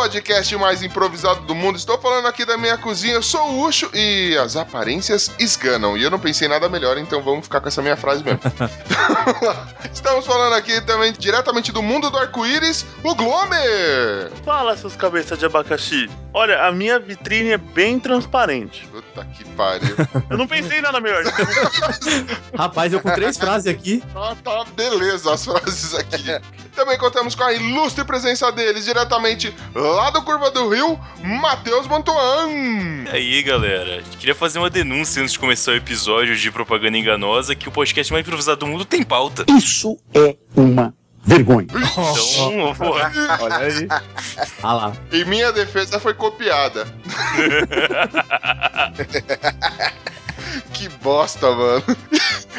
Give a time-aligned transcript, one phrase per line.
[0.00, 1.76] O podcast mais improvisado do mundo.
[1.76, 3.12] Estou falando aqui da minha cozinha.
[3.12, 5.94] Eu sou o Ucho e as aparências esganam.
[5.94, 8.40] E eu não pensei nada melhor, então vamos ficar com essa minha frase mesmo.
[9.92, 14.32] Estamos falando aqui também diretamente do mundo do arco-íris, o Glomer.
[14.42, 16.08] Fala, seus cabeças de abacaxi.
[16.32, 18.86] Olha, a minha vitrine é bem transparente.
[18.86, 19.96] Puta que pariu.
[20.28, 21.24] Eu não pensei em nada melhor.
[22.56, 24.02] Rapaz, eu com três frases aqui.
[24.14, 26.40] Tá, tá beleza as frases aqui.
[26.74, 32.48] Também contamos com a ilustre presença deles, diretamente lá do Curva do Rio, Matheus Mantuan.
[33.12, 34.02] E aí, galera?
[34.18, 38.12] Queria fazer uma denúncia antes de começar o episódio de propaganda enganosa que o podcast
[38.12, 39.44] mais improvisado do mundo tem pauta.
[39.48, 41.66] Isso é uma vergonha.
[41.68, 43.12] Então, porra.
[43.40, 43.88] Olha aí.
[44.62, 44.92] Ah lá.
[45.12, 46.86] E minha defesa foi copiada.
[50.72, 51.84] que bosta, mano.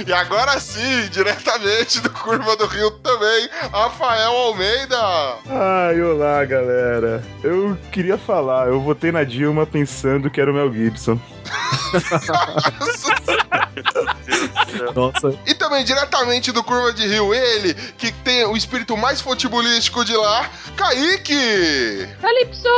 [0.08, 4.98] E agora sim, diretamente do Curva do Rio também, Rafael Almeida.
[5.48, 7.22] Ai, olá, galera.
[7.44, 11.20] Eu queria falar, eu votei na Dilma pensando que era o Mel Gibson.
[14.96, 15.38] Nossa.
[15.46, 20.16] E também diretamente do Curva de Rio, ele, que tem o espírito mais futebolístico de
[20.16, 22.08] lá, Kaique.
[22.22, 22.70] Calypso!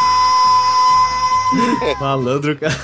[2.00, 2.74] Malandro, cara.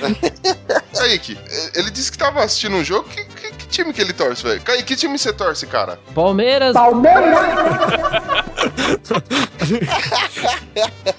[0.96, 1.38] Kaique,
[1.74, 3.08] ele disse que tava assistindo um jogo.
[3.08, 4.60] Que, que- que time que ele torce, velho?
[4.62, 5.98] Kaique, que time você torce, cara?
[6.14, 6.74] Palmeiras!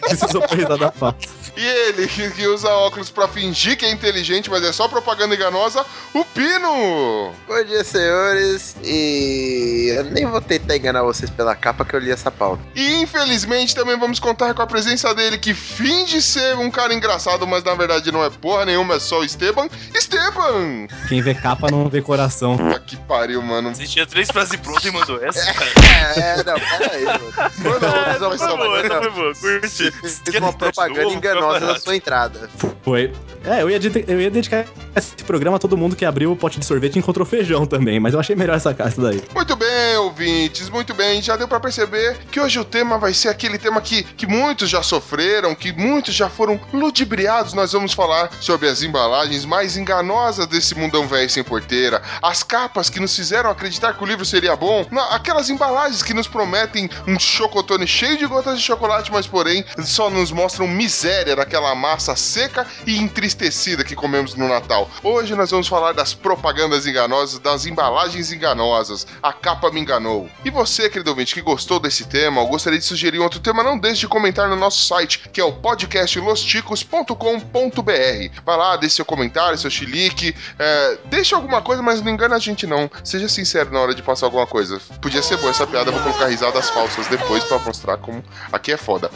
[0.02, 1.46] Precisou pra risada fácil.
[1.58, 5.86] E ele, que, usa óculos pra fingir que é inteligente, mas é só propaganda enganosa,
[6.14, 7.32] o Pino!
[7.48, 8.76] Bom dia, senhores.
[8.84, 12.62] E eu nem vou tentar enganar vocês pela capa que eu li essa pauta.
[12.76, 17.48] E infelizmente também vamos contar com a presença dele, que finge ser um cara engraçado,
[17.48, 19.70] mas na verdade não é porra nenhuma, é só o Esteban.
[19.94, 20.88] Esteban!
[21.08, 22.58] Quem vê capa não vê coração.
[22.58, 23.74] Puta que pariu, mano.
[23.74, 25.72] Você tinha três frases prontas e mandou essa, cara.
[26.18, 27.06] É, não, pera aí,
[27.36, 28.86] vai foi boa, salvar.
[28.86, 29.36] essa foi boa.
[29.36, 29.92] Curti.
[29.92, 32.50] Fiz Quer uma propaganda enganosa na sua entrada.
[32.82, 33.12] Foi.
[33.48, 36.60] É, eu ia, eu ia dedicar esse programa a todo mundo que abriu o pote
[36.60, 39.22] de sorvete e encontrou feijão também, mas eu achei melhor essa casa daí.
[39.36, 41.22] Muito bem, ouvintes, muito bem.
[41.22, 44.68] Já deu pra perceber que hoje o tema vai ser aquele tema que, que muitos
[44.68, 47.54] já sofreram, que muitos já foram ludibriados.
[47.54, 52.90] Nós vamos falar sobre as embalagens mais enganosas desse mundão velho sem porteira, as capas
[52.90, 57.20] que nos fizeram acreditar que o livro seria bom, aquelas embalagens que nos prometem um
[57.20, 62.66] chocotone cheio de gotas de chocolate, mas porém só nos mostram miséria daquela massa seca
[62.88, 63.35] e entristecida
[63.84, 64.90] que comemos no Natal.
[65.04, 69.06] Hoje nós vamos falar das propagandas enganosas, das embalagens enganosas.
[69.22, 70.30] A capa me enganou.
[70.44, 73.78] E você, querido ouvinte, que gostou desse tema ou gostaria de sugerir outro tema, não
[73.78, 78.42] deixe de comentar no nosso site, que é o podcastlosticos.com.br.
[78.46, 82.40] Vai lá, deixe seu comentário, seu chilique, é, deixe alguma coisa, mas não engana a
[82.40, 82.90] gente não.
[83.04, 84.80] Seja sincero na hora de passar alguma coisa.
[85.02, 88.78] Podia ser boa essa piada, vou colocar risadas falsas depois pra mostrar como aqui é
[88.78, 89.12] foda.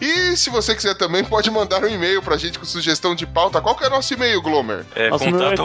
[0.00, 3.60] E se você quiser também, pode mandar um e-mail pra gente com sugestão de pauta.
[3.62, 4.84] Qual que é o nosso e-mail, Glomer?
[4.94, 5.64] É, meu contato é-.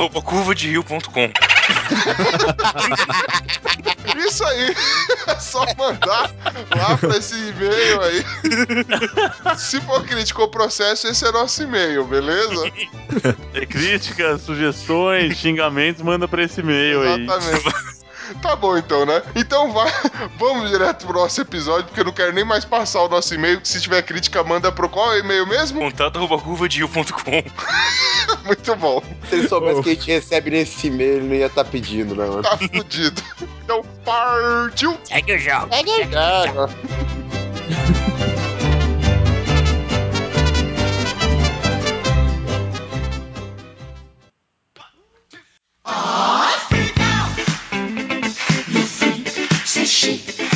[4.18, 4.76] Isso aí,
[5.28, 6.32] é só mandar
[6.76, 8.26] lá pra esse e-mail aí.
[9.58, 12.72] Se for crítico ou processo, esse é nosso e-mail, beleza?
[13.54, 17.24] É, críticas, sugestões, xingamentos, manda pra esse e-mail aí.
[17.24, 17.97] Exatamente.
[18.42, 19.22] Tá bom então, né?
[19.36, 19.92] Então vai,
[20.38, 23.60] vamos direto pro nosso episódio, porque eu não quero nem mais passar o nosso e-mail.
[23.64, 25.80] Se tiver crítica, manda pro qual é o e-mail mesmo?
[25.80, 27.44] Contato arroba curvaderio.com.
[28.46, 31.66] Muito bom, Se ele soubesse que a gente recebe nesse e-mail, ele não ia estar
[31.66, 32.42] pedindo, não.
[32.42, 33.22] tá fudido.
[33.64, 34.98] Então partiu!
[35.04, 35.68] Segue o jogo!
[35.68, 36.08] Muito
[50.06, 50.47] bem,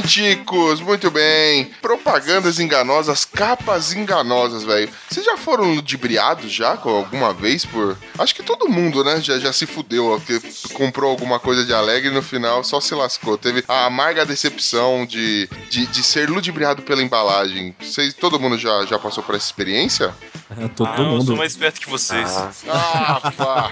[0.00, 1.70] ticos, muito bem.
[1.82, 4.88] Propagandas enganosas, capas enganosas, velho.
[5.08, 7.96] Vocês já foram ludibriados já alguma vez por.
[8.18, 9.20] Acho que todo mundo, né?
[9.20, 10.40] Já, já se fudeu, ó, porque
[10.74, 13.36] comprou alguma coisa de alegre e no final só se lascou.
[13.36, 17.74] Teve a amarga decepção de, de, de ser ludibriado pela embalagem.
[17.80, 20.14] Vocês, todo mundo já, já passou por essa experiência?
[20.58, 21.24] É, Todo Ah, eu mundo.
[21.26, 22.28] sou mais esperto que vocês.
[22.36, 23.70] Ah, Ah, pá.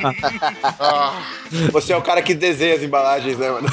[0.81, 1.23] Ah,
[1.73, 3.69] você é o cara que desenha as embalagens, né, mano?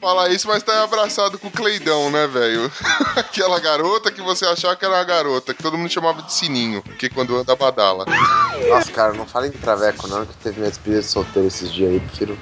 [0.00, 2.70] fala isso, mas tá abraçado com o Cleidão, né, velho?
[3.16, 6.82] Aquela garota que você achava que era uma garota, que todo mundo chamava de sininho,
[6.82, 8.04] porque quando anda badala.
[8.68, 11.90] Nossa, cara, não fala em traveco, não, que teve minha despedida de solteiro esses dias
[11.90, 12.38] aí, prefiro.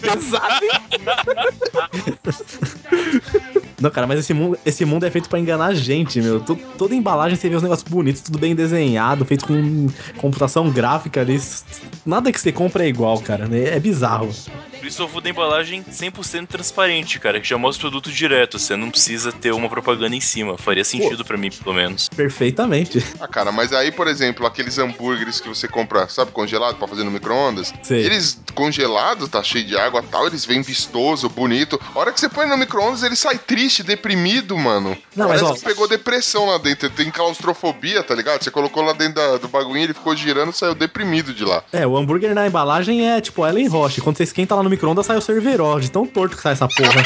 [0.00, 2.18] Pesado, hein?
[3.80, 6.40] Não, cara, mas esse mundo, esse mundo é feito pra enganar a gente, meu.
[6.40, 9.86] To- toda embalagem você vê os negócios bonitos, tudo bem desenhado, feito com
[10.16, 11.40] computação gráfica ali.
[12.04, 13.48] Nada que você compra é igual, cara.
[13.52, 14.30] É é bizarro.
[14.96, 18.58] Eu vou da embalagem 100% transparente, cara, que já mostra o produto direto.
[18.58, 20.56] Você não precisa ter uma propaganda em cima.
[20.56, 22.08] Faria sentido pra mim, pelo menos.
[22.08, 23.04] Perfeitamente.
[23.20, 27.04] Ah, cara, mas aí, por exemplo, aqueles hambúrgueres que você compra, sabe, congelado pra fazer
[27.04, 27.72] no micro-ondas?
[27.90, 31.80] Eles congelados, tá cheio de água e tal, eles vêm vistoso, bonito.
[31.94, 34.96] A hora que você põe no micro-ondas, ele sai triste, deprimido, mano.
[35.14, 36.88] Não, Parece mas, ó- que pegou depressão lá dentro.
[36.90, 38.42] Tem claustrofobia, tá ligado?
[38.42, 41.62] Você colocou lá dentro da- do bagulho, ele ficou girando e saiu deprimido de lá.
[41.72, 44.00] É, o hambúrguer na embalagem é tipo Ellen Roche.
[44.00, 45.78] Quando você esquenta lá no micro-ondas, sai o Cerveró.
[45.80, 47.04] De tão torto que sai essa porra.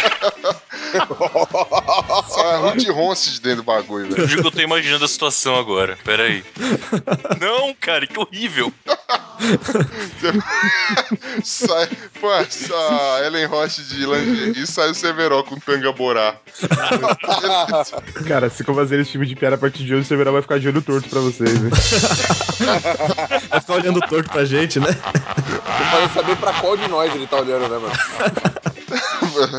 [2.28, 4.22] Sai a Ruth Ronce de dentro do bagulho, velho.
[4.22, 5.98] Eu digo que eu tô imaginando a situação agora.
[6.04, 6.44] Pera aí.
[7.40, 8.72] Não, cara, que horrível.
[11.42, 11.88] sai,
[12.20, 12.44] pô, a
[13.24, 16.36] Ellen Roche de lingerie sai o Severo com tanga borá.
[18.28, 20.42] Cara, se for fazer esse tipo de piada a partir de hoje, você verá vai
[20.42, 21.70] ficar de olho torto pra vocês, né?
[23.48, 24.88] Vai ficar olhando torto pra gente, né?
[24.88, 27.92] Não pode saber pra qual de nós ele tá olhando, né, mano?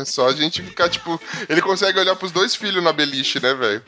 [0.06, 1.20] Só a gente ficar, tipo.
[1.48, 3.82] Ele consegue olhar pros dois filhos na beliche, né, velho?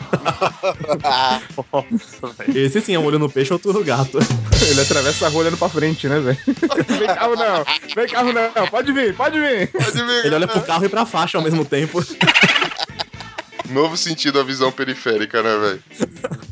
[2.55, 4.19] Esse sim é um olho no peixe, outro no gato.
[4.69, 6.39] Ele atravessa a rua olhando pra frente, né, velho?
[6.99, 7.65] Vem carro não,
[7.95, 9.69] vem carro não, pode vir, pode vir.
[9.69, 10.27] Pode ver.
[10.27, 12.05] Ele olha pro carro e pra faixa ao mesmo tempo.
[13.71, 15.83] Novo sentido a visão periférica, né, velho?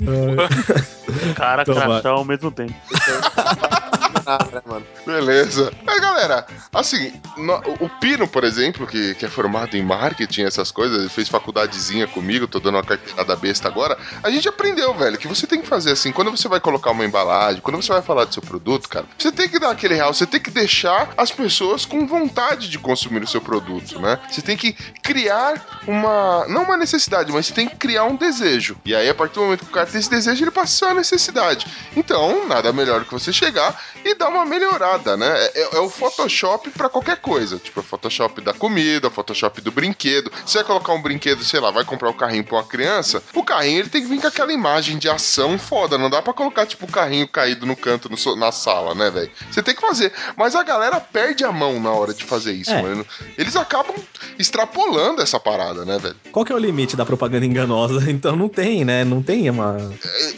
[1.34, 2.74] Cara, Então crachá ao mesmo tempo.
[4.24, 4.86] Nada, né, mano?
[5.06, 5.72] Beleza.
[5.84, 10.70] Mas, galera, assim, no- o Pino, por exemplo, que, que é formado em marketing, essas
[10.70, 13.96] coisas, ele fez faculdadezinha comigo, tô dando uma carteirada besta agora.
[14.22, 17.04] A gente aprendeu, velho, que você tem que fazer assim, quando você vai colocar uma
[17.04, 20.12] embalagem, quando você vai falar do seu produto, cara, você tem que dar aquele real,
[20.12, 24.18] você tem que deixar as pessoas com vontade de consumir o seu produto, né?
[24.30, 24.72] Você tem que
[25.02, 26.46] criar uma.
[26.48, 28.76] Não uma necessidade, mas você tem que criar um desejo.
[28.84, 30.94] E aí, a partir do momento que o cara tem esse desejo, ele passa a
[30.94, 31.66] necessidade.
[31.96, 35.26] Então, nada melhor do que você chegar e dar uma melhorada, né?
[35.54, 37.58] É, é o Photoshop pra qualquer coisa.
[37.58, 40.30] Tipo, é o Photoshop da comida, o Photoshop do brinquedo.
[40.44, 43.42] Você vai colocar um brinquedo, sei lá, vai comprar um carrinho pra uma criança, o
[43.42, 45.96] carrinho ele tem que vir com aquela imagem de ação foda.
[45.98, 49.30] Não dá pra colocar, tipo, o carrinho caído no canto no na sala, né, velho?
[49.50, 50.12] Você tem que fazer.
[50.36, 52.80] Mas a galera perde a mão na hora de fazer isso, É.
[52.82, 53.06] mano.
[53.36, 53.94] Eles acabam
[54.38, 56.16] extrapolando essa parada, né, velho?
[56.32, 58.04] Qual que é o limite da propaganda enganosa?
[58.14, 59.04] Então não tem, né?
[59.04, 59.76] Não tem uma.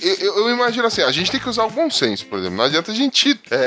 [0.02, 2.56] Eu, eu- eu imagino assim, a gente tem que usar o bom senso, por exemplo.
[2.56, 3.65] Não adianta a gente é,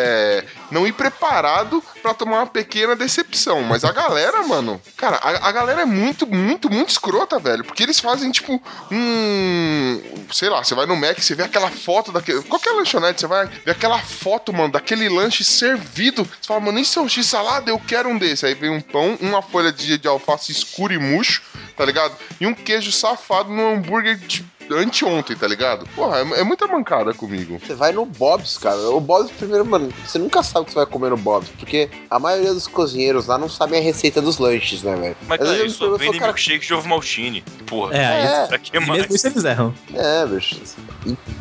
[0.72, 3.62] não ir preparado pra tomar uma pequena decepção.
[3.64, 7.64] Mas a galera, mano, cara, a, a galera é muito, muito, muito escrota, velho.
[7.64, 8.62] Porque eles fazem, tipo,
[8.92, 10.02] um.
[10.32, 12.42] Sei lá, você vai no Mac, você vê aquela foto daquele.
[12.44, 16.24] Qualquer lanchonete, você vai ver aquela foto, mano, daquele lanche servido.
[16.24, 17.70] Você fala, mano, isso é um x-salada?
[17.70, 18.46] Eu quero um desse.
[18.46, 21.42] Aí vem um pão, uma folha de, de alface escura e murcho,
[21.76, 22.16] tá ligado?
[22.40, 25.88] E um queijo safado no hambúrguer de anteontem, tá ligado?
[25.96, 27.60] Porra, é, é muita mancada comigo.
[27.66, 28.78] Você vai no Bob's, cara.
[28.90, 31.90] O Bob's, primeiro, mano, você nunca sabe o que você vai comer no Bob's, porque
[32.10, 35.18] a maioria dos cozinheiros lá não sabem a receita dos lanches, né, velho?
[35.28, 37.42] Mas, cara, eles só me pergunto, vendem cara, milkshake de ovo maltine.
[37.66, 37.96] Porra.
[37.96, 39.02] É, É, Pra que e mais?
[39.02, 39.74] mesmo isso eles erram.
[39.94, 40.60] é, bicho.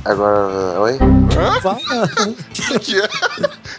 [0.05, 0.99] Agora, oi?
[2.53, 3.09] Que que é?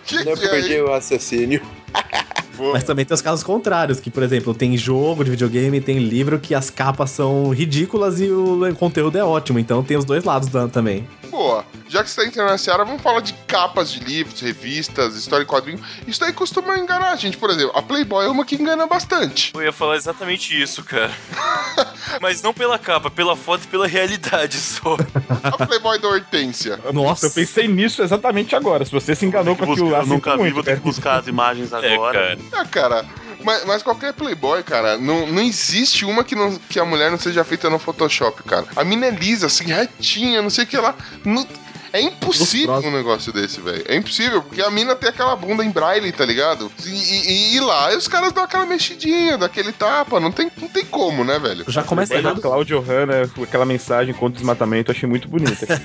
[0.06, 1.62] Que Eu que é perdi o raciocínio.
[2.74, 6.39] Mas também tem os casos contrários, que, por exemplo, tem jogo de videogame, tem livro
[6.39, 9.60] que as capas são ridículas e o conteúdo é ótimo.
[9.60, 11.08] Então tem os dois lados da- também.
[11.30, 11.63] Boa.
[11.88, 15.44] Já que você tá entrando na seara, vamos falar de capas de livros, revistas, história
[15.44, 15.80] em quadrinho.
[16.08, 17.38] Isso daí costuma enganar a gente.
[17.38, 19.51] Por exemplo, a Playboy é uma que engana bastante.
[19.56, 21.12] Eu ia falar exatamente isso, cara.
[22.22, 24.98] Mas não pela capa, pela foto e pela realidade só.
[25.44, 26.79] A Playboy da Hortência.
[26.94, 27.27] Nossa.
[27.27, 28.86] Eu pensei nisso exatamente agora.
[28.86, 31.20] Se você se enganou com aquilo lá, eu nunca vi, muito, vou ter que buscar
[31.20, 32.20] as imagens É, agora.
[32.20, 32.39] cara.
[32.53, 33.06] Ah, cara.
[33.44, 37.18] Mas, mas qualquer Playboy, cara, não, não existe uma que, não, que a mulher não
[37.18, 38.65] seja feita no Photoshop, cara.
[38.75, 40.94] A mina é lisa, assim, retinha, não sei o que lá.
[41.24, 41.48] Não-
[41.93, 43.84] é impossível um negócio desse, velho.
[43.88, 46.72] É impossível, porque a mina tem aquela bunda em braille, tá ligado?
[46.86, 50.19] E, e- e lá os caras dão aquela mexidinha, daquele tapa.
[50.19, 51.65] Não tem, não tem como, né, velho?
[51.67, 52.41] Já começa errado.
[52.41, 55.65] Cláudio Hanna, aquela mensagem contra o desmatamento, eu achei muito bonita.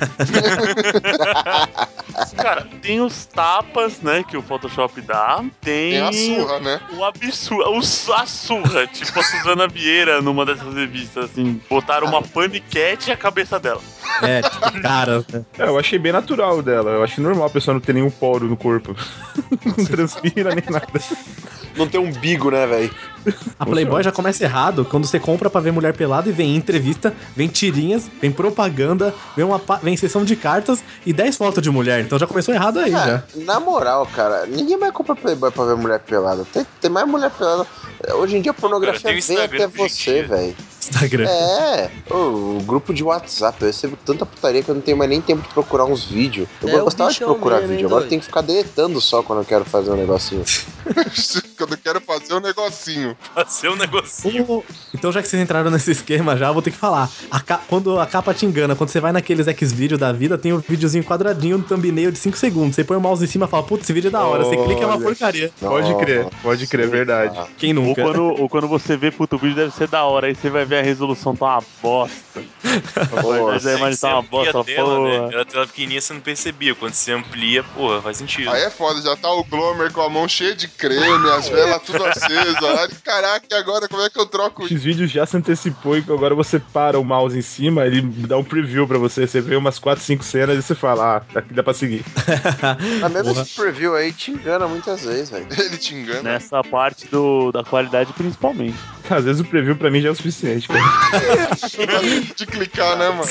[2.36, 5.42] Cara, tem os tapas, né, que o Photoshop dá.
[5.60, 6.80] Tem, Tem a surra, né?
[6.92, 7.78] o absurdo, o,
[8.14, 8.86] a surra.
[8.86, 11.60] tipo a Suzana Vieira numa dessas revistas, assim.
[11.68, 13.80] Botaram uma paniquete e a cabeça dela.
[14.22, 15.24] É, tipo, cara.
[15.58, 16.90] É, eu achei bem natural dela.
[16.90, 18.94] Eu achei normal a pessoa não ter nenhum poro no corpo.
[19.76, 20.86] não transpira nem nada.
[21.76, 22.90] Não tem umbigo, né, velho?
[23.58, 27.12] A Playboy já começa errado quando você compra pra ver mulher pelada e vem entrevista,
[27.34, 31.70] vem tirinhas, vem propaganda, vem, uma, pa- vem sessão de cartas e 10 fotos de
[31.70, 32.00] mulher.
[32.00, 33.24] Então já começou errado aí, já.
[33.34, 36.44] É, na moral, cara, ninguém mais compra Playboy pra ver mulher pelada.
[36.52, 37.66] Tem, tem mais mulher pelada.
[38.14, 40.54] Hoje em dia a pornografia cara, vem até você, velho.
[40.90, 41.28] Instagram.
[41.28, 45.08] É, o, o grupo de WhatsApp, eu recebo tanta putaria que eu não tenho mais
[45.10, 46.48] nem tempo de procurar uns vídeos.
[46.62, 49.64] Eu É, gostava de procurar vídeo, agora tenho que ficar deletando só quando eu quero
[49.64, 50.44] fazer um negocinho.
[51.64, 53.16] Quando eu quero fazer um negocinho.
[53.34, 54.44] Fazer um negocinho.
[54.46, 57.08] O- Então, já que vocês entraram nesse esquema já, eu vou ter que falar.
[57.30, 60.52] A ca- Quando a capa te engana, quando você vai naqueles X-Video da vida, tem
[60.52, 62.76] o videozinho quadradinho no thumbnail de 5 segundos.
[62.76, 64.44] Você põe o mouse em cima e fala, putz, esse vídeo é da hora.
[64.44, 65.50] Você clica, é uma porcaria.
[65.58, 67.40] Pode crer, pode crer, é verdade.
[67.56, 68.02] Quem Ou nunca?
[68.02, 70.66] quando, ou quando você vê puto, o vídeo deve ser da hora, aí você vai
[70.66, 72.42] ver a resolução tá uma bosta.
[73.46, 75.18] Mas a imagem tá uma bosta, a tela, né?
[75.18, 75.32] porra.
[75.32, 76.74] Era tela pequenininha, você não percebia.
[76.74, 78.50] Quando você amplia, porra, faz sentido.
[78.50, 81.82] Aí é foda, já tá o Glomer com a mão cheia de creme, as velas
[81.82, 82.62] tudo acesas.
[82.62, 86.02] Aí, Caraca, e agora como é que eu troco O X-Video já se antecipou e
[86.02, 89.26] que agora você para o mouse em cima, ele dá um preview pra você.
[89.26, 92.04] Você vê umas 4, 5 cenas e você fala, ah, daqui dá pra seguir.
[93.00, 95.46] Mas mesmo esse preview aí te engana muitas vezes, velho.
[95.58, 96.22] Ele te engana.
[96.22, 98.78] Nessa parte do, da qualidade, principalmente.
[99.08, 100.82] Às vezes o preview pra mim já é o suficiente, cara.
[102.36, 103.24] de clicar, né, mano?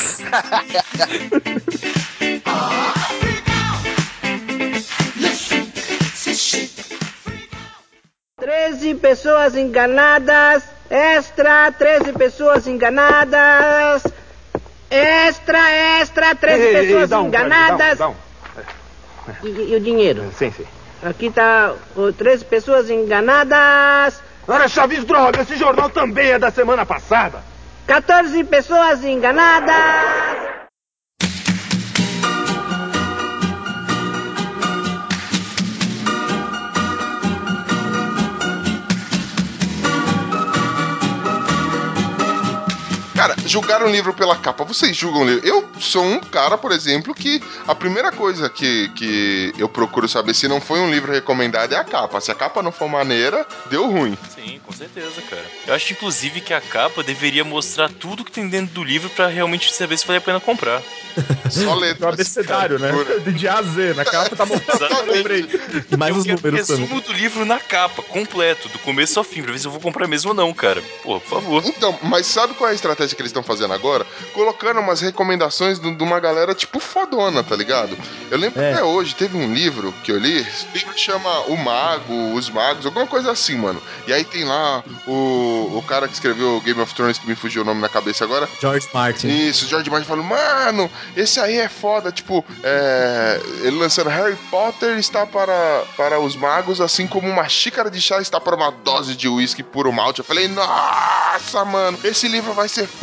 [8.43, 10.63] Treze pessoas enganadas.
[10.89, 14.03] Extra, 13 pessoas enganadas.
[14.89, 15.71] Extra,
[16.01, 17.99] extra, 13 pessoas enganadas.
[19.41, 20.29] E, e o dinheiro?
[20.37, 20.65] Sim, sim.
[21.01, 24.21] Aqui tá ó, 13 pessoas enganadas.
[24.45, 27.41] Ora, Chaves, droga, esse jornal também é da semana passada.
[27.87, 30.52] 14 pessoas enganadas.
[43.23, 44.65] Cara, julgar um livro pela capa.
[44.65, 45.47] Vocês julgam o livro?
[45.47, 50.33] Eu sou um cara, por exemplo, que a primeira coisa que, que eu procuro saber
[50.33, 52.19] se não foi um livro recomendado é a capa.
[52.19, 54.17] Se a capa não for maneira, deu ruim.
[54.35, 55.45] Sim, com certeza, cara.
[55.65, 59.27] Eu acho, inclusive, que a capa deveria mostrar tudo que tem dentro do livro pra
[59.27, 60.81] realmente saber se vale a pena comprar.
[61.49, 62.13] Só É um letras.
[62.15, 62.91] abecedário, né?
[63.25, 63.93] De A a Z.
[63.93, 64.83] Na capa tá mostrando.
[64.83, 65.97] Exatamente.
[65.97, 66.81] Mais eu os números também.
[66.81, 69.79] resumo do livro na capa, completo, do começo ao fim, pra ver se eu vou
[69.79, 70.83] comprar mesmo ou não, cara.
[71.03, 71.63] Pô, por favor.
[71.65, 74.05] Então, mas sabe qual é a estratégia que eles estão fazendo agora?
[74.33, 77.97] Colocando umas recomendações de uma galera tipo fodona, tá ligado?
[78.31, 78.73] Eu lembro É.
[78.73, 82.85] até hoje, teve um livro que eu li, esse livro chama O Mago, Os Magos,
[82.85, 83.81] alguma coisa assim, mano.
[84.07, 87.61] E aí tem lá o, o cara que escreveu Game of Thrones, que me fugiu
[87.61, 88.47] o nome na cabeça agora.
[88.59, 89.27] George Martin.
[89.27, 94.97] Isso, George Martin falou, mano, esse aí é foda, tipo, é, ele lançando Harry Potter
[94.97, 99.15] está para, para os magos, assim como uma xícara de chá está para uma dose
[99.15, 100.19] de uísque puro malte.
[100.19, 103.02] Eu falei, nossa, mano, esse livro vai ser foda.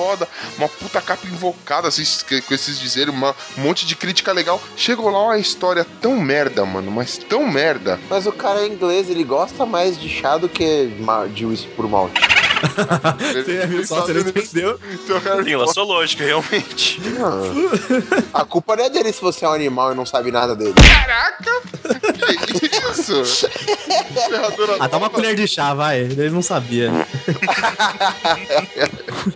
[0.57, 2.03] Uma puta capa invocada, assim,
[2.47, 4.61] com esses dizeres, um monte de crítica legal.
[4.77, 7.99] Chegou lá uma história tão merda, mano, mas tão merda.
[8.09, 10.91] Mas o cara é inglês, ele gosta mais de chá do que
[11.35, 12.21] de whisky por malte.
[13.19, 14.79] Você viu só, você não entendeu?
[14.93, 17.01] Então, Harry Tem lá sua lógica, realmente.
[18.33, 20.55] Ah, a culpa não é dele se você é um animal e não sabe nada
[20.55, 20.75] dele.
[20.75, 21.51] Caraca!
[22.47, 23.23] Que isso?
[24.29, 25.11] Ferradura Ah, dá uma nova.
[25.11, 26.01] colher de chá, vai.
[26.01, 26.91] Ele não sabia.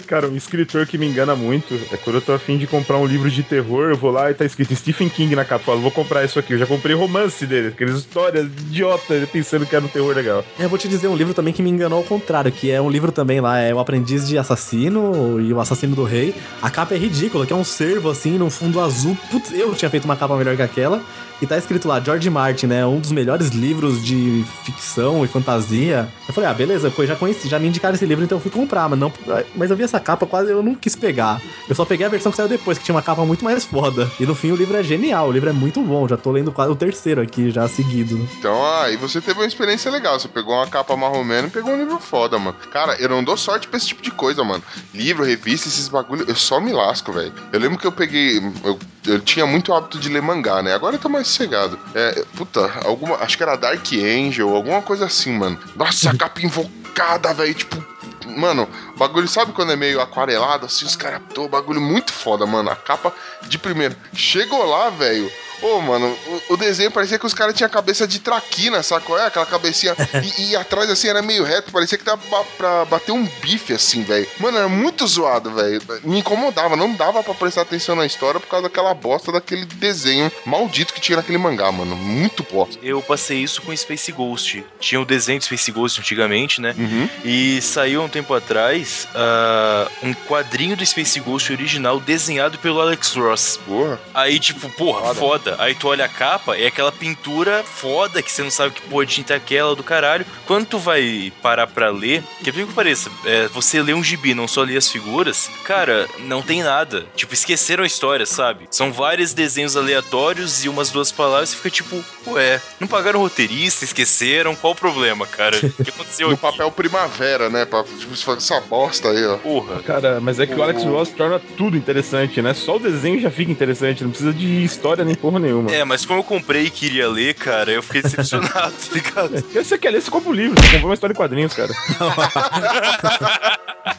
[0.07, 3.07] Cara, um escritor que me engana muito é quando eu tô afim de comprar um
[3.07, 5.63] livro de terror, eu vou lá e tá escrito Stephen King na capa.
[5.63, 6.53] Eu falo, vou comprar isso aqui.
[6.55, 10.45] Eu já comprei romance dele, aquelas histórias idiotas, pensando que era um terror legal.
[10.59, 12.91] Eu vou te dizer um livro também que me enganou ao contrário, que é um
[12.91, 16.35] livro também lá, é O Aprendiz de Assassino e o Assassino do Rei.
[16.61, 19.17] A capa é ridícula, que é um cervo assim, no fundo azul.
[19.31, 21.01] Putz, eu tinha feito uma capa melhor que aquela.
[21.43, 22.87] E tá escrito lá, George Martin, né?
[22.87, 26.09] Um dos melhores livros de ficção e fantasia.
[26.27, 28.51] Eu falei, ah, beleza, eu já conheci, já me indicaram esse livro, então eu fui
[28.51, 29.13] comprar, mas não.
[29.55, 31.43] Mas eu vi essa capa, quase eu não quis pegar.
[31.69, 34.11] Eu só peguei a versão que saiu depois, que tinha uma capa muito mais foda.
[34.19, 36.07] E no fim o livro é genial, o livro é muito bom.
[36.09, 38.17] Já tô lendo quase o terceiro aqui, já seguido.
[38.39, 40.19] Então, aí você teve uma experiência legal.
[40.19, 42.57] Você pegou uma capa marromeno e pegou um livro foda, mano.
[42.71, 44.63] Cara, eu não dou sorte pra esse tipo de coisa, mano.
[44.95, 47.33] Livro, revista, esses bagulho, eu só me lasco, velho.
[47.53, 48.39] Eu lembro que eu peguei.
[48.65, 50.73] Eu, eu tinha muito hábito de ler mangá, né?
[50.75, 51.79] Agora eu tô mais sossegado.
[51.95, 53.17] É, puta, alguma.
[53.17, 55.59] Acho que era Dark Angel, alguma coisa assim, mano.
[55.77, 57.55] Nossa, a capa invocada, velho.
[57.55, 57.85] Tipo.
[58.27, 61.21] Mano, o bagulho, sabe quando é meio aquarelado, assim, os caras.
[61.51, 62.71] Bagulho muito foda, mano.
[62.71, 63.13] A capa
[63.43, 63.95] de primeiro.
[64.13, 65.31] Chegou lá, velho.
[65.65, 69.19] Ô, mano, o, o desenho parecia que os caras tinham cabeça de traquina, sabe qual
[69.19, 69.27] é?
[69.27, 69.97] Aquela cabecinha.
[70.39, 72.21] e, e atrás, assim, era meio reto, parecia que dava
[72.59, 74.29] pra bater um bife, assim, velho.
[74.39, 75.81] Mano, era muito zoado, velho.
[76.05, 80.31] Me incomodava, não dava pra prestar atenção na história por causa daquela bosta daquele desenho
[80.45, 81.97] maldito que tinha naquele mangá, mano.
[81.97, 82.79] Muito bosta.
[82.83, 84.63] Eu passei isso com Space Ghost.
[84.79, 86.75] Tinha o desenho de Space Ghost antigamente, né?
[86.77, 87.09] Uhum.
[87.25, 93.15] E saiu um tempo atrás ah, um quadrinho do Space Ghost original desenhado pelo Alex
[93.15, 93.59] Ross.
[93.67, 93.99] Porra.
[94.13, 95.54] Aí, tipo, porra, foda.
[95.59, 99.07] Aí tu olha a capa, é aquela pintura foda que você não sabe que porra
[99.07, 100.27] de tinta é aquela do caralho.
[100.47, 104.35] Quando tu vai parar pra ler, que por que pareça, é, você lê um gibi,
[104.35, 107.07] não só lê as figuras, cara, não tem nada.
[107.17, 108.67] Tipo, esqueceram a história, sabe?
[108.71, 113.85] São vários desenhos aleatórios e umas duas palavras e fica tipo, ué, não pagaram roteirista,
[113.85, 115.57] esqueceram, qual o problema, cara?
[115.57, 116.43] O que aconteceu No aqui?
[116.43, 117.65] papel primavera, né?
[117.65, 119.37] Pra, tipo, fala, essa bosta aí, ó.
[119.39, 119.83] Porra.
[119.83, 122.55] Cara, mas é que o Alex O- Ross torna tudo interessante, né?
[122.55, 125.71] Só o desenho já fica interessante, não precisa de história nem porra nenhuma.
[125.71, 129.37] É, mas como eu comprei e queria ler, cara, eu fiquei decepcionado, tá ligado?
[129.53, 131.73] Se você quer ler, você compra um livro, você comprou uma história em quadrinhos, cara.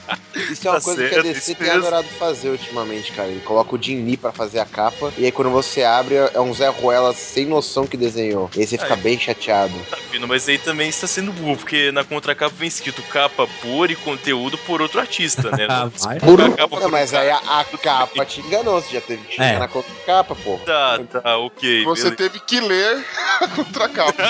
[0.56, 3.28] Isso é uma Tá coisa que a DC tem adorado fazer ultimamente, cara.
[3.30, 6.40] Ele coloca o Jim Lee pra fazer a capa, e aí quando você abre, é
[6.40, 8.50] um Zé Ruela sem noção que desenhou.
[8.56, 9.00] E aí você fica Aí.
[9.02, 9.74] bem chateado.
[9.90, 10.28] Tá vendo?
[10.28, 14.58] Mas aí também está sendo burro, porque na contracapa vem escrito capa por e conteúdo
[14.60, 15.66] por outro artista, né?
[15.76, 16.18] Ah, vai.
[16.18, 19.24] escrito a capa Não, por mas aí a, a capa te enganou, você já teve
[19.26, 19.60] que chegar É.
[19.60, 20.64] na contracapa, porra.
[20.66, 21.84] Tá, tá, ok.
[21.84, 22.16] Você beleza.
[22.18, 23.04] teve que ler
[23.42, 24.24] a contracapa.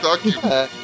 [0.00, 0.34] Só que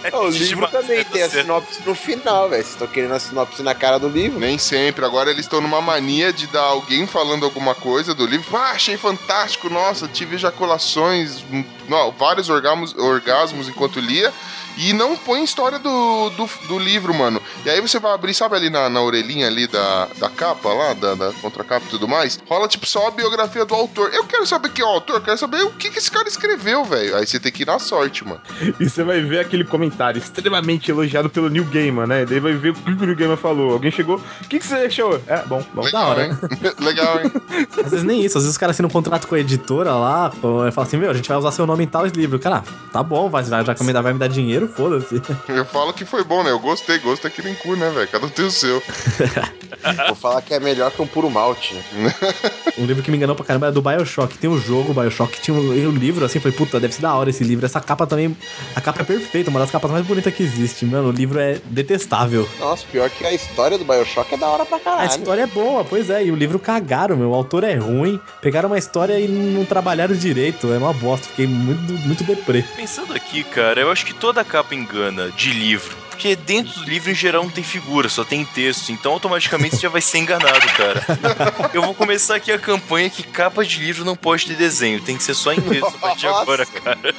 [0.04, 0.10] É.
[0.10, 1.04] Não, o livro Demais, também né?
[1.12, 1.42] Tem a certo.
[1.46, 2.62] sinopse no final, velho.
[2.62, 4.38] Vocês estão querendo a sinopse na cara do livro.
[4.40, 5.04] Nem sempre.
[5.04, 8.56] Agora eles estão numa mania de dar alguém falando alguma coisa do livro.
[8.56, 11.44] Ah, achei fantástico, nossa, tive ejaculações,
[11.88, 14.32] não, vários orgasmos, orgasmos enquanto lia.
[14.80, 17.40] E não põe história do, do, do livro, mano.
[17.64, 20.94] E aí você vai abrir, sabe ali na, na orelhinha ali da, da capa lá,
[20.94, 22.38] da, da contracapa e tudo mais?
[22.48, 24.10] Rola tipo só a biografia do autor.
[24.14, 26.26] Eu quero saber quem é o autor, eu quero saber o que, que esse cara
[26.28, 27.16] escreveu, velho.
[27.16, 28.40] Aí você tem que ir na sorte, mano.
[28.80, 32.24] E você vai ver aquele comentário extremamente elogiado pelo Neil Gaiman, né?
[32.24, 33.72] Daí vai ver o que o Neil Gaiman falou.
[33.72, 35.20] Alguém chegou, o que, que você achou?
[35.26, 35.82] É, bom, bom.
[35.82, 36.26] Legal, hora.
[36.26, 36.38] hein?
[36.80, 37.32] Legal, hein?
[37.84, 40.30] Às vezes nem isso, às vezes os caras assinam um contrato com a editora lá,
[40.68, 42.38] e fala assim, meu, a gente vai usar seu nome em tal livro.
[42.38, 45.20] Cara, tá bom, vai, vai, já que me dá- vai me dar dinheiro, foda-se.
[45.48, 46.50] Eu falo que foi bom, né?
[46.50, 48.08] Eu gostei, gosto é que nem cu, né, velho?
[48.08, 48.82] Cada um tem o seu.
[50.06, 52.14] Vou falar que é melhor que um puro malte, né?
[52.78, 54.38] Um livro que me enganou pra caramba é do Bioshock.
[54.38, 57.28] Tem o jogo Bioshock, tinha um, o livro, assim, foi, puta, deve ser da hora
[57.28, 57.66] esse livro.
[57.66, 58.34] Essa capa também,
[58.74, 60.86] a capa é perfeita, uma das capas mais bonitas que existe.
[60.86, 62.48] Mano, o livro é detestável.
[62.58, 65.08] Nossa, pior que a história do Bioshock é da hora pra A caralho.
[65.10, 67.30] história é boa, pois é, e o livro cagaram, meu.
[67.30, 70.72] O autor é ruim, pegaram uma história e não trabalharam direito.
[70.72, 72.64] É uma bosta, fiquei muito, muito deprê.
[72.76, 76.09] Pensando aqui, cara, eu acho que toda capa engana de livro.
[76.20, 78.92] Porque dentro do livro, em geral, não tem figura, só tem texto.
[78.92, 81.02] Então, automaticamente, você já vai ser enganado, cara.
[81.72, 85.00] Eu vou começar aqui a campanha que capa de livro não pode ter desenho.
[85.00, 87.14] Tem que ser só em texto a partir de agora, cara.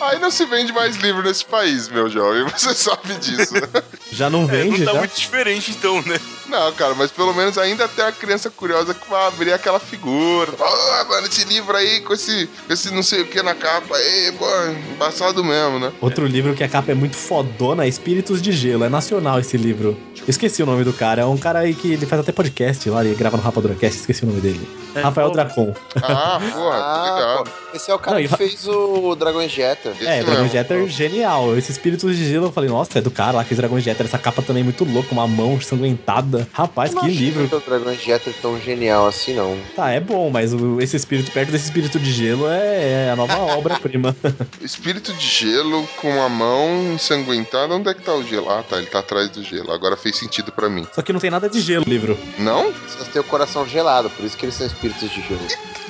[0.00, 2.44] Aí não se vende mais livro nesse país, meu jovem.
[2.44, 3.68] Você sabe disso, né?
[4.10, 4.98] Já não É, vende, não tá já?
[5.00, 6.18] muito diferente, então, né?
[6.46, 10.52] Não, cara, mas pelo menos ainda tem a criança curiosa que vai abrir aquela figura.
[10.60, 14.32] Ah, mano, esse livro aí com esse, esse não sei o que na capa aí,
[14.38, 14.46] pô,
[14.92, 15.92] embaçado mesmo, né?
[16.00, 18.84] Outro livro que a capa é muito fodona é Espíritos de Gelo.
[18.84, 19.96] É nacional esse livro.
[20.28, 21.22] Esqueci o nome do cara.
[21.22, 24.22] É um cara aí que ele faz até podcast lá, ele grava no Rapaduracast, esqueci
[24.22, 24.68] o nome dele.
[24.94, 25.74] Rafael Dracon.
[25.96, 27.44] Ah, porra, Ah, legal.
[27.44, 29.92] pô, esse é o cara Não, que fa- fez o Dragon Jeter.
[29.96, 30.48] Esse É, Dragon mesmo.
[30.56, 31.58] Jeter genial.
[31.58, 34.06] Esse Espíritos de Gelo, eu falei, nossa, é do cara lá que fez Dragon Jeter.
[34.06, 36.46] Essa capa também é muito louca, uma mão sanguentada.
[36.52, 37.44] Rapaz, Eu não que livro.
[37.56, 39.58] o Dragon Jeter tão genial assim, não.
[39.74, 43.16] Tá, é bom, mas o- esse espírito, perto desse espírito de gelo, é, é a
[43.16, 44.14] nova obra-prima.
[44.62, 47.74] Espírito de gelo com a mão ensanguentada.
[47.74, 48.50] Onde é que tá o gelo?
[48.50, 49.72] Ah, tá, ele tá atrás do gelo.
[49.72, 50.86] Agora fez sentido pra mim.
[50.92, 52.18] Só que não tem nada de gelo no livro.
[52.38, 52.72] Não?
[52.72, 55.46] Vocês têm o coração gelado, por isso que eles são espíritos de gelo.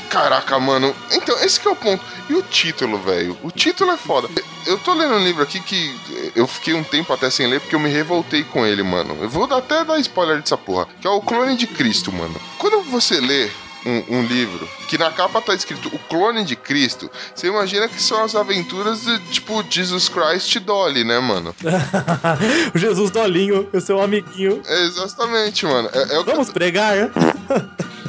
[0.09, 0.95] Caraca, mano.
[1.11, 2.05] Então, esse que é o ponto.
[2.31, 3.37] E o título, velho?
[3.43, 4.29] O título é foda.
[4.65, 7.75] Eu tô lendo um livro aqui que eu fiquei um tempo até sem ler porque
[7.75, 9.19] eu me revoltei com ele, mano.
[9.21, 10.87] Eu vou até dar spoiler dessa porra.
[11.01, 12.41] Que é o Clone de Cristo, mano.
[12.59, 13.51] Quando você lê
[13.85, 18.01] um, um livro que na capa tá escrito o clone de Cristo, você imagina que
[18.01, 21.55] são as aventuras de, tipo, Jesus Christ Dolly, né, mano?
[22.75, 24.63] o Jesus Dolinho, o seu amiguinho.
[24.67, 25.89] É exatamente, mano.
[25.93, 26.95] É, é o que Vamos pregar?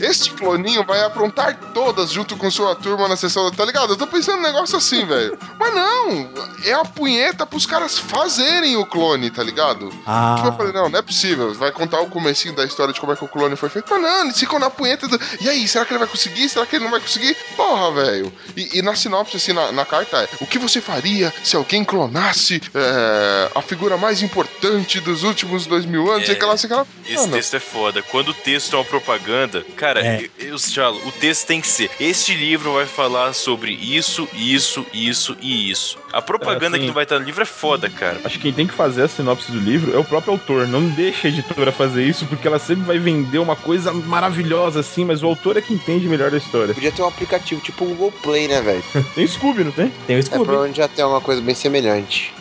[0.00, 3.92] Este cloninho vai aprontar todas junto com sua turma na sessão, tá ligado?
[3.92, 5.38] Eu tô pensando um negócio assim, velho.
[5.58, 6.30] Mas não,
[6.64, 9.92] é a punheta pros caras fazerem o clone, tá ligado?
[10.06, 10.34] Ah.
[10.36, 11.54] Tipo, eu falei, não, não é possível.
[11.54, 13.86] Vai contar o comecinho da história de como é que o clone foi feito.
[13.90, 15.18] Mas não, eles ficam na punheta do...
[15.40, 16.48] E aí, será que ele vai conseguir?
[16.48, 17.36] Será que ele não vai conseguir?
[17.56, 18.32] Porra, velho.
[18.56, 21.84] E, e na sinopse, assim, na, na carta é, o que você faria se alguém
[21.84, 26.28] clonasse é, a figura mais importante dos últimos dois mil anos?
[26.28, 26.38] É.
[26.48, 26.86] Lá, sei que lá.
[27.06, 28.02] Esse texto é foda.
[28.02, 30.28] Quando quando o texto é uma propaganda, cara, É.
[30.38, 31.90] eu, eu já, o texto tem que ser.
[31.98, 35.98] Este livro vai falar sobre isso, isso, isso e isso.
[36.12, 38.20] A propaganda É, assim- que vai estar no livro é foda, cara.
[38.24, 40.66] Acho que quem tem que fazer a sinopse do livro é o próprio autor.
[40.66, 45.04] Não deixa a editora fazer isso, porque ela sempre vai vender uma coisa maravilhosa assim,
[45.04, 46.74] mas o autor é que entende melhor a história.
[46.74, 48.82] Podia ter um aplicativo tipo o Google Play, né, velho?
[49.14, 49.92] Tem Scooby, não tem?
[50.06, 50.44] Tem o É, Scooby.
[50.44, 52.32] provavelmente já tem uma coisa bem semelhante.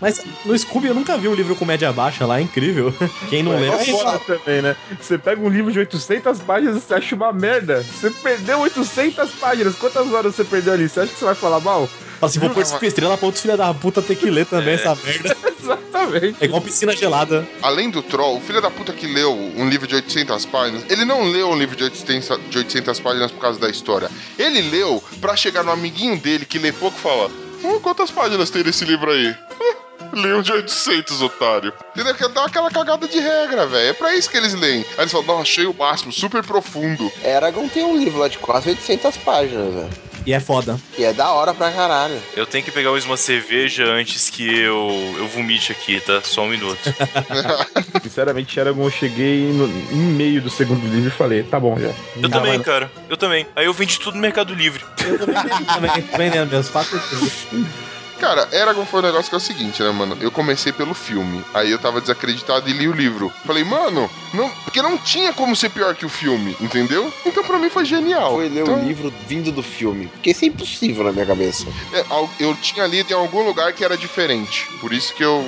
[0.00, 2.94] Mas no Scooby eu nunca vi um livro com média baixa lá, é incrível.
[3.28, 4.76] Quem não lê É vai foda também, né?
[5.00, 7.82] Você pega um livro de 800 páginas e você acha uma merda.
[7.82, 9.74] Você perdeu 800 páginas.
[9.76, 10.88] Quantas horas você perdeu ali?
[10.88, 11.86] Você acha que você vai falar mal?
[11.86, 14.74] Fala assim, vou pôr cinco estrelas pra outros filha da puta ter que ler também
[14.74, 15.36] essa merda.
[15.60, 16.36] Exatamente.
[16.40, 17.46] É igual piscina gelada.
[17.62, 21.04] Além do troll, o filho da puta que leu um livro de 800 páginas, ele
[21.04, 24.10] não leu um livro de 800, de 800 páginas por causa da história.
[24.38, 27.28] Ele leu pra chegar no amiguinho dele que lê pouco e falar:
[27.62, 29.34] "Hum, quantas páginas tem nesse livro aí?
[30.12, 31.72] Leu de 800, otário.
[31.94, 32.14] Entendeu?
[32.14, 33.90] Que dá aquela cagada de regra, velho.
[33.90, 34.84] É pra isso que eles leem.
[34.96, 37.10] Aí eles falam, não, achei o máximo, super profundo.
[37.22, 39.90] Eragon tem um livro lá de quase 800 páginas, velho.
[40.26, 40.80] E é foda.
[40.96, 42.18] E é da hora pra caralho.
[42.34, 46.22] Eu tenho que pegar mais uma cerveja antes que eu, eu vomite aqui, tá?
[46.22, 46.78] Só um minuto.
[48.02, 51.92] Sinceramente, Eragon, eu cheguei no, em meio do segundo livro e falei, tá bom já.
[52.16, 52.90] Eu também, cara.
[53.08, 53.46] Eu também.
[53.54, 54.82] Aí eu vendi tudo no Mercado Livre.
[55.06, 57.00] Eu também, tô vendendo meus fatos.
[58.20, 60.16] Cara, Eragon foi um negócio que é o seguinte, né, mano?
[60.20, 61.44] Eu comecei pelo filme.
[61.52, 63.32] Aí eu tava desacreditado e li o livro.
[63.44, 67.12] Falei, mano, não, porque não tinha como ser pior que o filme, entendeu?
[67.26, 68.34] Então pra mim foi genial.
[68.34, 70.06] Foi ler Então, o livro vindo do filme.
[70.08, 71.66] Porque isso é impossível na minha cabeça.
[71.92, 72.04] é,
[72.38, 74.68] eu tinha lido em algum lugar que era diferente.
[74.80, 75.44] Por isso que eu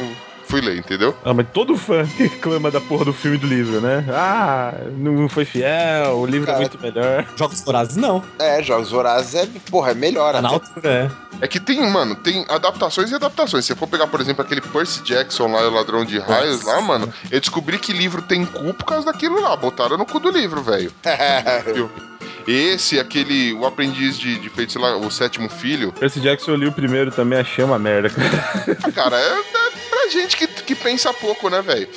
[0.46, 1.14] fui ler, entendeu?
[1.24, 4.04] Ah, mas todo fã reclama da porra do filme e do livro, né?
[4.08, 7.26] Ah, não foi fiel, o livro Cara, é muito melhor.
[7.36, 8.22] Jogos Vorazes não.
[8.38, 10.32] É, Jogos Vorazes é, porra, é melhor.
[10.32, 11.26] Tá na altura, é.
[11.40, 13.64] É que tem, mano, tem adaptações e adaptações.
[13.64, 16.80] Se você for pegar, por exemplo, aquele Percy Jackson lá, o Ladrão de Raios lá,
[16.80, 19.54] mano, eu descobri que livro tem cu por causa daquilo lá.
[19.56, 20.90] Botaram no cu do livro, velho.
[22.46, 25.92] Esse, aquele, o aprendiz de, de feito, sei lá, o sétimo filho.
[25.92, 28.92] Percy Jackson eu li o primeiro também, achei uma merda, cara.
[28.94, 29.42] Cara, é,
[30.10, 31.88] gente que, que pensa pouco, né, velho?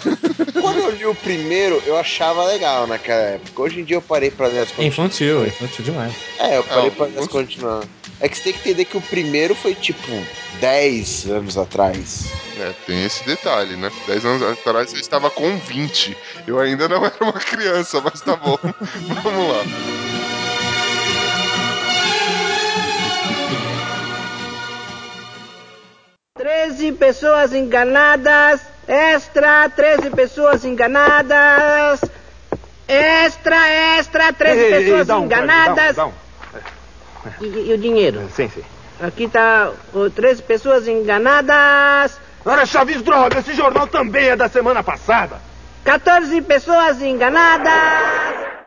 [0.60, 3.62] Quando eu li o primeiro, eu achava legal naquela época.
[3.62, 4.86] Hoje em dia eu parei pra ler as É continuações.
[4.92, 6.12] infantil, é infantil demais.
[6.38, 7.88] É, eu parei É, pra ler as continuações.
[8.20, 10.08] É que você tem que entender que o primeiro foi tipo
[10.60, 12.26] 10 anos atrás.
[12.58, 13.90] É, tem esse detalhe, né?
[14.06, 16.16] Dez anos atrás eu estava com 20.
[16.46, 18.56] Eu ainda não era uma criança, mas tá bom.
[19.22, 20.13] Vamos lá.
[26.44, 28.60] Treze pessoas enganadas.
[28.86, 32.02] Extra, 13 pessoas enganadas.
[32.86, 33.66] Extra,
[33.98, 35.96] extra, 13 Ei, ei, ei, pessoas dá um, enganadas.
[35.96, 36.12] dá um,
[36.52, 38.20] dá E, e o dinheiro?
[38.20, 38.28] um.
[38.28, 38.62] Sim, sim.
[39.00, 42.20] Aqui tá o 13 pessoas enganadas.
[42.44, 45.40] Ora, Chaves, droga, esse jornal também é da semana passada.
[45.82, 48.63] 14 pessoas enganadas.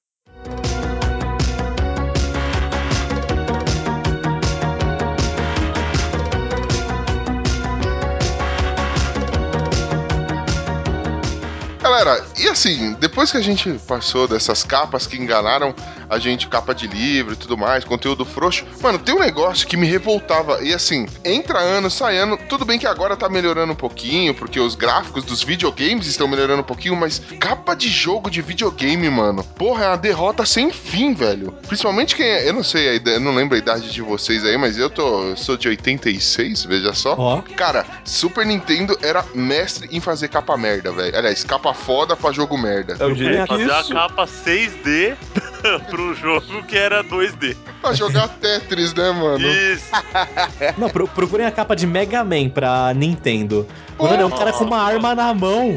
[11.87, 15.73] Galera, e assim, depois que a gente passou dessas capas que enganaram
[16.09, 19.77] a gente, capa de livro e tudo mais, conteúdo frouxo, mano, tem um negócio que
[19.77, 20.63] me revoltava.
[20.63, 24.59] E assim, entra ano, sai ano, tudo bem que agora tá melhorando um pouquinho, porque
[24.59, 29.43] os gráficos dos videogames estão melhorando um pouquinho, mas capa de jogo de videogame, mano,
[29.43, 31.51] porra, é uma derrota sem fim, velho.
[31.67, 34.57] Principalmente quem é, eu não sei, a eu não lembro a idade de vocês aí,
[34.57, 37.15] mas eu tô, eu sou de 86, veja só.
[37.17, 37.41] Ó.
[37.55, 41.17] Cara, Super Nintendo era mestre em fazer capa merda, velho.
[41.17, 42.95] Aliás, capa foda pra jogo merda.
[42.99, 43.93] Eu diria que Fazer a isso...
[43.93, 45.15] capa 6D
[45.97, 47.55] pro jogo que era 2D.
[47.81, 49.39] Pra jogar Tetris, né, mano?
[49.47, 49.85] Isso.
[50.77, 53.67] Não, pro- procurem a capa de Mega Man pra Nintendo.
[53.99, 55.75] Mano, é um cara com uma arma na mão.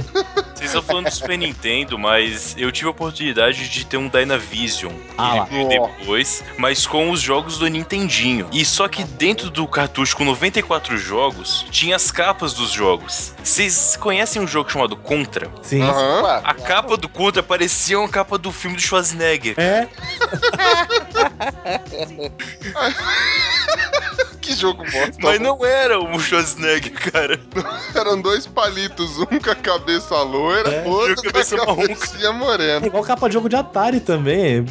[0.54, 4.92] Vocês estão falando do Super Nintendo, mas eu tive a oportunidade de ter um Dynavision.
[5.16, 5.48] Ah lá.
[5.98, 8.46] Depois, mas com os jogos do Nintendinho.
[8.52, 13.32] E só que dentro do cartucho com 94 jogos, tinha as capas dos jogos.
[13.42, 15.48] Vocês conhecem um jogo chamado Contra?
[15.62, 15.82] Sim.
[15.82, 19.54] Ué, A capa do Contra parecia uma capa do filme do Schwarzenegger.
[19.56, 19.88] É,
[24.40, 25.12] Que jogo bosta.
[25.22, 27.38] Mas não era o Schwarzenegger, cara.
[27.94, 30.86] Eram dois palitos, um com a cabeça loira, É.
[30.88, 31.82] outro a com cabeça a marrom.
[31.82, 32.86] cabecinha é morena.
[32.86, 34.64] igual capa de jogo de Atari também.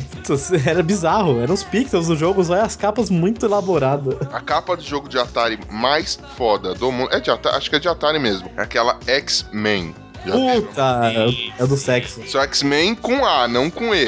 [0.66, 1.40] Era bizarro.
[1.42, 4.16] Eram os pixels do jogo, só as capas muito elaboradas.
[4.34, 7.10] A capa do jogo de Atari mais foda do mundo.
[7.14, 8.52] É de Atari, acho que é de Atari mesmo.
[8.58, 9.96] É aquela X-Men.
[10.24, 11.12] Puta,
[11.58, 12.22] é o do sexo.
[12.28, 14.06] Só X-Men com A, não com E.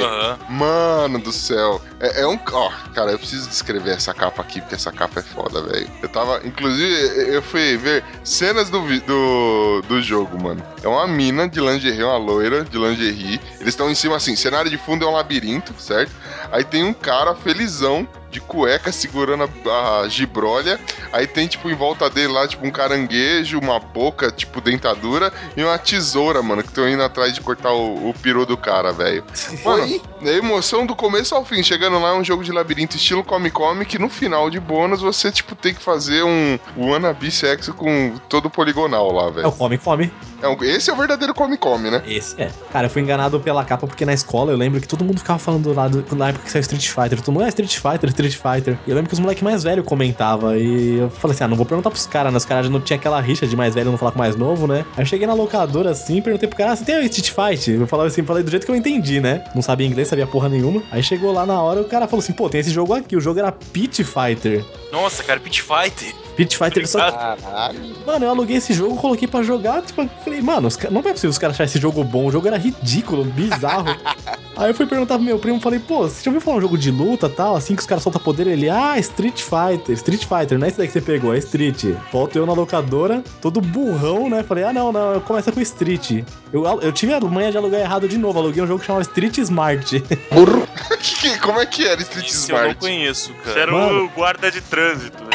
[0.50, 1.82] Mano do céu.
[2.00, 2.40] É, é um.
[2.52, 5.90] Ó, cara, eu preciso descrever essa capa aqui, porque essa capa é foda, velho.
[6.02, 6.42] Eu tava.
[6.46, 10.62] Inclusive, eu fui ver cenas do, do, do jogo, mano.
[10.84, 13.40] É uma mina de lingerie, uma loira de lingerie.
[13.60, 16.12] Eles estão em cima assim, cenário de fundo é um labirinto, certo?
[16.52, 18.08] Aí tem um cara felizão.
[18.32, 20.80] De cueca segurando a, a gibrolha.
[21.12, 25.64] Aí tem, tipo, em volta dele lá, tipo, um caranguejo, uma boca, tipo, dentadura, e
[25.64, 29.24] uma tesoura, mano, que estão indo atrás de cortar o, o peru do cara, velho.
[29.66, 31.62] Mano, é emoção do começo ao fim.
[31.62, 35.02] Chegando lá é um jogo de labirinto estilo Come Come, que no final de bônus
[35.02, 39.52] você, tipo, tem que fazer um wannabe sexo com todo poligonal lá, É o velho.
[39.52, 40.12] Come Come.
[40.42, 42.02] É um- esse é o verdadeiro Come Come, né?
[42.08, 42.50] Esse é.
[42.72, 45.38] Cara, eu fui enganado pela capa porque na escola eu lembro que todo mundo ficava
[45.38, 47.20] falando lá do, na época que saiu Street Fighter.
[47.22, 48.78] Todo mundo é Street Fighter, Street Fighter.
[48.86, 50.56] E eu lembro que os moleques mais velhos comentavam.
[50.56, 52.38] E eu falei assim: ah, não vou perguntar pros caras, né?
[52.38, 54.68] Os caras já não tinha aquela rixa de mais velho não falar com mais novo,
[54.68, 54.86] né?
[54.96, 57.72] Aí eu cheguei na locadora assim, perguntei pro cara: ah, você tem Street Fight?
[57.72, 59.44] Eu falava assim, falei do jeito que eu entendi, né?
[59.54, 60.82] Não sabia inglês, sabia porra nenhuma.
[60.92, 63.16] Aí chegou lá na hora o cara falou assim: pô, tem esse jogo aqui.
[63.16, 64.64] O jogo era Pit Fighter.
[64.92, 66.14] Nossa, cara, Pit Fighter.
[66.42, 67.80] Pit Fighter só Caralho.
[68.06, 71.38] Mano, eu aluguei esse jogo, coloquei pra jogar, tipo, falei, mano, não é possível os
[71.38, 73.96] caras acharem esse jogo bom, o jogo era ridículo, bizarro.
[74.58, 76.78] Aí eu fui perguntar pro meu primo, falei, pô, você já ouviu falar um jogo
[76.78, 78.46] de luta tal, assim que os caras soltam poder?
[78.48, 81.86] Ele, ah, Street Fighter, Street Fighter, não é esse daí que você pegou, é Street.
[82.12, 84.44] Volto eu na locadora, todo burrão, né?
[84.44, 86.24] Falei, ah, não, não, começa com Street.
[86.52, 89.04] Eu, eu tive a manha de alugar errado de novo, aluguei um jogo que chamava
[89.04, 90.04] Street Smart.
[91.02, 92.80] Que- como é que era Street Esse eu não Smart?
[92.80, 93.62] conheço, Você cara.
[93.62, 94.06] era Mano.
[94.06, 95.30] o guarda de trânsito, né?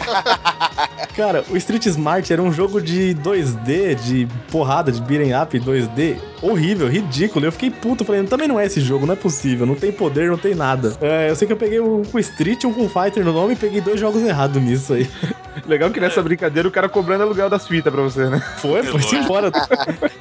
[1.16, 6.18] Cara, o Street Smart era um jogo de 2D, de porrada, de beating up 2D,
[6.40, 7.44] horrível, ridículo.
[7.44, 10.30] Eu fiquei puto, falei, também não é esse jogo, não é possível, não tem poder,
[10.30, 10.96] não tem nada.
[11.00, 13.56] É, eu sei que eu peguei um com Street, um com Fighter no nome e
[13.56, 15.08] peguei dois jogos errados nisso aí.
[15.66, 18.40] Legal que nessa brincadeira o cara cobrando aluguel das fitas pra você, né?
[18.58, 19.50] Foi, foi-se embora.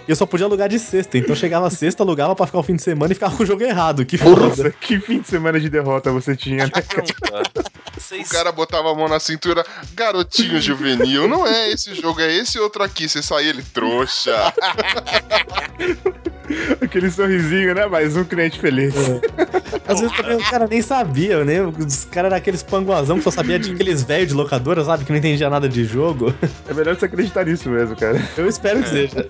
[0.07, 2.75] E eu só podia alugar de sexta, então chegava sexta, alugava pra ficar o fim
[2.75, 4.71] de semana e ficava com o jogo errado, que Nossa, foda.
[4.81, 6.71] que fim de semana de derrota você tinha, né?
[8.25, 12.59] O cara botava a mão na cintura, garotinho juvenil, não é esse jogo, é esse
[12.59, 13.07] outro aqui.
[13.07, 14.53] Você saía ele trouxa.
[16.81, 17.85] Aquele sorrisinho, né?
[17.85, 18.93] Mais um cliente feliz.
[19.87, 21.61] Às vezes também o cara nem sabia, né?
[21.61, 25.05] Os caras eram aqueles panguazão que só sabia de aqueles velhos de locadora, sabe?
[25.05, 26.33] Que não entendia nada de jogo.
[26.67, 28.21] É melhor você acreditar nisso mesmo, cara.
[28.37, 29.25] Eu espero que seja.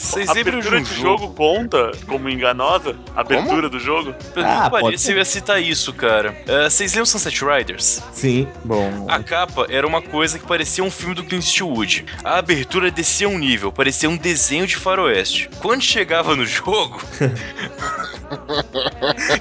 [0.00, 1.22] Vocês lembram de abertura um de jogo?
[1.22, 2.96] jogo conta como enganosa?
[3.14, 4.14] A abertura do jogo?
[4.34, 5.12] Ah, pareça, ser.
[5.12, 6.34] eu ia citar isso, cara.
[6.46, 8.02] É, Vocês lembram Sunset Riders?
[8.12, 8.48] Sim.
[8.64, 9.06] Bom.
[9.08, 12.06] A capa era uma coisa que parecia um filme do Clint Eastwood.
[12.24, 15.50] A abertura descia um nível, parecia um desenho de faroeste.
[15.60, 17.00] Quando chegava no jogo...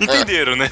[0.01, 0.69] Entenderam, né?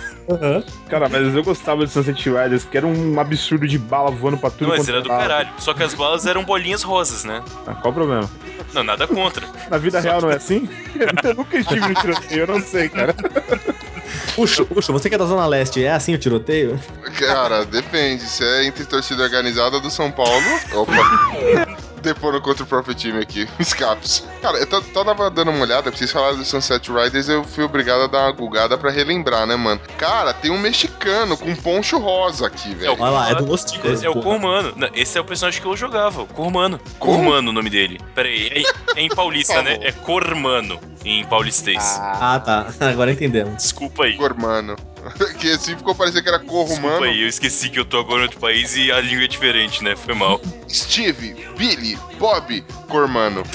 [0.90, 4.50] Cara, mas eu gostava de Sunset Riders, que era um absurdo de bala voando pra
[4.50, 5.22] tudo Não, mas era do lado.
[5.22, 5.50] caralho.
[5.60, 7.44] Só que as balas eram bolinhas rosas, né?
[7.66, 8.30] Ah, qual o problema?
[8.74, 9.46] Não, nada contra.
[9.70, 10.68] Na vida real não é assim?
[11.24, 13.16] eu nunca estive no tiroteio, eu não sei, cara.
[14.36, 16.80] Puxa, puxa, você que é da Zona Leste, é assim o tiroteio?
[17.18, 18.24] Cara, depende.
[18.24, 20.44] Se é entre torcida organizada do São Paulo.
[20.74, 21.78] Opa.
[22.02, 23.48] Depondo contra o próprio time aqui.
[23.60, 24.26] Escapes.
[24.42, 28.04] Cara, eu tava dando uma olhada, pra vocês falaram do Sunset Riders, eu fui obrigado
[28.04, 29.82] a dar uma gulgada pra relembrar, né, mano?
[29.98, 32.96] Cara, tem um mexicano com poncho rosa aqui, velho.
[33.00, 33.92] Olha lá, é do Los Ticos.
[33.92, 34.22] Esse é o.
[34.22, 34.74] Cormano.
[34.94, 36.80] Esse é o personagem que eu jogava, o Cormano.
[37.00, 38.00] Cormano o nome dele.
[38.14, 39.78] Pera aí, é, é em paulista, Por né?
[39.82, 41.98] É Cormano, em paulistês.
[42.00, 42.68] Ah, tá.
[42.86, 43.56] Agora entendemos.
[43.56, 44.16] Desculpa aí.
[44.16, 44.76] Cor, mano.
[45.40, 48.22] que assim ficou parecendo que era corro, Desculpa aí, eu esqueci que eu tô agora
[48.22, 49.96] em outro país e a língua é diferente, né?
[49.96, 50.42] Foi mal.
[50.70, 53.44] Steve, Billy, Bob, Cormano.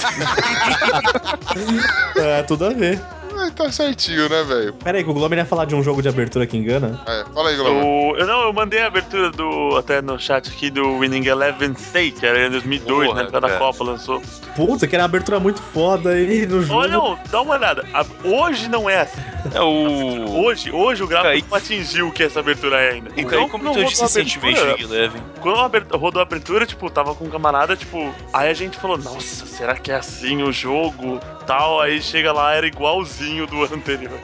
[2.15, 2.99] É, tudo a ver.
[3.43, 4.73] Ai, tá certinho, né, velho?
[4.73, 7.01] Pera aí, que o Glomer ia falar de um jogo de abertura que engana.
[7.05, 7.83] É, fala aí, Glauber.
[7.83, 11.73] O, eu não, eu mandei a abertura do até no chat aqui do Winning Eleven
[11.73, 13.59] State, que era em 2002, Porra, na época da cara.
[13.59, 14.21] Copa lançou.
[14.55, 16.79] Puta, que era uma abertura muito foda aí no jogo.
[16.79, 17.85] Olha, não, dá uma olhada.
[17.93, 19.21] A- hoje não é assim.
[19.53, 20.43] É o.
[20.45, 23.09] Hoje, hoje o gráfico Aí- não atingiu o que essa abertura é ainda.
[23.09, 25.21] O Kai comentou rodou a abertura, no Eleven.
[25.41, 29.45] Quando rodou a abertura, tipo, tava com um camarada, tipo, aí a gente falou, nossa,
[29.45, 31.19] será que é assim o jogo?
[31.45, 34.19] Tal, aí chega lá, era igualzinho do anterior.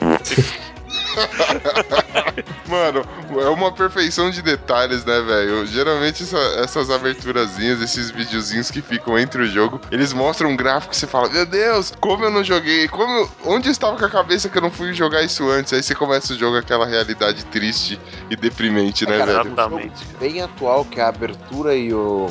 [2.68, 3.02] Mano,
[3.40, 5.66] é uma perfeição de detalhes, né, velho?
[5.66, 10.94] Geralmente essa- essas aberturazinhas, esses videozinhos que ficam entre o jogo, eles mostram um gráfico
[10.94, 12.86] e você fala, meu Deus, como eu não joguei?
[12.88, 15.72] Como eu- Onde eu estava com a cabeça que eu não fui jogar isso antes?
[15.72, 19.40] Aí você começa o jogo aquela realidade triste e deprimente, né, É, velho?
[19.46, 20.04] Exatamente.
[20.18, 22.30] Bem atual que a abertura e o.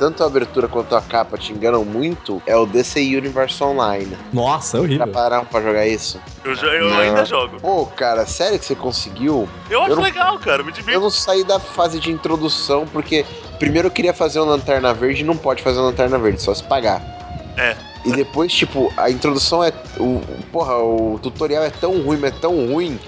[0.00, 4.16] Tanto a abertura quanto a capa te enganam muito é o DC Universe Online.
[4.32, 5.08] Nossa, é Já horrível.
[5.08, 6.18] pararam pra jogar isso?
[6.42, 6.98] Eu, já- eu Não.
[6.98, 7.60] ainda jogo.
[7.60, 9.46] Pô, cara, sério que você conseguiu?
[9.68, 11.00] Eu acho Eu não- legal, cara, me Eu divirto.
[11.00, 13.26] não saí da fase de introdução porque
[13.58, 16.54] primeiro eu queria fazer uma lanterna verde e não pode fazer uma lanterna verde, só
[16.54, 17.02] se pagar.
[17.58, 17.76] É.
[18.02, 19.70] E depois, tipo, a introdução é.
[19.98, 22.98] O, porra, o tutorial é tão ruim, mas é tão ruim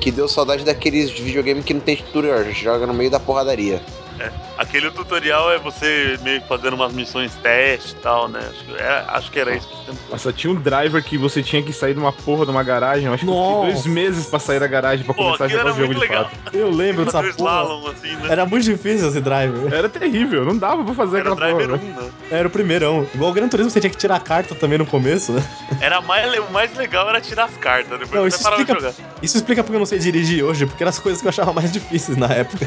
[0.00, 3.82] que deu saudade daqueles videogames que não tem tutorial, joga no meio da porradaria.
[4.20, 4.30] É.
[4.56, 8.40] Aquele tutorial é você meio que fazendo umas missões teste e tal, né?
[8.50, 9.98] Acho que, é, acho que era isso que tem.
[10.10, 13.06] Nossa, tinha um driver que você tinha que sair de uma porra de uma garagem.
[13.06, 15.66] Eu acho que eu dois meses pra sair da garagem pra Pô, começar a jogar
[15.66, 16.24] o jogo muito de legal.
[16.44, 16.56] fato.
[16.56, 17.30] Eu lembro dessa porra.
[17.30, 18.26] slalom, assim, né?
[18.28, 19.72] Era muito difícil esse driver.
[19.72, 21.92] Era terrível, não dava pra fazer Era o aquela driver porra.
[22.00, 22.10] 1, né?
[22.30, 23.06] Era o primeirão.
[23.14, 25.42] Igual o Gran Turismo, você tinha que tirar a carta também no começo, né?
[25.80, 28.70] Era mais, o mais legal era tirar as cartas, depois Não, você isso parava de
[28.72, 29.12] explica, jogar.
[29.22, 31.52] isso explica porque eu não sei dirigir hoje, porque eram as coisas que eu achava
[31.52, 32.66] mais difíceis na época.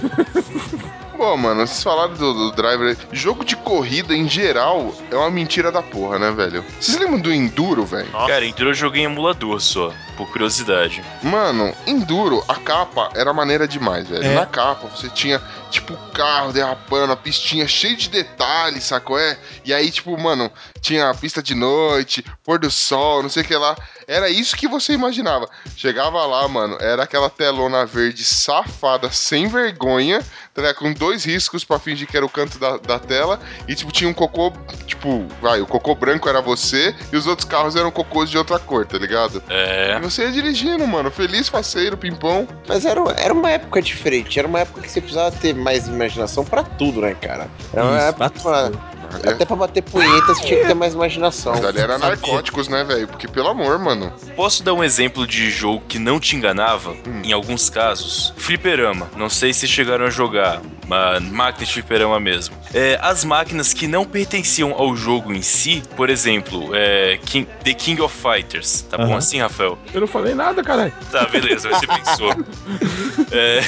[1.18, 2.96] Pô, mano, vocês falaram do, do driver.
[3.12, 6.64] Jogo de corrida, em geral, é uma mentira da porra, né, velho?
[6.80, 8.10] Vocês lembram do Enduro, velho?
[8.12, 8.28] Nossa.
[8.28, 11.04] Cara, então eu joguei em emulador só, por curiosidade.
[11.24, 14.24] Mano, Enduro, a capa era maneira demais, velho.
[14.24, 14.36] É.
[14.36, 19.18] Na capa você tinha, tipo, o carro derrapando, a pistinha cheia de detalhes, sacou?
[19.18, 19.38] É?
[19.66, 20.52] E aí, tipo, mano,
[20.82, 23.76] tinha a pista de noite, pôr do sol, não sei o que lá.
[24.08, 25.48] Era isso que você imaginava.
[25.78, 30.22] Chegava lá, mano, era aquela telona verde safada, sem vergonha,
[30.54, 33.40] tá com dois riscos pra fingir que era o canto da, da tela.
[33.68, 34.52] E, tipo, tinha um cocô,
[34.88, 38.58] tipo, vai, o cocô branco era você e os outros carros eram cocôs de outra
[38.60, 39.42] cor, tá ligado?
[39.50, 40.00] E É.
[40.00, 42.48] você ia dirigindo, mano, feliz, faceiro, pimpão.
[42.68, 46.44] Mas era, era uma época diferente, era uma época que você precisava ter mais imaginação
[46.44, 47.48] pra tudo, né, cara?
[47.72, 48.30] Era uma Isso, época.
[48.30, 49.01] pra tudo.
[49.14, 51.54] Ali, Até pra bater punheta você tinha que ter mais imaginação.
[51.54, 52.10] mas ali era Sabia.
[52.10, 53.08] narcóticos, né, velho?
[53.08, 54.12] Porque, pelo amor, mano.
[54.36, 56.92] Posso dar um exemplo de jogo que não te enganava?
[57.08, 57.22] Hum.
[57.24, 58.34] Em alguns casos.
[58.38, 59.10] Fliperama.
[59.16, 60.62] Não sei se chegaram a jogar.
[60.86, 62.56] Uma máquina de fliperama mesmo.
[62.74, 67.74] É, as máquinas que não pertenciam ao jogo em si, por exemplo, é, King- The
[67.74, 68.82] King of Fighters.
[68.90, 69.18] Tá bom Aham.
[69.18, 69.78] assim, Rafael?
[69.94, 70.92] Eu não falei nada, caralho.
[71.12, 72.32] Tá, beleza, você pensou.
[73.32, 73.62] É,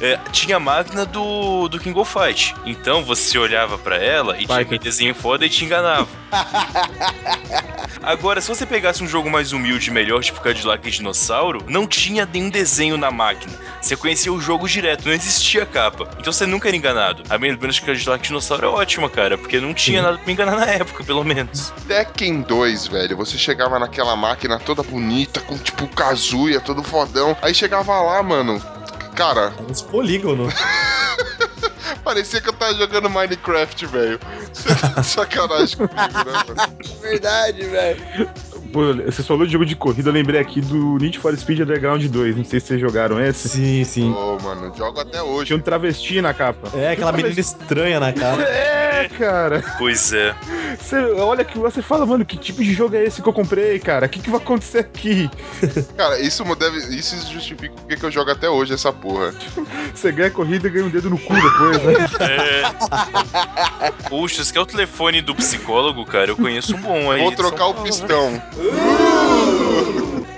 [0.00, 2.54] é, tinha a máquina do, do King of Fight.
[2.64, 4.62] Então você olhava pra ela e tinha Fighter.
[4.66, 6.08] aquele desenho foda e te enganava.
[8.02, 11.86] Agora, se você pegasse um jogo mais humilde e melhor, tipo Cadillac e Dinossauro, não
[11.86, 13.52] tinha nenhum desenho na máquina.
[13.80, 16.08] Você conhecia o jogo direto, não existia capa.
[16.18, 17.22] Então você nunca era enganado.
[17.28, 20.26] A minha lembrança de Cadillac e Dinossauro é ótima, cara, porque não tinha nada pra
[20.26, 21.72] me enganar na época, pelo menos.
[21.86, 23.16] Tekken 2, velho.
[23.16, 27.36] Você chegava naquela máquina toda bonita, com tipo Kazuya, todo fodão.
[27.42, 28.62] Aí chegava lá, mano.
[29.14, 30.54] Cara, Era uns polígonos.
[32.04, 34.18] parecia que eu tava jogando Minecraft, velho.
[34.52, 36.76] Você tá de sacanagem comigo, né, mano?
[37.00, 38.30] Verdade, velho.
[38.72, 42.04] Pô, você falou de jogo de corrida, eu lembrei aqui do Need for Speed Underground
[42.04, 42.36] 2.
[42.36, 43.48] Não sei se vocês jogaram esse.
[43.48, 44.12] Sim, sim.
[44.12, 45.46] Ô, mano, jogo até hoje.
[45.46, 46.70] Tinha um travesti na capa.
[46.78, 48.40] É, aquela menina estranha na cara.
[49.00, 49.64] É, cara.
[49.78, 50.34] Pois é.
[50.78, 53.78] Você olha que você fala, mano, que tipo de jogo é esse que eu comprei,
[53.78, 54.04] cara?
[54.04, 55.30] O que, que vai acontecer aqui?
[55.96, 56.78] Cara, isso deve.
[56.94, 59.34] Isso justifica porque que eu jogo até hoje essa porra.
[59.94, 61.94] Você ganha corrida e ganha um dedo no cu depois, né?
[63.80, 63.90] É.
[64.08, 66.30] Puxa, você quer o telefone do psicólogo, cara?
[66.30, 67.22] Eu conheço um bom aí.
[67.22, 68.42] Vou trocar São o Paulo,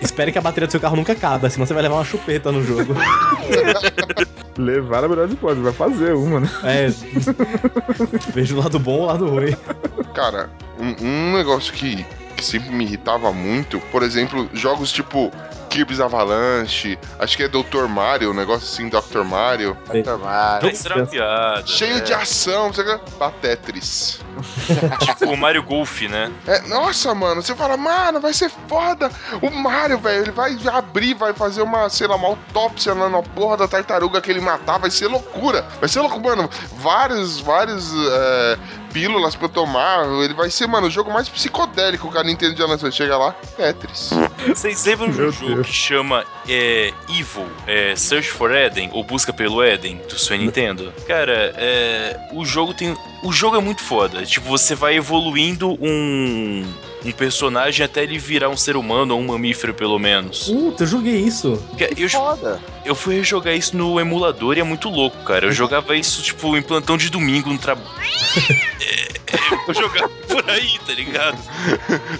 [0.01, 2.53] Espere que a bateria do seu carro nunca acabe, senão você vai levar uma chupeta
[2.53, 2.95] no jogo.
[4.59, 6.51] Levar a melhor hipótese, vai fazer uma, né?
[6.63, 6.87] É.
[8.35, 9.57] Vejo o lado bom ou o lado ruim.
[10.15, 12.05] Cara, um, um negócio que,
[12.37, 15.33] que sempre me irritava muito, por exemplo, jogos tipo
[15.73, 17.87] Kirby's Avalanche, acho que é Dr.
[17.89, 19.25] Mario, um negócio assim, Dr.
[19.25, 19.75] Mario.
[19.89, 20.17] Era
[20.97, 21.67] uma piada.
[21.67, 22.01] Cheio é.
[22.01, 23.11] de ação, não sei o que.
[23.17, 24.21] Batetris.
[25.01, 26.31] Tipo o Mario Golf, né?
[26.47, 29.11] É, nossa, mano, você fala, mano, vai ser foda.
[29.41, 33.23] O Mario, velho, ele vai abrir, vai fazer uma, sei lá, uma autópsia na, na
[33.23, 35.65] porra da tartaruga que ele matar, vai ser loucura.
[35.81, 36.51] Vai ser loucura, mano.
[36.77, 38.59] Vários, vários é,
[38.93, 40.07] pílulas pra eu tomar.
[40.23, 42.91] Ele vai ser, mano, o jogo mais psicodélico que a Nintendo já lançou.
[42.91, 44.11] Chega lá, Tetris.
[44.47, 45.62] Vocês lembram de um jogo.
[45.63, 50.93] Que chama é, Evil, é, Search for Eden, ou Busca pelo Eden, do Super Nintendo?
[51.07, 52.97] Cara, é, o jogo tem.
[53.23, 54.25] O jogo é muito foda.
[54.25, 56.65] Tipo, você vai evoluindo um,
[57.05, 60.45] um personagem até ele virar um ser humano ou um mamífero, pelo menos.
[60.49, 61.63] Puta, eu joguei isso.
[61.79, 62.61] Cara, Eu, Foda.
[62.85, 65.47] eu fui rejogar isso no emulador e é muito louco, cara.
[65.47, 67.89] Eu jogava isso, tipo, em plantão de domingo no trabalho.
[69.69, 71.39] eu jogava por aí, tá ligado?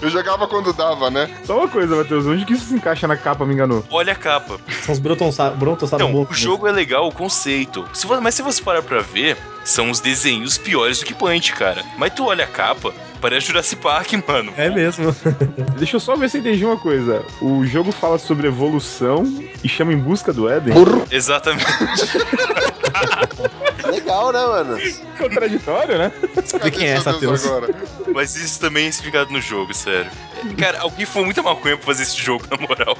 [0.01, 1.29] Eu jogava quando dava, né?
[1.45, 3.83] Só uma coisa, Matheus, onde que isso se encaixa na capa, me enganou?
[3.89, 4.59] Olha a capa.
[4.83, 7.87] São os brontossauro brontossauro Então, o jogo é legal, o conceito.
[7.93, 11.83] Se mas se você parar pra ver, são os desenhos piores do que Punch, cara.
[11.97, 14.53] Mas tu olha a capa, parece Jurassic Park, mano.
[14.57, 15.15] É mesmo.
[15.79, 17.23] Deixa eu só ver se eu entendi uma coisa.
[17.41, 19.23] O jogo fala sobre evolução
[19.63, 20.73] e chama Em Busca do Éden.
[21.09, 21.65] Exatamente.
[23.89, 24.77] Legal, né, mano?
[25.17, 26.11] Contraditório, né?
[26.43, 27.55] Expliquem essa, Cadê seus Teus.
[27.55, 27.73] agora?
[28.13, 30.11] Mas isso também é explicado no jogo, sério.
[30.57, 32.97] Cara, alguém foi muita maconha pra fazer esse jogo, na moral.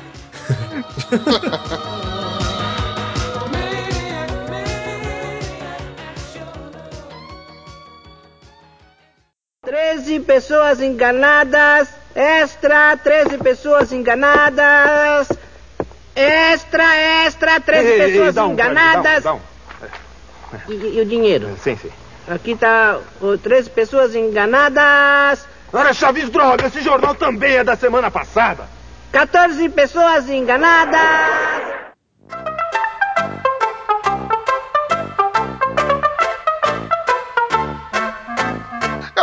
[9.74, 11.88] Treze pessoas enganadas.
[12.14, 15.30] Extra, 13 pessoas enganadas.
[16.16, 16.96] Extra,
[17.26, 19.24] extra, 13 Ei, ei, ei, pessoas dá um, enganadas.
[19.24, 19.40] dá um,
[20.70, 21.48] E, e o dinheiro?
[21.48, 21.58] um.
[21.58, 21.90] Sim, sim.
[22.28, 25.44] Aqui tá o 13 pessoas enganadas.
[25.74, 28.66] Ora, Chaves, droga, esse jornal também é da semana passada.
[29.12, 31.83] 14 pessoas enganadas.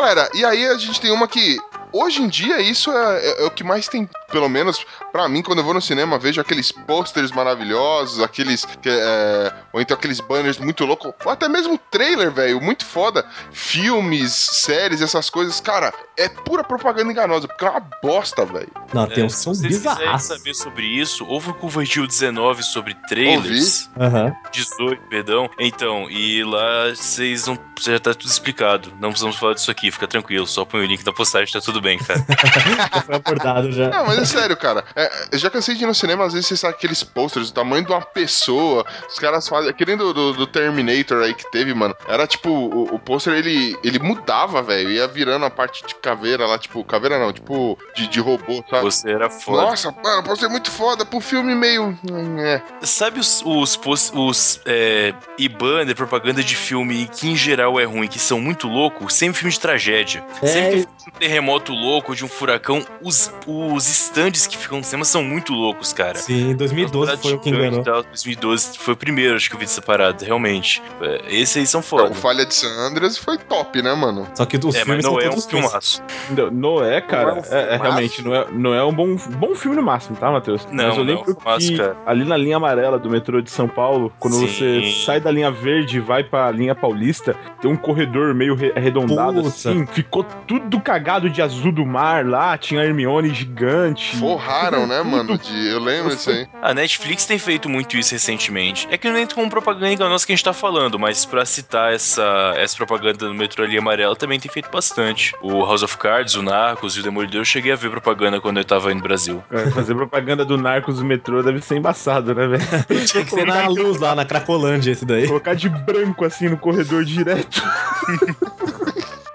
[0.01, 1.59] Galera, e aí a gente tem uma que.
[1.93, 4.83] Hoje em dia, isso é, é- é o que mais tem, pelo menos
[5.13, 8.65] pra mim, quando eu vou no cinema, vejo aqueles posters maravilhosos, aqueles.
[8.65, 13.25] que, é, ou então aqueles banners muito loucos, ou até mesmo trailer, velho, muito foda.
[13.53, 15.61] Filmes, séries, essas coisas.
[15.61, 18.71] Cara, é pura propaganda enganosa, porque é uma bosta, velho.
[18.93, 20.23] Não, tem É, uns se bizarros.
[20.23, 23.89] saber sobre isso, houve o Convergil 19 sobre trailers.
[23.99, 24.33] Aham.
[24.53, 25.49] 18, perdão.
[25.59, 27.59] Então, e lá vocês não.
[27.81, 28.93] Já tá tudo explicado.
[29.01, 30.47] Não precisamos falar disso aqui, fica tranquilo.
[30.47, 32.25] Só põe o link da postagem, tá tudo bem, cara.
[32.93, 33.89] Já foi abordado já.
[33.89, 34.85] Não, mas é sério, cara.
[35.01, 37.55] É, eu já cansei de ir no cinema, às vezes você sabe aqueles posters do
[37.55, 38.85] tamanho de uma pessoa.
[39.09, 39.71] Os caras fazem.
[39.71, 41.95] Aquele do, do, do Terminator aí que teve, mano.
[42.09, 44.91] Era tipo, o, o pôster ele, ele mudava, velho.
[44.91, 48.83] Ia virando a parte de caveira lá, tipo, caveira não, tipo, de, de robô, sabe?
[48.83, 49.63] Você era foda.
[49.63, 51.99] Nossa, mano, pôster muito foda pro filme meio.
[52.39, 52.63] É.
[52.83, 58.09] Sabe os, os, pos- os é, e-banner, propaganda de filme que em geral é ruim,
[58.09, 59.15] que são muito loucos?
[59.15, 60.25] Sempre filme de tragédia.
[60.43, 60.47] É.
[60.47, 65.23] Sempre que um terremoto louco, de um furacão, os, os stands que ficam cinema são
[65.23, 66.17] muito loucos, cara.
[66.19, 67.83] Sim, 2012 foi o que enganou.
[67.83, 70.83] tal, 2012 foi o primeiro, acho que eu vi separado, realmente.
[71.01, 72.15] É, Esses aí são O foda.
[72.15, 74.27] Falha de San Andreas foi top, né, mano?
[74.35, 76.03] Só que os É, mas filmes não são é um filmaço.
[76.31, 79.17] No- Noé, cara, Não é um é, é realmente, não é, não é um bom,
[79.17, 80.67] bom filme no máximo, tá, Matheus?
[80.71, 81.97] Não, Mas eu não é um lembro filmaço, que cara.
[82.07, 84.47] ali na linha amarela do metrô de São Paulo, quando Sim.
[84.49, 88.73] você sai da linha verde e vai pra linha paulista, tem um corredor meio re-
[88.77, 89.49] arredondado Puta.
[89.49, 94.17] assim, ficou tudo cagado de azul do mar lá, tinha a Hermione gigante.
[94.17, 95.39] Forraram, né, mano?
[95.39, 96.47] De, eu lembro disso aí.
[96.63, 98.87] A Netflix tem feito muito isso recentemente.
[98.91, 101.93] É que não entra como propaganda enganosa que a gente tá falando, mas pra citar
[101.93, 105.35] essa, essa propaganda no metrô ali amarelo também tem feito bastante.
[105.43, 108.59] O House of Cards, o Narcos e o Demolidor, eu cheguei a ver propaganda quando
[108.59, 109.43] eu tava aí no Brasil.
[109.51, 112.63] É, fazer propaganda do Narcos no metrô deve ser embaçado, né, velho?
[113.07, 115.27] Tinha que ser na luz lá, na Cracolândia esse daí.
[115.27, 117.63] Colocar de branco assim no corredor direto.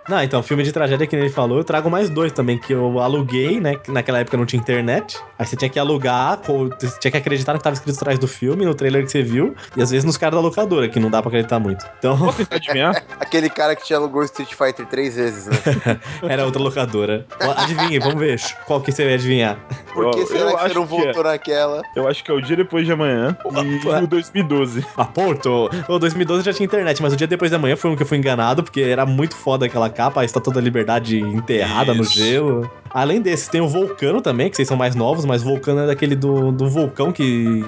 [0.07, 2.99] Não, então, filme de tragédia que ele falou, eu trago mais dois também, que eu
[2.99, 3.75] aluguei, né?
[3.75, 5.17] que Naquela época não tinha internet.
[5.37, 6.39] Aí você tinha que alugar,
[6.79, 9.23] você tinha que acreditar no que tava escrito atrás do filme, no trailer que você
[9.23, 11.85] viu, e às vezes nos caras da locadora, que não dá pra acreditar muito.
[11.97, 13.03] Então, tentar adivinhar?
[13.19, 15.57] Aquele cara que te alugou Street Fighter três vezes, né?
[16.29, 17.25] era outra locadora.
[17.57, 19.57] Adivinhe, vamos ver qual que você vai adivinhar.
[19.93, 21.03] Por que Eu- será eu que você acho não que é.
[21.05, 21.81] voltou naquela?
[21.95, 24.85] Eu acho que é o dia depois de amanhã e o 2012.
[24.97, 25.69] Ah, ponto!
[25.87, 28.07] O 2012 já tinha internet, mas o dia depois da manhã foi um que eu
[28.07, 32.13] fui enganado, porque era muito foda aquela capa, a Estátua da Liberdade enterrada no Isso.
[32.13, 32.69] gelo.
[32.93, 35.87] Além desse, tem o Vulcano também, que vocês são mais novos, mas o Vulcano é
[35.87, 37.63] daquele do, do vulcão que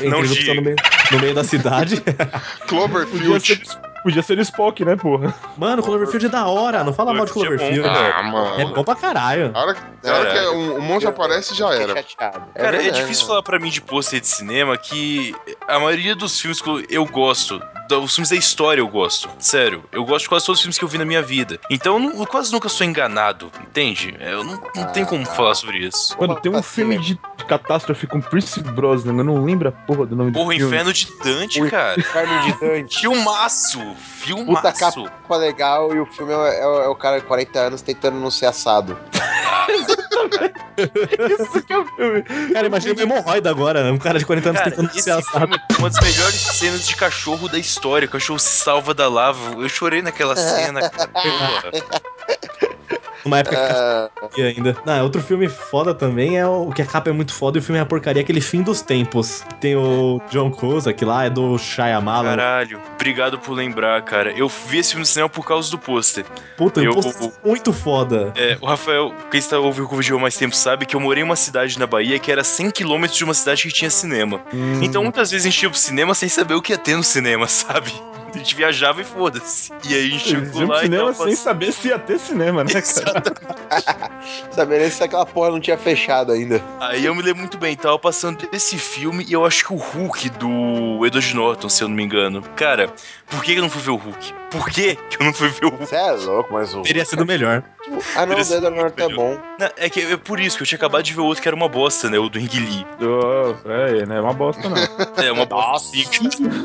[0.00, 0.76] entra erupção no meio,
[1.10, 2.00] no meio da cidade.
[2.00, 2.28] Podia
[2.66, 3.46] Cloverfield.
[3.46, 3.60] ser,
[4.02, 5.34] podia ser Spock, né, porra?
[5.56, 8.14] Mano, Cloverfield é da hora, não fala mal de Cloverfield é Cloverfield.
[8.16, 8.60] Ah, mano.
[8.60, 9.50] É bom pra caralho.
[9.54, 11.98] A hora, a hora que um, um monstro aparece, já era.
[11.98, 12.02] É
[12.60, 15.34] Cara, é, difícil falar pra mim de pôster de cinema que
[15.66, 17.60] a maioria dos filmes que eu- gosto,
[17.98, 19.28] os filmes da história eu gosto.
[19.38, 21.58] Sério, eu gosto de quase todos os filmes que eu vi na minha vida.
[21.70, 24.16] Então eu, não- eu quase nunca sou enganado, entende?
[24.20, 26.16] Eu não, não tenho como falar sobre isso.
[26.20, 27.02] Mano, tem um assim, filme né?
[27.02, 30.56] de, catástrofe com Pierce Brosnan, eu não lembro a porra do nome Porra, do o
[30.58, 30.72] filme.
[30.74, 31.98] Inferno de Dante, O cara.
[32.00, 33.00] Inferno de Dante.
[33.00, 33.78] Filmaço!
[33.78, 35.04] Puta Filmaço!
[35.04, 38.30] capa legal e o filme é, é- é o cara de 40 anos tentando não
[38.30, 38.96] ser assado.
[41.40, 42.22] Isso que é o filme.
[42.52, 45.38] Cara, imagina uma hemorroida agora, um cara de 40 anos Cara, tentando esse ser assado.
[45.40, 47.79] filme é uma das melhores cenas de cachorro da história.
[47.88, 49.60] O cachorro se salva da lava.
[49.60, 51.70] Eu chorei naquela cena, cara.
[53.24, 54.76] Numa época que Ah, E ainda.
[54.84, 57.60] Não, outro filme foda também é o, o que a capa é muito foda e
[57.60, 59.42] o filme é a porcaria, aquele Fim dos Tempos.
[59.60, 62.30] Tem o John Cusack lá, é do Shyamalan.
[62.36, 64.32] Caralho, obrigado por lembrar, cara.
[64.32, 66.24] Eu vi esse filme no cinema por causa do pôster.
[66.56, 68.32] Puta, eu- um pôster muito foda.
[68.36, 71.22] É, o Rafael, quem está ouvindo o vídeo há mais tempo sabe que eu morei
[71.22, 74.40] em uma cidade na Bahia que era 100km de uma cidade que tinha cinema.
[74.52, 74.80] Hum.
[74.82, 77.02] Então muitas vezes a gente ia pro cinema sem saber o que ia ter no
[77.02, 77.92] cinema, sabe?
[78.32, 79.72] A gente viajava e foda-se.
[79.88, 82.70] E aí a gente chegou lá e cinema sem saber se ia ter cinema, né,
[82.80, 83.09] cara?
[84.50, 86.62] saber se aquela porra não tinha fechado ainda.
[86.80, 89.76] Aí eu me lembro muito bem, tava passando esse filme e eu acho que o
[89.76, 92.42] Hulk do Edward Norton, se eu não me engano.
[92.56, 92.92] Cara,
[93.28, 94.34] por que eu não fui ver o Hulk?
[94.50, 95.86] Por que que eu não fui ver o Hulk?
[95.86, 96.82] Você é louco, mas o.
[96.82, 97.62] Teria sido melhor.
[98.16, 99.38] Ah, não, o Dedo Norte é bom.
[99.58, 101.56] Não, é que é por isso que eu tinha acabado de ver outro que era
[101.56, 102.18] uma bosta, né?
[102.18, 102.86] O do Ang Lee.
[103.00, 104.76] Oh, é, não é uma bosta, não.
[105.24, 105.96] É uma bosta.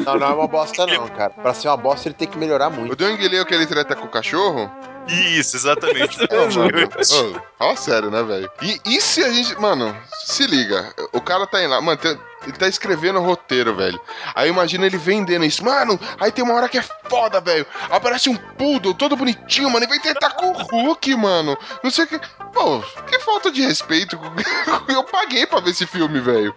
[0.06, 1.32] Não, não é uma bosta, não, cara.
[1.32, 2.96] Pra ser uma bosta, ele tem que melhorar O muito.
[2.96, 4.70] Deng leu aquele treta com o cachorro?
[5.08, 6.18] Isso, exatamente.
[6.32, 8.50] Ô, fala sério, né, velho?
[8.62, 9.60] E, e se a gente.
[9.60, 9.96] Mano,
[10.26, 10.94] se liga.
[11.14, 11.82] O cara tá indo lá.
[11.82, 14.00] Mano, tem- ele tá escrevendo o roteiro, velho.
[14.34, 15.64] Aí imagina ele vendendo isso.
[15.64, 17.66] Mano, aí tem uma hora que é foda, velho.
[17.90, 19.86] Aparece um poodle todo bonitinho, mano.
[19.86, 21.58] E vem tentar com o Hulk, mano.
[21.84, 22.20] Não sei o que.
[22.54, 24.20] Pô, que falta de respeito.
[24.88, 26.54] Eu paguei pra ver esse filme, velho.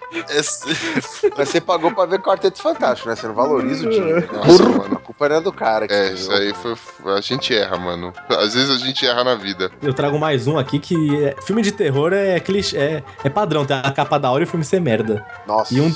[1.37, 3.17] Mas você pagou pra ver Quarteto Fantástico, né?
[3.17, 4.29] Você não valoriza o dinheiro.
[4.33, 4.95] Nossa, mano.
[4.97, 5.87] A culpa não é do cara.
[5.91, 6.75] É, isso aí foi.
[7.17, 8.13] A gente erra, mano.
[8.29, 9.71] Às vezes a gente erra na vida.
[9.83, 13.65] Eu trago mais um aqui que é- filme de terror é clichê, é, é padrão,
[13.65, 15.25] tem a capa da hora e o filme ser merda.
[15.47, 15.75] Nossa.
[15.75, 15.93] E um,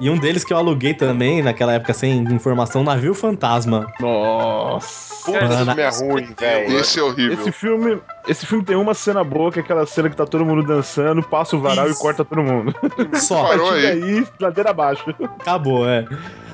[0.00, 3.86] e um deles que eu aluguei também, naquela época sem informação, Navio Fantasma.
[4.00, 5.12] Nossa.
[5.22, 6.78] Esse filme é ruim, velho.
[6.80, 7.38] Esse é horrível.
[7.38, 10.44] Esse filme, esse filme tem uma cena boa, que é aquela cena que tá todo
[10.44, 12.00] mundo dançando, passa o varal Isso.
[12.00, 12.74] e corta todo mundo.
[13.14, 13.44] Só.
[13.44, 14.02] Parou E aí.
[14.02, 15.04] aí, ladeira abaixo.
[15.38, 16.04] Acabou, é.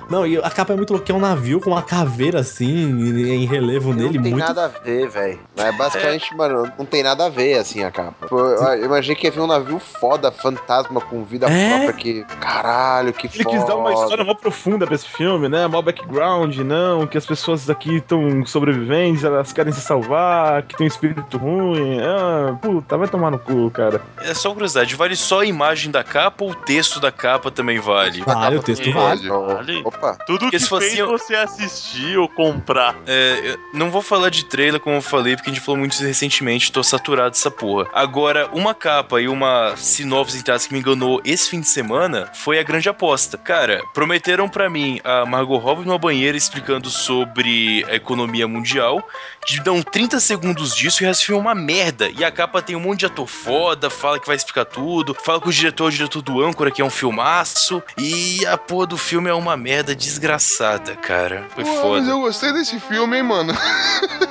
[0.09, 2.65] Não, e a capa é muito louca, que é um navio com uma caveira assim,
[2.75, 4.47] em relevo nele, não tem muito.
[4.47, 5.39] nada a ver, velho.
[5.57, 8.27] É basicamente, mano, não tem nada a ver, assim, a capa.
[8.31, 8.39] Eu
[8.79, 11.69] eu imaginei que ia ver um navio foda, fantasma, com vida É?
[11.77, 12.25] própria, que...
[12.41, 13.57] Caralho, que Ele foda.
[13.57, 15.67] quis dar uma história mó profunda pra esse filme, né?
[15.67, 20.87] Mó background, não, que as pessoas aqui estão sobreviventes, elas querem se salvar, que tem
[20.87, 21.99] um espírito ruim.
[22.01, 24.01] Ah, puta, vai tomar no cu, cara.
[24.23, 27.79] É só curiosidade, vale só a imagem da capa ou o texto da capa também
[27.79, 28.23] vale?
[28.23, 29.29] Vale, o texto Vale.
[29.29, 29.55] vale.
[29.55, 29.83] Vale.
[29.99, 30.17] Opa.
[30.27, 32.95] Tudo Porque que se fez fosse- você assistir ou comprar.
[33.07, 36.71] É, não vou falar de trailer como eu falei, porque a gente falou muito recentemente,
[36.71, 37.89] tô saturado dessa porra.
[37.93, 42.59] Agora, uma capa e uma sinopse em que me enganou esse fim de semana foi
[42.59, 43.37] a grande aposta.
[43.37, 49.07] Cara, prometeram pra mim a Margot Robbie numa banheira explicando sobre a economia mundial,
[49.47, 52.09] de dão 30 segundos disso e o resto filme é uma merda.
[52.11, 55.41] E a capa tem um monte de ator foda, fala que vai explicar tudo, fala
[55.41, 58.87] que o diretor é o diretor do âncora, que é um filmaço, e a porra
[58.87, 61.47] do filme é uma merda desgraçada, cara.
[61.55, 62.01] Foi Pô, foda.
[62.01, 63.53] mas eu gostei desse filme, hein, mano.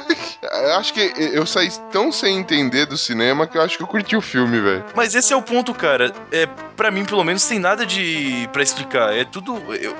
[0.78, 4.16] Acho que eu saí tão sem entender do cinema que eu acho que eu curti
[4.16, 4.86] o filme, velho.
[4.96, 6.14] Mas esse é o ponto, cara.
[6.32, 6.46] É,
[6.76, 9.14] para mim, pelo menos, tem nada de para explicar.
[9.16, 9.62] É tudo.
[9.76, 9.96] Eu,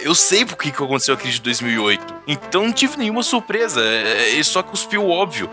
[0.00, 2.14] eu sei por que aconteceu a crise de 2008.
[2.26, 3.80] Então não tive nenhuma surpresa.
[3.80, 5.48] É, ele só cuspiu o óbvio.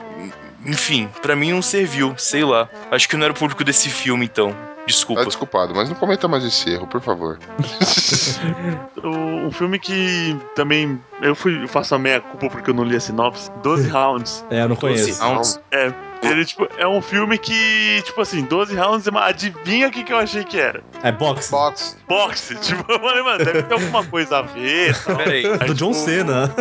[0.66, 2.14] Enfim, pra mim não serviu.
[2.18, 2.70] Sei lá.
[2.92, 4.56] Acho que não era o público desse filme, então.
[4.86, 5.22] Desculpa.
[5.22, 7.40] Tá desculpado, mas não cometa mais esse erro, por favor.
[9.04, 11.02] O- Um filme que também.
[11.24, 13.50] Eu fui eu faço a meia culpa porque eu não li a sinopse.
[13.64, 14.46] 12 Rounds.
[14.50, 15.24] É, eu não Doze conheço.
[15.24, 15.60] rounds.
[15.72, 15.92] É.
[16.24, 20.18] Ele, tipo, é um filme que, tipo assim, 12 rounds, adivinha o que, que eu
[20.18, 20.82] achei que era?
[21.04, 21.52] É boxe.
[21.52, 21.98] Box.
[22.08, 22.56] Boxe.
[22.56, 24.96] Tipo, eu falei, mano, deve ter alguma coisa a ver.
[25.04, 25.18] tal.
[25.18, 25.46] Pera aí.
[25.46, 26.56] Aí, Do John tipo, Cena.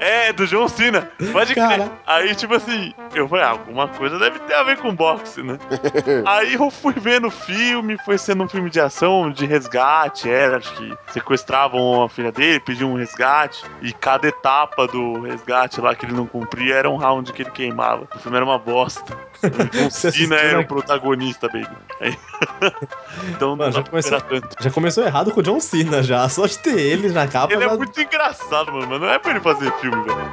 [0.00, 1.10] É, do John Cena.
[1.32, 1.68] Pode crer.
[1.68, 1.92] Cara.
[2.06, 5.58] Aí, tipo assim, eu falei, ah, alguma coisa deve ter a ver com boxe, né?
[6.26, 10.56] Aí eu fui vendo o filme, foi sendo um filme de ação, de resgate, era,
[10.58, 15.94] acho que sequestravam a filha dele, pediam um resgate, e cada etapa do resgate lá
[15.94, 18.06] que ele não cumpria era um round que ele queimava.
[18.14, 19.16] O filme era uma bosta.
[19.42, 20.64] O John Cena era né?
[20.64, 21.68] o protagonista, baby.
[22.00, 22.18] Aí-
[23.30, 24.62] então não Mano, dá já pra começou- esperar tanto.
[24.62, 26.28] Já começou errado com o John Cena já.
[26.28, 27.52] Só de ter ele na capa.
[27.52, 30.32] Ele é já- muito engraçado, mano, mas não é pra ele fazer filme, velho.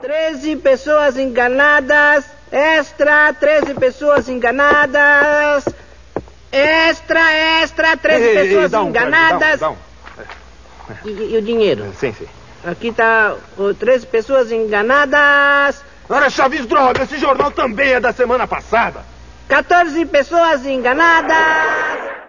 [0.00, 2.24] 13 pessoas enganadas.
[2.50, 5.64] Extra, 13 pessoas enganadas.
[6.50, 7.32] Extra,
[7.62, 9.60] extra, 13 Ei, pessoas um, enganadas.
[9.60, 9.76] dá um,
[10.16, 10.24] dá
[11.04, 11.84] E, e o dinheiro?
[11.84, 11.92] um.
[11.94, 12.26] Sim, sim.
[12.64, 15.82] Aqui tá o 13 pessoas enganadas.
[16.08, 19.04] Ora, Chaves, droga, esse jornal também é da semana passada.
[19.48, 22.27] 14 pessoas enganadas.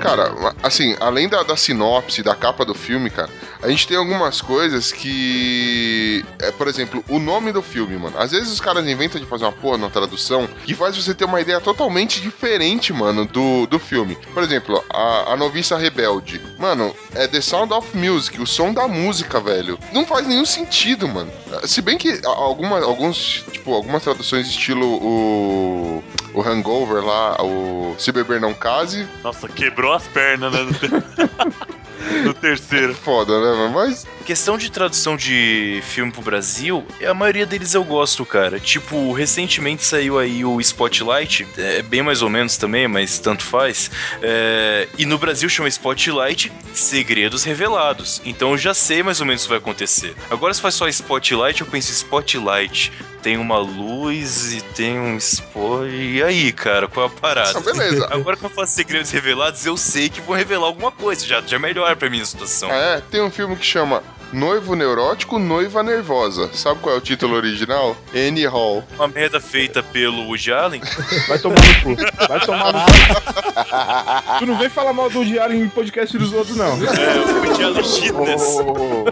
[0.00, 0.32] Cara,
[0.62, 3.30] assim, além da, da sinopse, da capa do filme, cara,
[3.62, 6.24] a gente tem algumas coisas que.
[6.38, 8.18] É, por exemplo, o nome do filme, mano.
[8.18, 11.24] Às vezes os caras inventam de fazer uma porra na tradução que faz você ter
[11.24, 14.16] uma ideia totalmente diferente, mano, do, do filme.
[14.32, 16.40] Por exemplo, a, a Noviça Rebelde.
[16.58, 19.78] Mano, é The Sound of Music, o som da música, velho.
[19.92, 21.30] Não faz nenhum sentido, mano.
[21.64, 26.04] Se bem que alguma, alguns, tipo, algumas traduções estilo o.
[26.32, 30.62] O Hangover lá, o Se Beber Não Case, Nossa, quebrou as pernas, né?
[30.62, 32.94] No, ter- no terceiro.
[32.94, 33.72] foda, né?
[33.74, 38.60] Mas Questão de tradução de filme pro Brasil, a maioria deles eu gosto, cara.
[38.60, 43.90] Tipo, recentemente saiu aí o Spotlight, é bem mais ou menos também, mas tanto faz.
[44.22, 48.20] É, e no Brasil chama Spotlight Segredos Revelados.
[48.24, 50.14] Então eu já sei mais ou menos o que vai acontecer.
[50.30, 52.92] Agora se faz só Spotlight, eu penso Spotlight.
[53.22, 55.86] Tem uma luz e tem um spot.
[55.90, 57.58] E aí, cara, qual é a parada?
[57.58, 58.08] Ah, beleza.
[58.10, 61.26] Agora que eu faço segredos revelados, eu sei que vão revelar alguma coisa.
[61.26, 62.72] Já, já melhora pra mim a situação.
[62.72, 64.02] É, tem um filme que chama
[64.32, 66.48] Noivo Neurótico, Noiva Nervosa.
[66.52, 67.96] Sabe qual é o título original?
[68.14, 68.84] Annie Hall.
[68.94, 70.80] Uma merda feita pelo Woody Allen.
[71.26, 71.96] Vai tomar no cu.
[72.28, 74.38] Vai tomar no cu.
[74.38, 76.66] tu não vem falar mal do diário em podcast dos outros, não.
[76.66, 77.84] É, o Woody Allen.
[78.14, 79.04] Oh,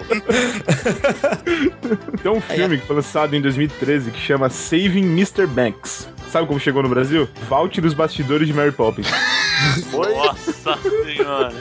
[2.22, 5.46] Tem um filme que foi lançado em 2013 que chama Saving Mr.
[5.48, 6.08] Banks.
[6.30, 7.28] Sabe como chegou no Brasil?
[7.48, 9.08] Vault dos bastidores de Mary Poppins.
[9.92, 11.52] Nossa senhora.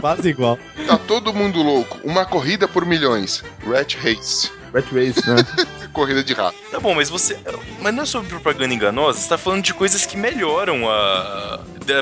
[0.00, 0.58] Quase igual.
[0.86, 1.98] Tá todo mundo louco.
[2.04, 3.44] Uma corrida por milhões.
[3.66, 4.50] Rat Race.
[4.72, 5.44] Rat Race, né?
[5.92, 6.56] Corrida de rato.
[6.70, 7.36] Tá bom, mas você.
[7.80, 11.60] Mas não é sobre propaganda enganosa, você tá falando de coisas que melhoram a.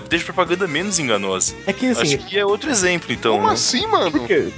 [0.09, 1.55] Deixa a propaganda menos enganosa.
[1.67, 3.37] É que assim, Acho que é outro exemplo, então.
[3.37, 3.55] Como né?
[3.55, 4.11] assim, mano?
[4.11, 4.53] Por quê?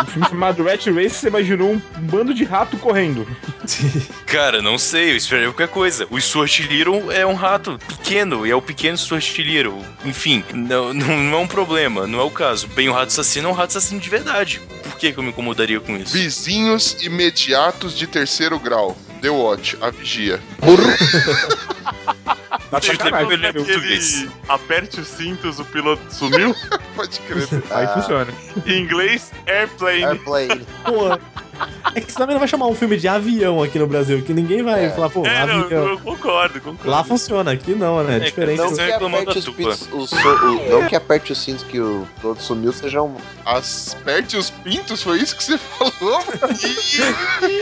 [0.00, 3.26] Um filme chamado Rat Race, você imaginou um bando de rato correndo.
[4.26, 6.06] Cara, não sei, eu esperei qualquer coisa.
[6.10, 9.84] O Stuart Little é um rato pequeno, e é o pequeno Stuart Little.
[10.04, 12.66] Enfim, não, não, não é um problema, não é o caso.
[12.68, 14.60] Bem, o rato assassino é um rato assassino de verdade.
[14.82, 16.12] Por que, que eu me incomodaria com isso?
[16.12, 18.96] Vizinhos imediatos de terceiro grau.
[19.20, 20.40] The Watch, a vigia.
[22.72, 23.62] Tá Você sacanagem, viu né, meu?
[23.62, 26.54] aquele aperte os cintos, o piloto sumiu?
[26.96, 27.46] Pode crer.
[27.70, 27.88] Aí Ah.
[27.88, 28.32] funciona.
[28.66, 30.04] em inglês, airplane.
[30.04, 30.66] Airplane.
[30.82, 31.18] pô.
[31.94, 34.32] É que você também não vai chamar um filme de avião aqui no Brasil, que
[34.32, 34.90] ninguém vai É.
[34.90, 35.86] falar, pô, É, não, avião.
[35.90, 36.90] eu concordo, concordo.
[36.90, 38.14] Lá funciona, aqui não, né?
[38.14, 38.56] É É, diferente.
[38.58, 42.08] Não que, aperte os pintos, o so- o- não que aperte os cintos que o
[42.20, 43.14] piloto sumiu seja um.
[43.44, 46.24] Aperte os pintos, foi isso que você falou?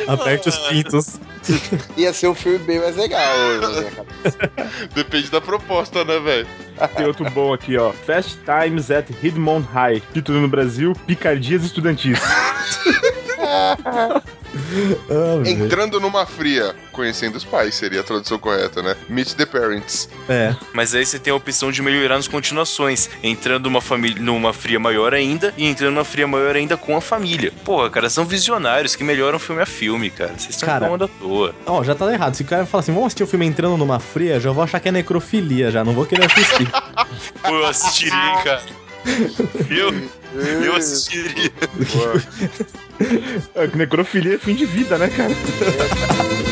[0.07, 1.19] Aperte os pintos.
[1.97, 3.21] Ia ser um filme bem mais legal
[3.61, 4.39] na minha cabeça.
[4.95, 6.47] Depende da proposta, né, velho?
[6.97, 7.93] Tem outro bom aqui, ó.
[7.93, 10.03] Fast Times at Hidmont High.
[10.13, 12.19] Título no Brasil, Picardias Estudantis.
[15.43, 15.47] Velho.
[15.47, 16.75] Entrando numa fria.
[16.93, 18.97] Conhecendo os pais, seria a tradução correta, né?
[19.09, 20.09] Meet the parents.
[20.29, 20.55] É.
[20.75, 24.79] Mas aí você tem a opção de melhorar nas continuações, entrando numa família, numa fria
[24.79, 27.53] maior ainda e entrando numa fria maior ainda com a família.
[27.65, 30.33] Porra, cara, são visionários que melhoram filme a filme, cara.
[30.37, 30.87] Vocês estão Cara.
[30.87, 31.55] reclamando à toa.
[31.67, 32.35] Ó, já tá errado.
[32.35, 34.81] Se o cara falar assim, vamos assistir o filme entrando numa fria, já vou achar
[34.81, 36.69] que é necrofilia já, não vou querer assistir.
[37.43, 38.63] Pô, eu assistiria, cara.
[39.71, 39.93] Eu,
[40.65, 41.51] eu assistiria.
[43.55, 45.33] É, necrofilia é fim de vida, né, cara?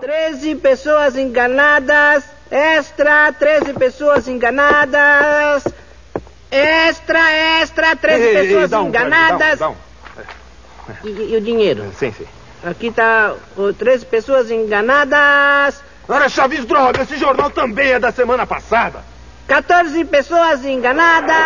[0.00, 2.24] Treze pessoas enganadas.
[2.50, 5.64] Extra, 13 pessoas enganadas.
[6.50, 7.30] Extra,
[7.60, 9.58] extra, 13 Ei, ei, ei, pessoas dá um, enganadas.
[9.58, 9.76] dá um,
[11.04, 11.82] E, e o dinheiro?
[11.84, 11.92] um.
[11.92, 12.26] Sim, sim.
[12.64, 15.82] Aqui tá o 13 pessoas enganadas.
[16.08, 19.04] Ora, Chaves, droga, esse jornal também é da semana passada.
[19.46, 21.36] 14 pessoas enganadas.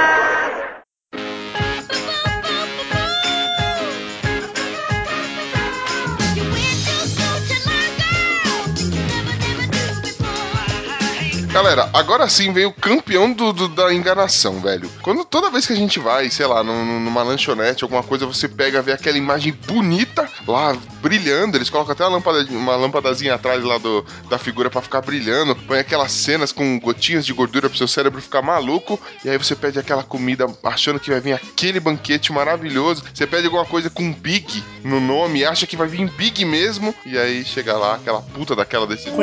[11.52, 14.88] Galera, agora sim vem o campeão do, do- da enganação, velho.
[15.02, 18.48] Quando toda vez que a gente vai, sei lá, num- numa lanchonete, alguma coisa, você
[18.48, 21.58] pega, vê aquela imagem bonita lá, brilhando.
[21.58, 25.54] Eles colocam até uma, lâmpada, uma lâmpadazinha atrás lá do, da figura pra ficar brilhando.
[25.54, 28.98] Põe aquelas cenas com gotinhas de gordura pro seu cérebro ficar maluco.
[29.22, 33.04] E aí você pede aquela comida achando que vai vir aquele banquete maravilhoso.
[33.12, 36.94] Você pede alguma coisa com Big no nome, acha que vai vir Big mesmo.
[37.04, 39.16] E aí chega lá, aquela puta daquela decisão.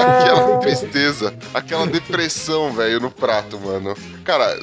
[0.20, 3.96] aquela tristeza, aquela depressão, velho, no prato, mano.
[4.24, 4.58] Cara,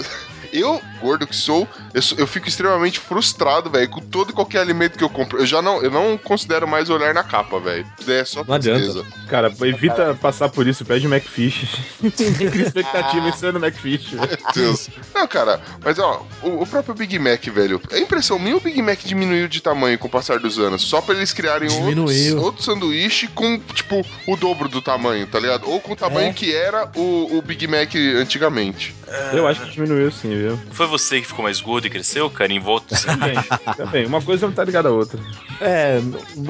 [0.60, 4.60] eu, gordo que sou, eu, sou- eu fico extremamente frustrado, velho, com todo e qualquer
[4.60, 5.40] alimento que eu compro.
[5.40, 7.86] Eu já não, eu não considero mais olhar na capa, velho.
[8.08, 8.80] É só Não adianta.
[8.82, 9.06] tristeza.
[9.30, 11.68] Cara, evita passar por isso, pede o McFish.
[12.16, 14.12] Tem expectativa em ser no McFish.
[14.12, 14.28] velho.
[14.44, 14.90] Meu Deus.
[15.14, 17.82] Não, cara, mas ó, o, o próprio Big Mac, velho.
[17.92, 20.82] É impressão minha, o Big Mac diminuiu de tamanho com o passar dos anos.
[20.84, 22.42] Só pra eles criarem outros, Diminuiu.
[22.42, 25.70] outro sanduíche com, tipo, o dobro do tamanho, tá ligado?
[25.70, 26.34] Ou com o tamanho É.
[26.34, 28.96] que era o, o Big Mac antigamente.
[29.34, 30.45] Eu acho que diminuiu sim, viu?
[30.72, 32.96] Foi você que ficou mais gordo e cresceu, cara, em volta?
[32.98, 33.36] Também,
[33.78, 34.06] também.
[34.06, 35.20] Uma coisa não tá ligada à outra.
[35.62, 36.00] É,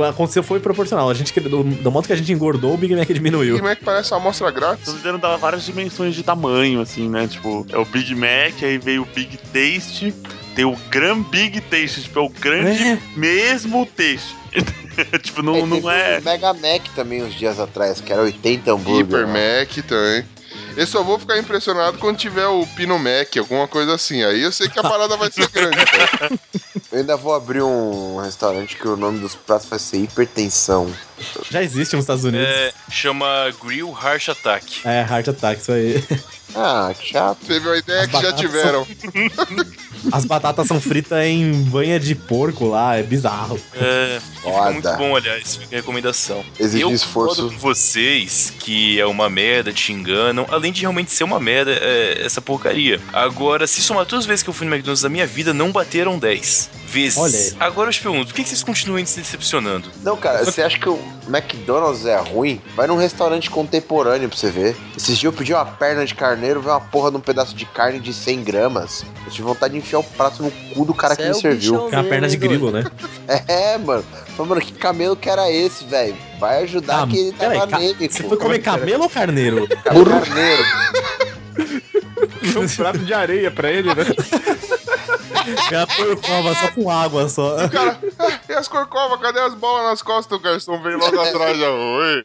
[0.09, 1.09] aconteceu foi proporcional.
[1.09, 3.55] A gente, que- do, do modo que a gente engordou, o Big Mac O diminuiu.
[3.55, 4.79] Big Mac parece uma amostra grátis.
[4.87, 7.27] Estão tentando dar várias dimensões de tamanho, assim, né?
[7.27, 10.13] Tipo, é o Big Mac, aí veio o Big Taste,
[10.55, 12.97] tem o Gran Big Taste, tipo, é o grande É.
[13.15, 14.35] mesmo taste.
[15.21, 16.19] tipo, não, É, não teve é.
[16.19, 19.19] o Mega Mac também uns dias atrás, que era 80 hambúrguer.
[19.19, 19.59] Hyper né?
[19.59, 20.25] Mac também.
[20.75, 24.23] Eu só vou ficar impressionado quando tiver o Pino Mac, alguma coisa assim.
[24.23, 26.31] Aí eu sei que a parada vai ser grande, cara.
[26.91, 30.93] Eu ainda vou abrir um restaurante que o nome dos pratos vai ser hipertensão.
[31.49, 32.47] Já existe nos Estados Unidos.
[32.47, 34.81] É, chama Grill Harsh Attack.
[34.85, 36.03] É, Heart Attack, isso aí.
[36.55, 37.39] Ah, que chato.
[37.45, 38.87] Teve uma ideia As que já tiveram.
[40.11, 43.59] As batatas são fritas em banha de porco lá, é bizarro.
[43.73, 44.71] É, fica Foda.
[44.71, 46.45] muito bom, aliás, fica a recomendação.
[46.59, 47.35] Exige eu esforço.
[47.35, 51.71] concordo com vocês que é uma merda, te enganam, além de realmente ser uma merda
[51.71, 52.99] é, essa porcaria.
[53.11, 55.71] Agora, se somar todas as vezes que eu fui no McDonald's na minha vida, não
[55.71, 57.17] bateram 10 vezes.
[57.17, 57.53] Olha aí.
[57.59, 59.89] Agora eu te pergunto, por que que vocês continuam se decepcionando?
[60.01, 62.61] Não, cara, você acha que o McDonald's é ruim?
[62.75, 64.75] Vai num restaurante contemporâneo pra você ver.
[64.95, 67.65] Esses dias eu pedi uma perna de carneiro, veio uma porra de um pedaço de
[67.65, 69.03] carne de 100 gramas.
[69.25, 71.35] Eu tive vontade de enfiar o prato no cu do cara que é me o
[71.35, 71.89] serviu.
[71.91, 72.83] é uma perna de grilo, né?
[73.47, 74.03] É, mano.
[74.37, 76.15] Falei, mano, que camelo que era esse, velho?
[76.39, 79.67] Vai ajudar Ah, que ele tava ca- nele, Você foi comer camelo ou carneiro?
[79.83, 80.63] Carneiro.
[82.57, 84.03] Um prato de areia pra ele, né?
[85.69, 87.65] Cara, porcova só com água só.
[87.65, 89.19] O cara, "Ah, e as corcovas?
[89.19, 90.37] Cadê as bolas nas costas?
[90.37, 91.69] O garçom vem logo atrás já.
[91.69, 92.23] Oi.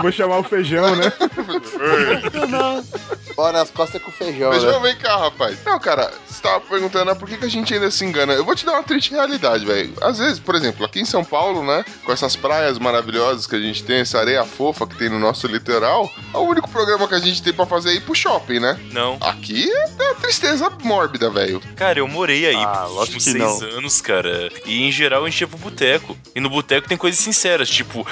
[0.00, 1.12] Vou chamar o feijão, né?
[3.34, 4.88] Bora nas costas com feijão, Feijão, né?
[4.90, 5.58] vem cá, rapaz.
[5.64, 8.32] Não, cara, você tava perguntando ah, por que, que a gente ainda se engana.
[8.32, 9.94] Eu vou te dar uma triste realidade, velho.
[10.00, 11.84] Às vezes, por exemplo, aqui em São Paulo, né?
[12.04, 15.46] Com essas praias maravilhosas que a gente tem, essa areia fofa que tem no nosso
[15.46, 18.58] litoral, é o único programa que a gente tem pra fazer é ir pro shopping,
[18.58, 18.78] né?
[18.92, 19.18] Não.
[19.20, 21.60] Aqui é uma tristeza mórbida, velho.
[21.76, 24.50] Cara, eu morei aí Ah, por últimos seis anos, cara.
[24.64, 26.16] E em geral a gente ia pro boteco.
[26.34, 28.06] E no boteco tem coisas sinceras, tipo.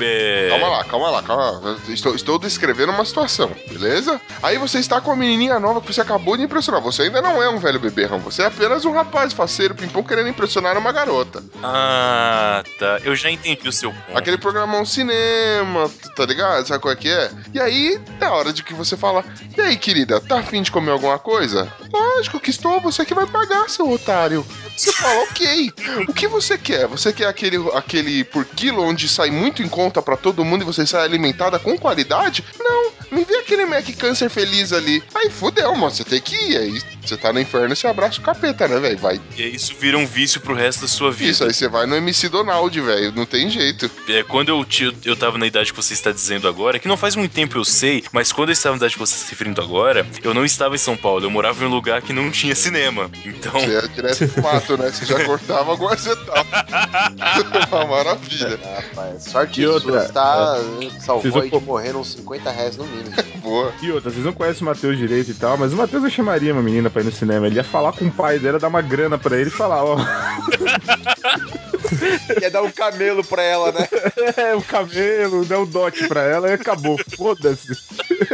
[0.00, 0.48] É...
[0.50, 1.76] Calma lá, calma lá, calma lá.
[1.88, 4.20] Estou, estou descrevendo uma situação, beleza?
[4.42, 6.80] Aí você está com uma menininha nova que você acabou de impressionar.
[6.82, 10.28] Você ainda não é um velho beberrão, você é apenas um rapaz faceiro, pimpão, querendo
[10.28, 11.42] impressionar uma garota.
[11.62, 13.00] Ah, tá.
[13.02, 14.16] Eu já entendi o seu ponto.
[14.16, 16.64] Aquele programão cinema, tá ligado?
[16.66, 17.30] Sabe qual é que é?
[17.52, 19.24] E aí, é hora de que você fala:
[19.56, 21.70] E aí, querida, tá afim de comer alguma coisa?
[21.92, 24.46] Lógico que estou, você que vai pagar, seu otário.
[24.76, 25.72] Você fala, ok.
[26.08, 26.86] O que você quer?
[26.86, 30.64] Você quer aquele, aquele por quilo onde sai muito em conta pra todo mundo e
[30.64, 32.44] você sai alimentada com qualidade?
[32.58, 35.02] Não, me vê aquele Mac Câncer feliz ali.
[35.14, 36.56] Aí fudeu, mano, você tem que ir.
[36.58, 38.98] Aí você tá no inferno e você abraça o capeta, né, velho?
[38.98, 39.20] Vai.
[39.36, 41.30] E aí isso vira um vício pro resto da sua vida.
[41.30, 43.12] Isso, aí você vai no MC Donald, velho.
[43.12, 43.90] Não tem jeito.
[44.08, 44.64] É, quando eu,
[45.04, 47.64] eu tava na idade que você está dizendo agora, que não faz muito tempo eu
[47.64, 50.44] sei, mas quando eu estava na idade que você está se referindo agora, eu não
[50.44, 53.10] estava em São Paulo, eu morava em um lugar que não tinha cinema.
[53.24, 54.90] Então, Você é direto pro mato, né?
[54.90, 56.62] Você já cortava algumas etapas.
[57.72, 58.58] Uma maravilha.
[58.76, 60.56] Rapaz, sorte E sua, outra, você tá,
[61.00, 63.12] salvou aí po- de morrer uns 50 reais no mínimo.
[63.42, 63.72] Boa.
[63.82, 66.52] E outra, vocês não conhecem o Matheus direito e tal, mas o Matheus eu chamaria
[66.52, 67.46] uma menina pra ir no cinema.
[67.46, 69.96] Ele ia falar com o pai dela, dar uma grana pra ele e falar, ó,
[72.38, 73.88] Quer dar um camelo pra ela, né?
[74.36, 76.98] é o cabelo, dá um dote pra ela e acabou.
[77.16, 77.72] Foda-se.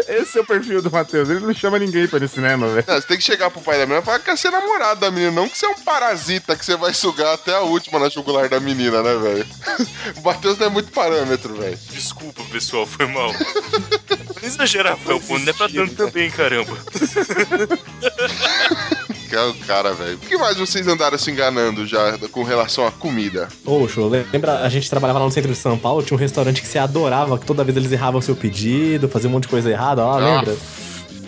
[0.09, 1.29] Esse é o perfil do Matheus.
[1.29, 2.87] Ele não chama ninguém pra ir no cinema, velho.
[2.87, 5.11] Você tem que chegar pro pai da menina e falar que quer ser namorado da
[5.11, 8.09] menina, não que você é um parasita que você vai sugar até a última na
[8.09, 9.47] jugular da menina, né, velho?
[10.19, 11.79] O Matheus não é muito parâmetro, velho.
[11.91, 13.33] desculpa, pessoal, foi mal.
[13.33, 16.77] Não exagerar, Felpo, não é pra tanto também, caramba.
[19.29, 20.17] Que é o cara, velho.
[20.17, 23.49] O que mais vocês andaram se enganando já com relação à comida?
[23.63, 24.01] Poxa,
[24.33, 26.79] lembra, a gente trabalhava lá no centro de São Paulo, tinha um restaurante que você
[26.79, 30.05] adorava, que toda vez eles erravam o seu pedido, faziam um monte de coisa errada
[30.05, 30.57] lá, lembra?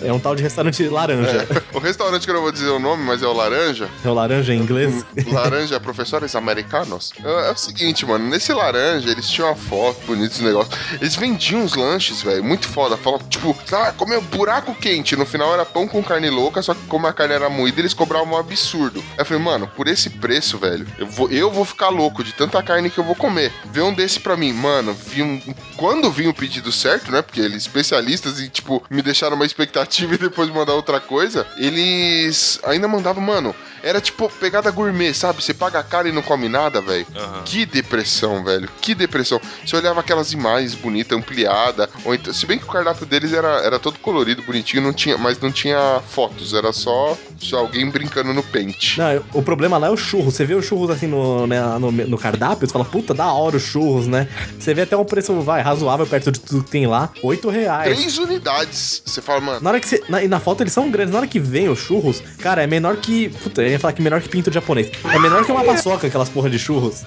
[0.02, 1.46] É um tal de restaurante laranja.
[1.72, 3.88] O restaurante que eu não vou dizer o nome, mas é o Laranja.
[4.04, 5.04] É, o laranja em inglês.
[5.30, 7.12] Laranja, professores americanos.
[7.24, 10.74] É, é o seguinte, mano, nesse laranja eles tinham uma foto, bonitos negócios.
[11.00, 12.96] Eles vendiam uns lanches, velho, muito foda.
[12.96, 15.16] Falavam, tipo, ah, comeu buraco quente.
[15.16, 17.94] No final era pão com carne louca, só que como a carne era moída, eles
[17.94, 19.00] cobravam um absurdo.
[19.12, 22.32] Aí eu falei, mano, por esse preço, velho, eu vou, eu vou ficar louco de
[22.32, 23.52] tanta carne que eu vou comer.
[23.72, 24.94] Vê um desse pra mim, mano.
[24.94, 25.40] Vi um,
[25.76, 27.22] quando vi o pedido certo, né?
[27.22, 31.46] Porque eles especialistas e, tipo, me deixaram uma expectativa e depois mandar outra coisa.
[31.56, 33.54] Eles ainda mandavam, mano.
[33.82, 35.42] Era tipo pegada gourmet, sabe?
[35.42, 37.06] Você paga caro e não come nada, velho.
[37.16, 37.42] Aham.
[37.44, 38.68] Que depressão, velho.
[38.80, 39.40] Que depressão.
[39.64, 43.48] Você olhava aquelas imagens bonitas, ampliada, ou então, se bem que o cardápio deles era,
[43.64, 48.34] era todo colorido, bonitinho, não tinha, mas não tinha fotos, era só, só alguém brincando
[48.34, 48.98] no pente.
[48.98, 50.34] Não, o problema lá é o churros.
[50.34, 53.56] Você vê os churros assim no, né, no, no cardápio, você fala, puta, da hora
[53.56, 54.28] os churros, né?
[54.58, 57.96] Você vê até um preço, vai, razoável perto de tudo que tem lá, 8 reais.
[57.96, 59.02] Três unidades.
[59.06, 60.02] Você fala, mano, Na hora que você.
[60.08, 61.12] Na, e na foto eles são grandes.
[61.12, 63.28] Na hora que vem os churros, cara, é menor que.
[63.28, 64.90] Puta, eu ia falar que menor que pinto de japonês.
[65.04, 67.04] É menor que uma paçoca, aquelas porra de churros.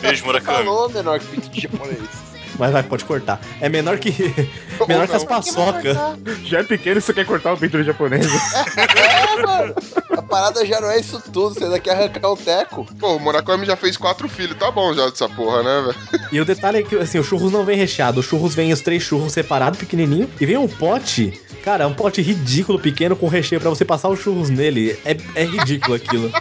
[0.00, 0.64] Beijo, Murakami.
[0.64, 2.25] Falou menor que pinto de japonês.
[2.58, 3.40] Mas vai, pode cortar.
[3.60, 4.12] É menor que.
[4.88, 6.16] menor que as paçoca.
[6.44, 8.28] Já é pequeno e você quer cortar o pintura japonesa.
[8.96, 9.74] É, mano.
[10.16, 11.54] A parada já não é isso tudo.
[11.54, 12.86] Você ainda quer arrancar o teco.
[12.98, 16.28] pô, o Murakami já fez quatro filhos, tá bom já dessa porra, né, velho?
[16.32, 18.20] E o detalhe é que, assim, o churros não vem recheado.
[18.20, 20.28] O churros vem os três churros separados, pequenininho.
[20.40, 21.40] E vem um pote.
[21.62, 24.98] Cara, é um pote ridículo, pequeno, com recheio pra você passar os churros nele.
[25.04, 26.32] É, é ridículo aquilo.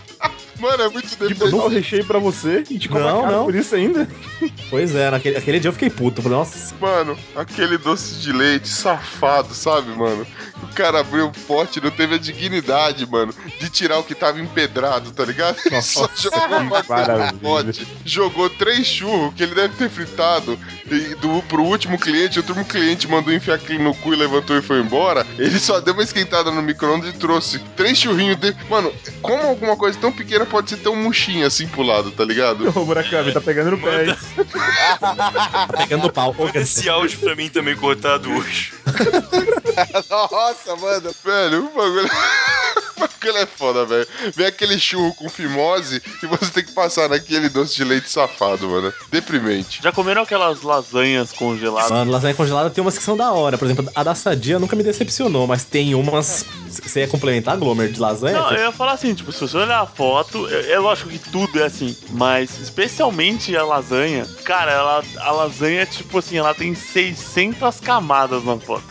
[0.66, 1.68] Mano, é muito De botar o depressivo.
[1.70, 3.45] recheio pra você e te Não, caro não.
[3.45, 4.07] por isso ainda.
[4.70, 6.22] Pois é, naquele aquele dia eu fiquei puto.
[6.22, 10.26] Falei, nossa, Mano, aquele doce de leite safado, sabe, mano?
[10.63, 14.16] O cara abriu o pote e não teve a dignidade, mano, de tirar o que
[14.16, 15.57] tava empedrado, tá ligado?
[15.66, 16.84] Ele só jogou que uma
[17.34, 17.88] pote.
[18.03, 20.57] Jogou três churros que ele deve ter fritado
[20.89, 22.39] e do, pro último cliente.
[22.39, 25.26] O último cliente mandou enfiar aquilo no cu e levantou e foi embora.
[25.38, 28.55] Ele só deu uma esquentada no micro-ondas e trouxe três churrinhos dele.
[28.70, 28.91] Mano,
[29.22, 32.72] como alguma coisa tão pequena pode ser tão murchinha assim pro lado, tá ligado?
[32.74, 34.06] Ô, Murakami, tá pegando no pé.
[34.06, 34.16] hein?
[35.01, 36.34] tá pegando no pau.
[36.38, 38.74] Ô, Manda esse áudio pra mim também cortado hoje.
[40.10, 41.14] Nossa, mano.
[41.26, 42.10] Velho, o bagulho.
[42.95, 44.07] o bagulho é foda, velho.
[44.36, 48.69] Vem aquele churro com fimose e você tem que passar naquele doce de leite safado,
[48.69, 48.93] mano.
[49.11, 49.82] Deprimente.
[49.82, 51.91] Já comeram aquelas lasanhas congeladas?
[51.91, 53.57] Mano, lasanha congelada tem umas que são da hora.
[53.57, 56.45] Por exemplo, a da Sadia nunca me decepcionou, mas tem umas.
[56.67, 58.38] Você ia complementar, Glomer, de lasanha?
[58.38, 61.19] Não, eu ia falar assim, tipo, se você olhar a foto, é, é lógico que
[61.19, 66.76] tudo é assim, mas especialmente a lasanha, cara, ela, a lasanha, tipo assim, ela tem
[66.76, 68.84] 600 camadas na foto.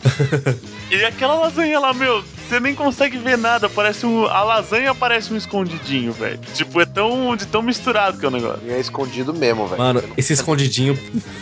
[0.90, 4.26] e aquela lasanha lá, meu, você nem consegue ver nada, parece um.
[4.26, 6.38] A lasanha parece um escondidinho, velho.
[6.54, 8.60] Tipo, é tão, de tão misturado que é o negócio.
[8.64, 9.80] E é escondido mesmo, velho.
[9.80, 10.98] Mano, esse escondidinho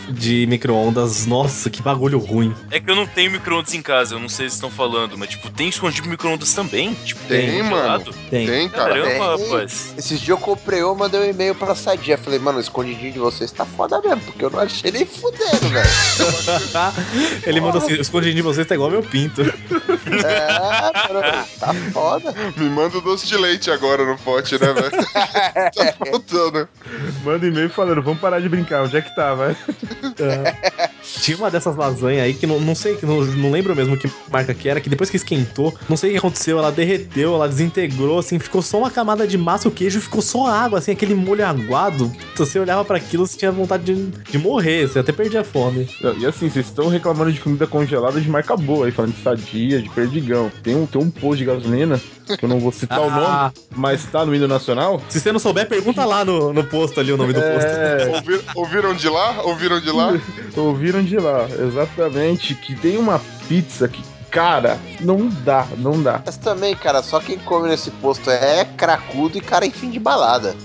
[0.09, 2.53] de micro-ondas, nossa, que bagulho ruim.
[2.71, 5.29] É que eu não tenho micro-ondas em casa, eu não sei se estão falando, mas
[5.29, 6.93] tipo, tem escondido micro-ondas também?
[6.93, 8.05] Tipo, Tem, congelado?
[8.05, 8.17] mano.
[8.29, 8.47] Tem.
[8.47, 8.89] Tem, cara.
[8.93, 9.45] Caramba, Tem.
[9.47, 9.93] rapaz.
[9.97, 12.17] Esses dias eu comprei um, mandei um e-mail pra Sadia.
[12.17, 15.69] Falei, mano, o escondidinho de vocês tá foda mesmo, porque eu não achei nem fudendo,
[15.69, 15.89] velho.
[17.45, 19.41] Ele mandou assim: o escondidinho de vocês tá igual meu pinto.
[19.41, 20.92] É,
[21.59, 22.33] tá foda.
[22.55, 24.91] Me manda o doce de leite agora no pote, né, velho?
[25.73, 26.67] tá faltando.
[27.23, 29.55] Manda e-mail falando, vamos parar de brincar, onde é que tá, vai?
[30.19, 30.91] É.
[31.21, 34.09] Tinha uma dessas lasanhas aí que não, não sei, que não, não lembro mesmo que
[34.31, 37.47] marca que era, que depois que esquentou, não sei o que aconteceu, ela derreteu, ela
[37.47, 41.15] desintegrou, assim, ficou só uma camada de massa, o queijo ficou só água, assim, aquele
[41.15, 42.11] molho aguado.
[42.35, 45.87] Você olhava pra aquilo, você tinha vontade de, de morrer, você até perdia a fome.
[46.17, 49.81] E assim, vocês estão reclamando de comida congelada de marca boa aí, falando de sadia,
[49.81, 50.51] de perdigão.
[50.61, 51.99] Tem um, tem um posto de gasolina,
[52.37, 55.01] que eu não vou citar o nome, Ah, mas tá no hino nacional.
[55.09, 57.67] se você não souber, pergunta lá no, no posto ali o nome do posto.
[57.67, 59.41] É, Ouvi- ouviram de lá?
[59.43, 60.13] Ouviram de lá?
[60.55, 66.21] ouviram de lá, exatamente, que tem uma pizza que, cara, não dá, não dá.
[66.25, 69.99] Mas também, cara, só quem come nesse posto é cracudo e cara em fim de
[69.99, 70.55] balada.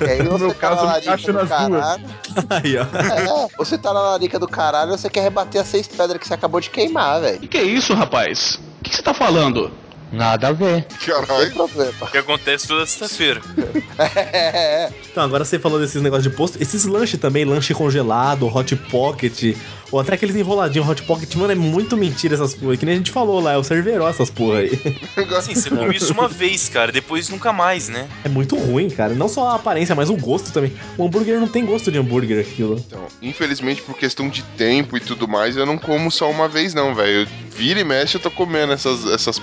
[0.00, 2.04] E aí No você meu tá caso, na larica do caralho.
[2.50, 2.82] Aí, ó.
[2.82, 6.26] É, você tá na larica do caralho e você quer rebater as seis pedras que
[6.26, 7.38] você acabou de queimar, velho.
[7.40, 8.58] Que é isso, rapaz?
[8.84, 9.72] O que você tá falando?
[10.12, 10.84] Nada a ver.
[11.04, 11.50] Caralho.
[11.52, 11.92] problema.
[12.10, 13.40] Que acontece toda sexta-feira.
[13.98, 18.74] É, Então, agora você falou desses negócios de posto, esses lanches também, lanche congelado, hot
[18.76, 19.56] pocket,
[19.92, 22.98] ou até aqueles enroladinhos hot pocket, mano, é muito mentira essas porra, que nem a
[22.98, 24.70] gente falou lá, é o Cerveró essas porra aí.
[25.38, 28.08] Assim, você come isso uma vez, cara, depois nunca mais, né?
[28.24, 30.72] É muito ruim, cara, não só a aparência, mas o gosto também.
[30.98, 32.74] O hambúrguer não tem gosto de hambúrguer, aquilo.
[32.84, 36.74] Então, infelizmente, por questão de tempo e tudo mais, eu não como só uma vez,
[36.74, 37.28] não, velho.
[37.56, 39.38] Vira e mexe, eu tô comendo essas, essas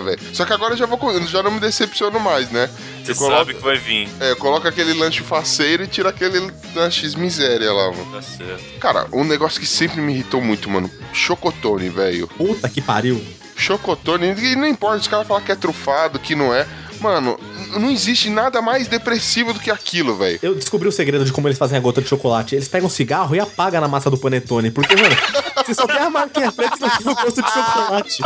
[0.00, 0.34] porcaria, velho.
[0.34, 2.68] Só que agora eu já vou eu já não me decepciono mais, né?
[3.04, 4.08] Você coloco- sabe que vai vir.
[4.20, 8.12] É, coloca aquele lanche faceiro e tira aquele lanche miséria lá, mano.
[8.12, 8.78] Tá certo.
[8.80, 10.90] Cara, um negócio que sempre me irritou muito, mano.
[11.12, 12.28] Chocotone, velho.
[12.28, 13.22] Puta que pariu.
[13.56, 16.66] Chocotone, e não importa, os caras falam que é trufado, que não é.
[17.00, 17.38] Mano,
[17.78, 20.38] não existe nada mais depressivo do que aquilo, velho.
[20.42, 22.56] Eu descobri o segredo de como eles fazem a gota de chocolate.
[22.56, 24.70] Eles pegam um cigarro e apagam na massa do panetone.
[24.72, 25.16] Porque, mano,
[25.64, 28.22] você só tem a marquinha preta e não tem o gosto de chocolate.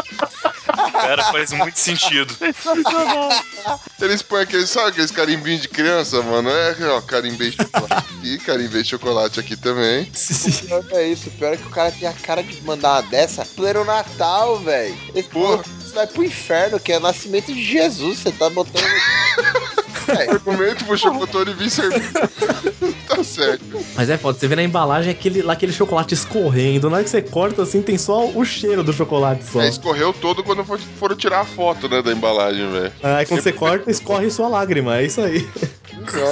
[0.92, 2.34] Cara, faz muito sentido.
[4.00, 6.50] Eles põem aqueles, sabe aqueles carimbinhos de criança, mano?
[6.50, 10.10] É, ó, carimbei de chocolate aqui, carimbei de chocolate aqui também.
[10.12, 13.02] O pior é isso, o pior é que o cara tem a cara de mandar
[13.02, 14.96] uma dessa pleno Natal, velho.
[15.14, 15.58] Esse Porra.
[15.58, 18.84] porra, Você vai pro inferno, que é o nascimento de Jesus, você tá botando.
[20.06, 22.10] Véi, Argumento pro chocotone vir servir.
[23.08, 23.64] tá certo.
[23.96, 26.88] Mas é foda, você vê na embalagem aquele, lá aquele chocolate escorrendo.
[26.88, 29.60] Na hora que você corta assim, tem só o cheiro do chocolate só.
[29.62, 32.92] É, escorreu todo quando for- foram tirar a foto, né, da embalagem, velho.
[33.02, 34.98] Aí quando você corta, escorre sua lágrima.
[34.98, 35.46] É isso aí.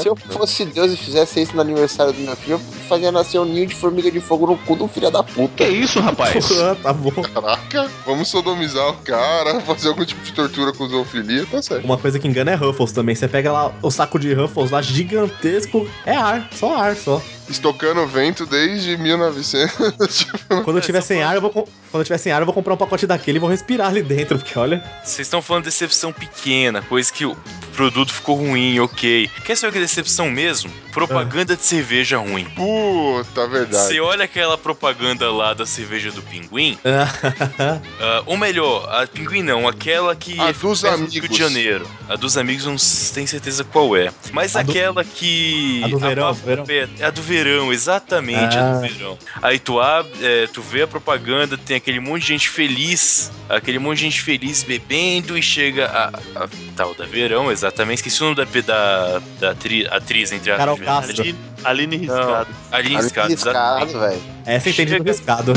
[0.00, 2.58] Se eu fosse Deus e fizesse isso no aniversário do meu filho, eu
[2.88, 5.54] fazia nascer um ninho de formiga de fogo no cu do filho da puta.
[5.56, 6.48] Que é isso, rapaz?
[6.60, 7.10] Ah, tá bom.
[7.22, 11.84] Caraca, vamos sodomizar o cara, fazer algum tipo de tortura com zoofilia, tá certo.
[11.84, 13.14] Uma coisa que engana é Ruffles também.
[13.14, 17.22] Você pega lá o saco de Ruffles lá gigantesco, é ar, só ar, só.
[17.50, 19.74] Estocando vento desde 1900.
[20.16, 22.54] tipo, Quando eu tiver sem ar, eu vou quando eu tiver sem ar, eu vou
[22.54, 25.70] comprar um pacote daquele e vou respirar ali dentro, porque olha, Vocês estão falando de
[25.70, 27.36] decepção pequena, coisa que o
[27.74, 29.28] produto ficou ruim, ok.
[29.44, 30.70] Quer saber o que é decepção mesmo?
[30.92, 32.44] Propaganda de cerveja ruim.
[32.54, 33.88] Puta, verdade.
[33.88, 39.66] Você olha aquela propaganda lá da cerveja do Pinguim, ah, ou melhor, a Pinguim não,
[39.66, 41.14] aquela que A é dos do amigos.
[41.14, 41.88] Rio de Janeiro.
[42.08, 42.76] A dos amigos não
[43.14, 44.10] tenho certeza qual é.
[44.32, 45.82] Mas A do- aquela que.
[45.84, 46.64] A do verão, abafo verão.
[46.98, 47.39] É a do verão,
[47.72, 48.72] exatamente, a Ah.
[48.74, 49.18] do verão.
[49.42, 53.78] Aí tu abre, é, tu vê a propaganda, tem aquele monte de gente feliz, aquele
[53.78, 56.08] monte de gente feliz bebendo e chega a,
[56.44, 57.96] a tal da verão, exatamente.
[57.98, 60.58] Esqueci o nome da, da, da atri- atriz, entre aspas.
[60.64, 61.06] Carol verdade.
[61.06, 61.22] Castro.
[61.22, 62.48] Aline, Aline Não, Riscado.
[62.72, 63.84] Aline Olha Riscado, que exatamente.
[63.84, 64.22] riscado, velho.
[64.46, 65.52] Essa entende do riscado.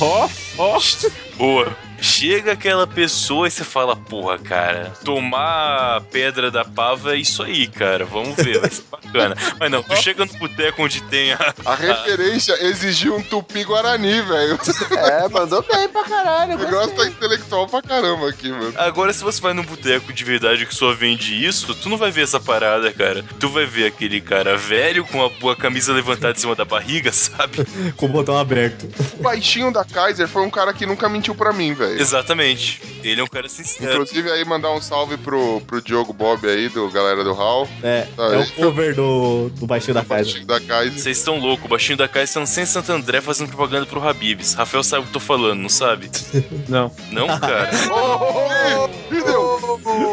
[0.00, 0.80] Ó, ó.
[1.36, 1.87] Boa.
[2.00, 7.42] Chega aquela pessoa e você fala, porra, cara, tomar a pedra da pava é isso
[7.42, 8.04] aí, cara.
[8.04, 9.36] Vamos ver, vai ser bacana.
[9.58, 11.54] Mas não, tu chega no boteco onde tem a.
[11.64, 14.58] A referência exigiu um tupi-guarani, velho.
[14.96, 16.54] É, mandou bem pra caralho.
[16.54, 18.72] O negócio tá intelectual pra caramba aqui, mano.
[18.76, 22.10] Agora, se você vai num boteco de verdade que só vende isso, tu não vai
[22.10, 23.24] ver essa parada, cara.
[23.38, 26.64] Tu vai ver aquele cara velho com a, com a camisa levantada em cima da
[26.64, 27.58] barriga, sabe?
[27.96, 28.88] Com o botão aberto.
[29.18, 31.87] O baixinho da Kaiser foi um cara que nunca mentiu pra mim, velho.
[31.92, 32.80] Exatamente.
[33.02, 33.92] Ele é um cara sincero.
[33.92, 37.68] Inclusive aí mandar um salve pro, pro Diogo Bob aí, do galera do Hall.
[37.82, 38.42] É, Tá é aí.
[38.42, 40.24] o cover do, do baixinho da casa.
[40.24, 40.98] Baixinho da Kaiser.
[40.98, 44.54] Vocês estão loucos, o baixinho da casa estão sem Santo André fazendo propaganda pro Habibs.
[44.54, 46.10] Rafael sabe o que eu tô falando, não sabe?
[46.68, 47.70] Não, Não, cara.
[49.10, 49.47] Ih, deu.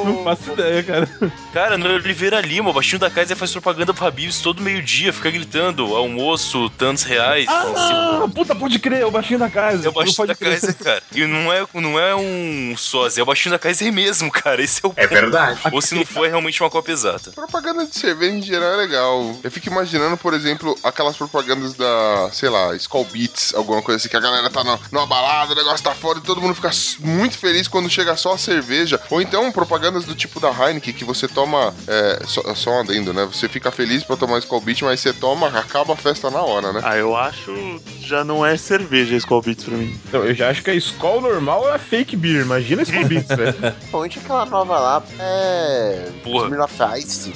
[0.05, 1.09] Não faço ideia, cara.
[1.53, 5.31] Cara, no Oliveira Lima, o baixinho da casa faz propaganda pro Habibs todo meio-dia, fica
[5.31, 7.45] gritando almoço, tantos reais.
[7.47, 9.85] Ah, puta, pode crer, é o baixinho da casa.
[9.85, 11.03] É o baixinho da casa, cara.
[11.13, 14.61] E não é, não é um sósia, é o baixinho da casa mesmo, cara.
[14.61, 14.93] Esse é o.
[14.95, 15.59] É verdade.
[15.71, 17.31] Ou se não for, é realmente uma cópia exata.
[17.31, 19.35] Propaganda de cerveja em geral é legal.
[19.43, 24.09] Eu fico imaginando, por exemplo, aquelas propagandas da, sei lá, Skull Beats, alguma coisa assim,
[24.09, 26.71] que a galera tá na, numa balada, o negócio tá foda e todo mundo fica
[26.99, 28.99] muito feliz quando chega só a cerveja.
[29.09, 33.13] Ou então propagandas do tipo da Heineken, que você toma, é, só, só um adendo,
[33.13, 33.25] né?
[33.25, 36.71] Você fica feliz pra tomar Skull Beats, mas você toma, acaba a festa na hora,
[36.73, 36.81] né?
[36.83, 37.53] Ah, eu acho
[38.01, 39.99] já não é cerveja Skull Beats pra mim.
[40.07, 42.41] Então, eu já acho que a Skol normal é fake beer.
[42.41, 43.53] Imagina esse Beats, velho.
[43.53, 45.03] Principalmente aquela nova lá.
[45.19, 46.09] É.
[46.23, 46.45] Porra.
[46.45, 46.75] Smirnoff.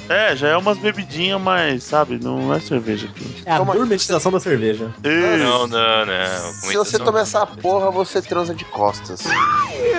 [0.10, 3.30] É, já é umas bebidinhas, mas, sabe, não é cerveja aquilo.
[3.46, 4.94] É a Toma- gourmetização da cerveja.
[5.04, 6.54] Não, não, não.
[6.54, 9.22] Se você tomar essa porra, você transa de costas.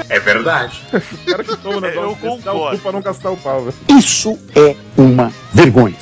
[0.08, 0.80] É verdade.
[1.20, 2.76] O cara que toma É, negócio eu concordo.
[2.76, 3.74] cu pra não gastar o pau, velho.
[3.98, 5.96] Isso é uma vergonha.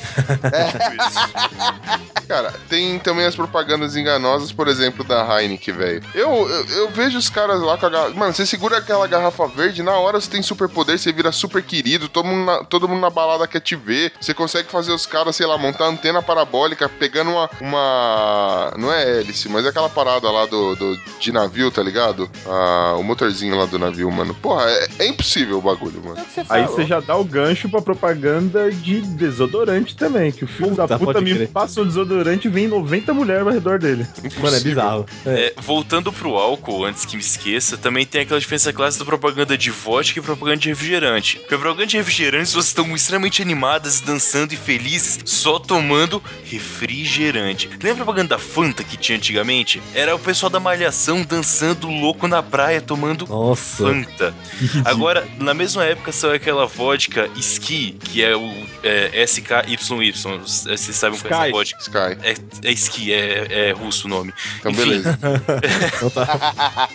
[2.27, 6.03] Cara, tem também as propagandas enganosas, por exemplo, da Heineken, velho.
[6.13, 8.13] Eu, eu, eu vejo os caras lá com a garrafa.
[8.13, 12.07] Mano, você segura aquela garrafa verde, na hora você tem superpoder, você vira super querido,
[12.07, 14.13] todo mundo na, todo mundo na balada quer te ver.
[14.21, 17.49] Você consegue fazer os caras, sei lá, montar antena parabólica, pegando uma.
[17.59, 22.29] uma não é hélice, mas é aquela parada lá do, do- de navio, tá ligado?
[22.45, 24.35] Ah, o motorzinho lá do navio, mano.
[24.35, 26.17] Porra, é, é impossível o bagulho, mano.
[26.49, 30.31] Aí você já dá o gancho pra propaganda de desodorante também.
[30.31, 31.47] Que o filho Puta, da puta me crer.
[31.49, 34.05] passa o desodorante e vem 90 mulheres ao redor dele.
[34.41, 35.05] Mano, é bizarro.
[35.25, 35.29] É.
[35.29, 39.57] É, voltando pro álcool, antes que me esqueça, também tem aquela diferença clássica da propaganda
[39.57, 41.37] de vodka e propaganda de refrigerante.
[41.39, 47.67] Porque a propaganda de refrigerante, pessoas estão extremamente animadas, dançando e felizes, só tomando refrigerante.
[47.81, 49.81] Lembra a propaganda da Fanta que tinha antigamente?
[49.93, 53.83] Era o pessoal da malhação dançando louco na praia, tomando Nossa.
[53.83, 54.33] Fanta.
[54.85, 58.53] Agora, na mesma época saiu aquela vodka Ski, que é o
[58.83, 60.11] é, SKYY.
[60.45, 61.79] Vocês sabem qual é essa vodka?
[61.79, 62.17] Sky.
[62.23, 64.33] É, é Ski, é, é russo o nome.
[64.59, 64.81] Então, Enfim.
[64.81, 65.19] beleza.
[65.99, 66.89] Então tá.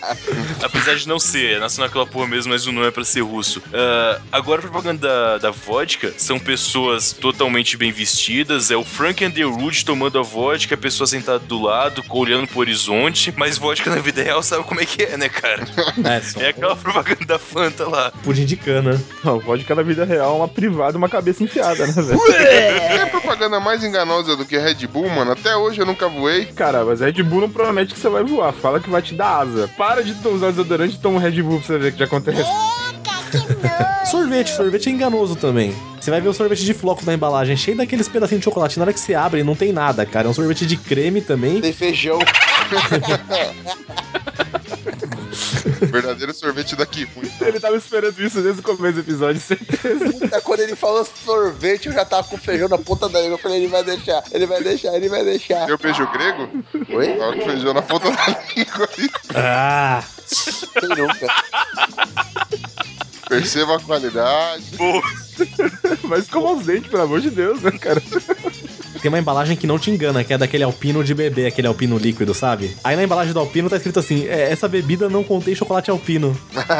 [0.63, 3.21] Apesar de não ser, é nacional aquela porra mesmo, mas o nome é pra ser
[3.21, 3.61] russo.
[3.73, 9.23] Ah, agora a propaganda da, da vodka são pessoas totalmente bem vestidas, é o Frank
[9.23, 14.01] Underwood tomando a vodka, a pessoa sentada do lado, olhando pro horizonte, mas vodka na
[14.01, 15.65] vida real sabe como é que é, né, cara?
[16.05, 18.11] É, só É aquela propaganda da Fanta lá.
[18.23, 18.74] pudim de cana.
[19.23, 22.19] Não, vodka na vida real é uma privada e uma cabeça enfiada, né, velho?
[22.19, 25.31] Tem propaganda mais enganosa do que Red Bull, mano?
[25.31, 26.45] Até hoje eu nunca voei.
[26.45, 28.53] Cara, mas Red Bull não promete que você vai voar.
[28.53, 29.69] Fala que vai te dar asa.
[29.77, 32.05] Para de usar desodorante e toma um Red Bull pra você ver o que já
[32.05, 32.43] acontece.
[34.05, 35.75] Sorvete, sorvete é enganoso também.
[35.99, 38.77] Você vai ver o sorvete de flocos na embalagem, cheio daqueles pedacinhos de chocolate.
[38.77, 40.27] Na hora que você abre, não tem nada, cara.
[40.27, 41.59] É um sorvete de creme também.
[41.59, 42.19] Tem feijão.
[45.91, 47.07] Verdadeiro sorvete daqui.
[47.15, 47.43] Muito.
[47.43, 50.11] Ele tava esperando isso desde o começo do episódio, certeza.
[50.11, 53.35] Puta, Quando ele falou sorvete, eu já tava com feijão na ponta da língua.
[53.35, 55.65] Eu falei, ele vai deixar, ele vai deixar, ele vai deixar.
[55.65, 56.49] Deu beijo grego?
[56.89, 57.17] Oi?
[57.17, 59.09] Tava com feijão na ponta da língua aí.
[59.35, 60.03] Ah!
[60.79, 61.27] Quem nunca?
[63.27, 64.71] Perceba a qualidade.
[66.03, 68.01] Mas como aos dentes, pelo amor de Deus, né, cara?
[69.05, 71.95] Tem uma embalagem que não te engana, que é daquele alpino de bebê, aquele alpino
[71.95, 72.75] líquido, sabe?
[72.83, 76.35] Aí na embalagem do alpino tá escrito assim: é, essa bebida não contém chocolate alpino.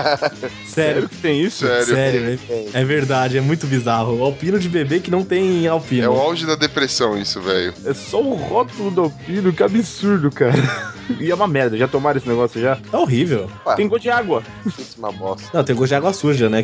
[0.66, 1.08] Sério.
[1.08, 1.68] que tem isso?
[1.68, 1.86] Sério.
[1.86, 4.18] Sério, é, é verdade, é muito bizarro.
[4.18, 6.06] O alpino de bebê que não tem alpino.
[6.06, 7.76] É o auge da depressão isso, velho.
[7.86, 10.56] É só o rótulo do alpino, que absurdo, cara.
[11.20, 12.80] E é uma merda, já tomaram esse negócio já?
[12.92, 13.48] É horrível.
[13.64, 13.76] Ué.
[13.76, 14.42] Tem gosto de água.
[14.66, 15.48] Isso é uma bosta.
[15.54, 16.64] Não, tem gosto de água suja, né?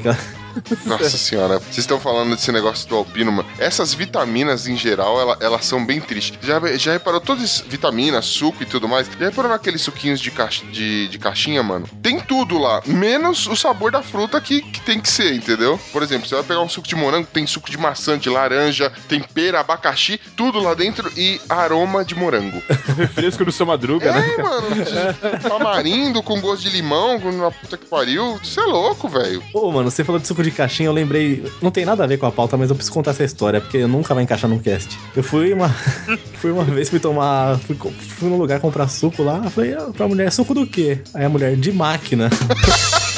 [0.85, 3.47] Nossa senhora, vocês estão falando desse negócio do alpino, mano.
[3.57, 6.37] Essas vitaminas em geral, ela- elas são bem tristes.
[6.41, 9.07] Já, já reparou todas as vitaminas, suco e tudo mais?
[9.07, 11.87] Já reparou naqueles suquinhos de, caixa, de, de caixinha, mano?
[12.01, 15.79] Tem tudo lá, menos o sabor da fruta que, que tem que ser, entendeu?
[15.91, 18.91] Por exemplo, você vai pegar um suco de morango, tem suco de maçã, de laranja,
[19.07, 22.61] tem pera, abacaxi, tudo lá dentro e aroma de morango.
[22.97, 24.35] Refresco do seu madruga, né?
[24.37, 28.39] É, mano, de tamarindo com gosto de limão, com uma puta que pariu.
[28.43, 29.43] Você é louco, velho.
[29.51, 31.43] Pô, mano, você falou de suco de caixinha, eu lembrei.
[31.61, 33.85] Não tem nada a ver com a pauta, mas eu preciso contar essa história, porque
[33.85, 34.97] nunca vai encaixar num cast.
[35.15, 35.69] Eu fui uma.
[36.39, 37.57] fui uma vez, fui tomar.
[37.59, 39.43] Fui, fui num lugar comprar suco lá.
[39.49, 40.99] Falei, ah, pra mulher, suco do quê?
[41.13, 42.29] Aí a mulher, de máquina.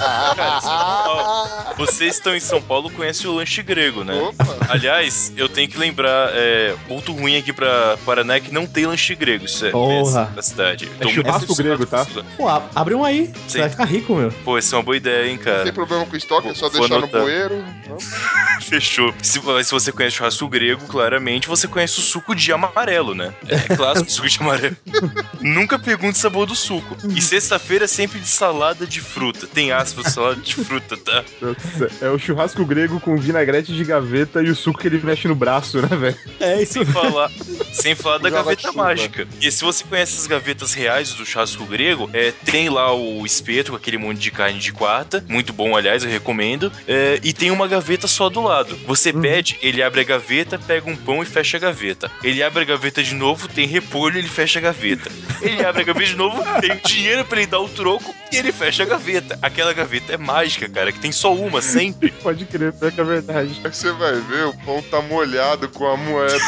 [0.00, 4.14] Cara, São Paulo- vocês estão em São Paulo, conhecem o lanche grego, né?
[4.14, 4.46] Opa.
[4.68, 8.86] Aliás, eu tenho que lembrar, é, ponto ruim aqui pra Paraná é que não tem
[8.86, 9.44] lanche grego.
[9.44, 9.96] Isso é Porra.
[10.26, 10.88] péssimo da cidade.
[11.00, 12.06] É churrasco grego, tá?
[12.36, 13.32] Pô, abre um aí.
[13.46, 14.32] Você vai ficar rico, meu.
[14.44, 15.64] Pô, essa é uma boa ideia, hein, Não cara.
[15.64, 17.20] tem problema com estoque, é só deixar no anotar.
[17.22, 17.64] bueiro.
[18.62, 19.12] Fechou.
[19.22, 23.32] Se, se você conhece churrasco grego, claramente você conhece o suco de amarelo, né?
[23.48, 24.76] É clássico suco de amarelo.
[25.40, 26.96] Nunca pergunte o sabor do suco.
[27.08, 29.46] E sexta-feira é sempre de salada de fruta.
[29.46, 31.24] Tem aspas, salada de fruta, tá?
[31.40, 35.26] Nossa, É o churrasco grego com vinagrete de gaveta e o suco que ele mexe
[35.28, 36.16] no braço, né, velho?
[36.38, 36.74] É isso.
[36.74, 37.30] Sem falar,
[37.72, 39.26] sem falar da gaveta mágica.
[39.40, 43.72] E se você conhece as gavetas reais do churrasco grego, é, tem lá o espeto
[43.72, 45.24] com aquele monte de carne de quarta.
[45.28, 46.72] Muito bom, aliás, eu recomendo.
[46.86, 48.76] É, e tem uma gaveta só do lado.
[48.86, 52.10] Você pede, ele abre a gaveta, pega um pão e fecha a gaveta.
[52.22, 55.10] Ele abre a gaveta de novo, tem repolho, ele fecha a gaveta.
[55.42, 58.52] Ele abre a gaveta de novo, tem dinheiro pra ele dar o troco e ele
[58.52, 59.38] fecha a gaveta.
[59.42, 62.10] Aquela gaveta é mágica, cara, que tem só uma sempre.
[62.22, 63.60] Pode crer, pior que é verdade.
[63.64, 66.38] Aí você vai ver, o pão tá molhado com a moeda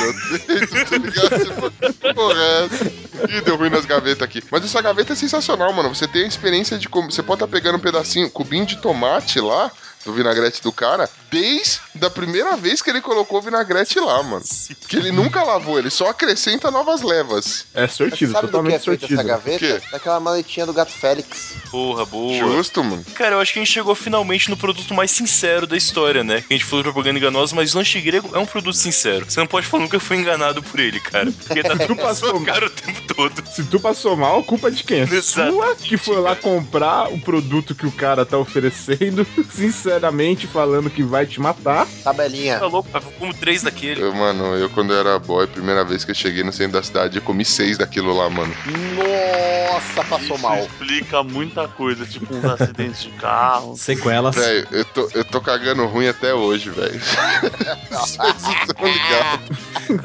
[0.46, 1.30] dentro, tá ligado?
[1.30, 2.84] Você fala, "Que porra é essa?"
[3.28, 4.42] Ih, deu ruim nas gavetas aqui.
[4.50, 5.94] Mas essa gaveta é sensacional, mano.
[5.94, 7.12] Você tem a experiência de comer.
[7.12, 9.70] Você pode estar pegando um pedacinho, cubinho de tomate lá,
[10.04, 14.44] do vinagrete do cara, desde a primeira vez que ele colocou o vinagrete lá, mano.
[14.88, 17.66] Que ele nunca lavou, ele só acrescenta novas levas.
[17.74, 19.14] É sortido, Sabe do que totalmente é sortido.
[19.14, 19.82] essa gaveta?
[19.90, 21.54] Daquela maletinha do gato Félix.
[21.70, 22.34] Porra, boa.
[22.34, 23.04] Justo, mano.
[23.14, 26.40] Cara, eu acho que a gente chegou finalmente no produto mais sincero da história, né?
[26.40, 29.24] Que a gente falou de propaganda enganosa, mas o lanche grego é um produto sincero.
[29.28, 31.30] Você não pode falar nunca foi enganado por ele, cara.
[31.32, 33.46] Porque tá tudo passou passou cara o tempo todo.
[33.46, 35.02] Se tu passou mal, a culpa de quem?
[35.02, 40.90] É sua que foi lá comprar o produto que o cara tá oferecendo, sinceramente falando
[40.90, 41.86] que vai te matar.
[42.04, 42.58] Tabelinha.
[42.58, 44.02] Tá louco, eu como três daquele.
[44.02, 46.82] Eu, mano, eu quando eu era boy, primeira vez que eu cheguei no centro da
[46.82, 48.54] cidade, eu comi seis daquilo lá, mano.
[48.96, 50.58] Nossa, passou Isso mal.
[50.58, 53.74] explica muita coisa, tipo uns acidentes de carro.
[53.78, 54.34] Sequelas.
[54.34, 57.00] Velho, eu tô, eu tô cagando ruim até hoje, velho.
[57.90, 59.58] Vocês estão ligados.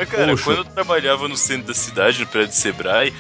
[0.09, 0.43] Cara, Poxa.
[0.43, 2.55] quando eu trabalhava no centro da cidade, no prédio de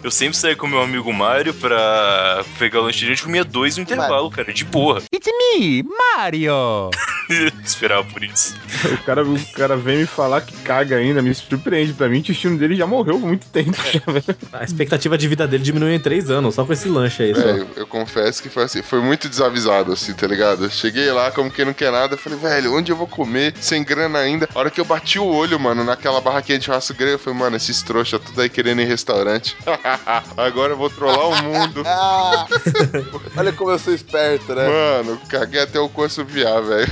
[0.03, 3.43] Eu sempre saía com meu amigo Mário pra pegar o lanche de a gente comia
[3.43, 5.01] dois no intervalo, cara, de boa.
[5.13, 6.89] It's me, Mario!
[7.63, 8.55] Esperava por isso.
[8.87, 11.93] O cara, o cara vem me falar que caga ainda, me surpreende.
[11.93, 13.71] Pra mim, o intestino dele já morreu há muito tempo.
[13.71, 14.37] Velho.
[14.53, 17.35] A expectativa de vida dele diminuiu em três anos, só com esse lanche aí.
[17.35, 17.41] Só.
[17.41, 20.65] Velho, eu confesso que foi assim, foi muito desavisado, assim, tá ligado?
[20.65, 23.53] Eu Cheguei lá como quem não quer nada, eu falei, velho, onde eu vou comer?
[23.59, 24.47] Sem grana ainda.
[24.53, 27.39] A hora que eu bati o olho, mano, naquela barraquinha de churrasco grego, eu falei,
[27.39, 29.55] mano, esses trouxa tudo aí querendo ir em restaurante.
[30.37, 31.83] Agora eu vou trollar o mundo.
[33.35, 34.67] Olha como eu sou esperto, né?
[34.67, 36.91] Mano, caguei até o cu assoviar, velho.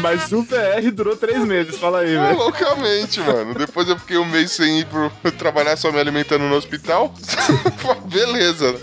[0.00, 2.36] Mas o VR durou três meses, fala aí, velho.
[2.36, 3.54] loucamente, mano.
[3.54, 7.12] Depois eu fiquei um mês sem ir pro trabalhar só me alimentando no hospital.
[8.06, 8.80] Beleza.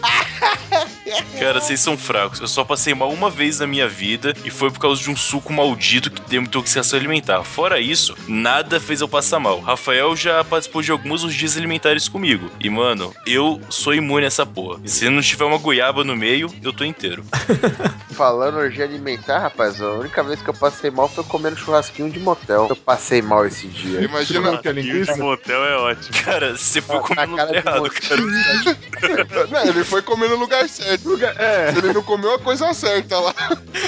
[1.40, 2.40] Cara, vocês são fracos.
[2.40, 5.16] Eu só passei mal uma vez na minha vida e foi por causa de um
[5.16, 7.44] suco maldito que tem intoxicação alimentar.
[7.44, 9.60] Fora isso, nada fez eu passar mal.
[9.80, 12.52] Rafael já participou de alguns dias alimentares comigo.
[12.60, 14.78] E, mano, eu sou imune a essa porra.
[14.84, 17.24] Se não tiver uma goiaba no meio, eu tô inteiro.
[18.12, 22.20] Falando orgia alimentar, rapaz, a única vez que eu passei mal foi comendo churrasquinho de
[22.20, 22.68] motel.
[22.70, 24.02] Eu passei mal esse dia.
[24.02, 24.58] Imagina.
[24.58, 25.12] que é linguiça?
[25.12, 26.24] Esse motel é ótimo.
[26.26, 28.02] Cara, você foi no cara lugar do errado, motel.
[28.02, 29.48] cara.
[29.50, 31.18] Não, ele foi comer no lugar certo.
[31.38, 33.34] É, Ele não comeu a coisa certa lá.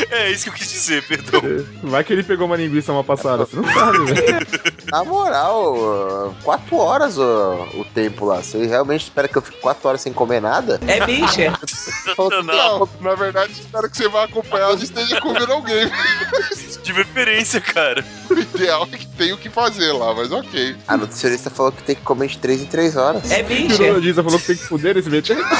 [0.09, 1.41] É isso que eu quis dizer, perdão.
[1.83, 4.47] vai que ele pegou uma linguiça uma passada, você não sabe, velho.
[4.91, 5.80] Na moral,
[6.43, 8.41] quatro horas uh, o tempo lá.
[8.41, 10.79] Você realmente espera que eu fique quatro horas sem comer nada?
[10.87, 11.53] É bicha.
[12.45, 15.89] Não, na verdade, espero que você vá acompanhar e esteja comendo alguém.
[16.83, 18.03] De preferência, cara.
[18.29, 20.75] O ideal é que tem o que fazer lá, mas ok.
[20.87, 23.29] A nutricionista falou que tem que comer de 3 em 3 horas.
[23.29, 25.41] É O urologista falou que tem que fuder nesse meio tempo.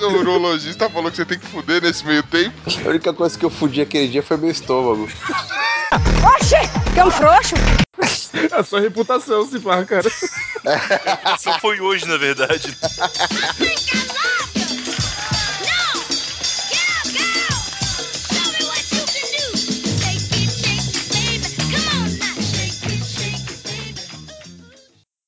[0.00, 2.54] O urologista falou que você tem que fuder nesse meio tempo.
[2.84, 5.08] A única coisa que eu fudi aquele dia foi meu estômago.
[6.92, 7.54] Que é um frouxo.
[8.52, 10.08] A sua reputação, se pá, cara.
[11.40, 12.76] Só foi hoje, na verdade.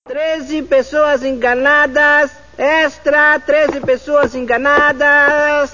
[0.07, 2.31] Treze pessoas enganadas.
[2.59, 5.71] Extra, 13 pessoas enganadas.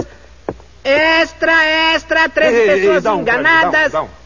[0.84, 1.64] Extra,
[1.94, 4.19] extra, 13 Ei, ei, ei, pessoas dá um, enganadas.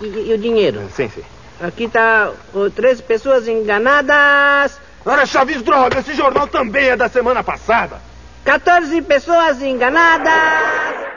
[0.00, 0.88] E, e o dinheiro?
[0.94, 1.22] Sim, sim.
[1.60, 4.78] Aqui tá o 13 pessoas enganadas.
[5.04, 8.00] Ora, Chaves, droga, esse jornal também é da semana passada.
[8.44, 11.13] 14 pessoas enganadas.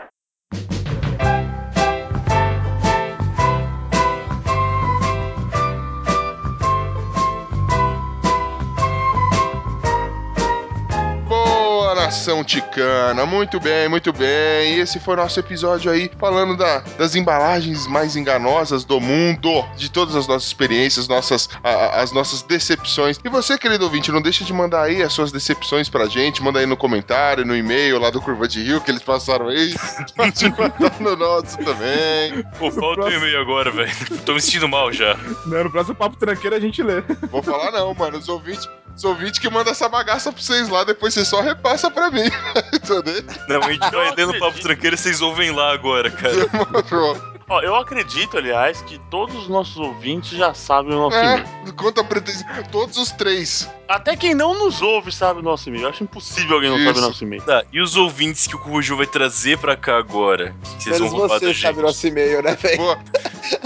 [12.07, 14.75] Nação ticana, muito bem, muito bem.
[14.75, 19.65] E esse foi o nosso episódio aí falando da- das embalagens mais enganosas do mundo,
[19.75, 23.19] de todas as nossas experiências, nossas, a- as nossas decepções.
[23.21, 26.59] E você, querido ouvinte, não deixa de mandar aí as suas decepções pra gente, manda
[26.59, 29.75] aí no comentário, no e-mail lá do Curva de Rio que eles passaram aí.
[30.15, 32.41] Pode mandar no nosso também.
[32.57, 33.91] Pô, falta um e-mail agora, velho.
[34.25, 35.17] Tô me sentindo mal já.
[35.45, 37.01] Não, no próximo papo tranqueiro a gente lê.
[37.29, 38.65] Vou falar não, mano, os ouvintes.
[38.97, 42.25] Os ouvintes que mandam essa bagaça pra vocês lá, depois você só repassa pra mim.
[42.73, 43.23] Entendeu?
[43.47, 46.47] Não, a gente vai lendo papo tranqueiro e vocês ouvem lá agora, cara.
[46.49, 47.36] Demorou.
[47.49, 51.73] Ó, eu acredito, aliás, que todos os nossos ouvintes já sabem o nosso É, e-mail.
[51.77, 52.45] conta pretensão.
[52.69, 53.69] Todos os três.
[53.87, 55.85] Até quem não nos ouve sabe o nosso e-mail.
[55.85, 56.87] Eu acho impossível alguém não Isso.
[56.87, 57.41] saber o nosso e-mail.
[57.43, 60.53] Tá, e os ouvintes que o Cujo vai trazer pra cá agora?
[60.61, 62.97] Que vocês Menos vão roubar você sabe nosso e-mail, né, velho?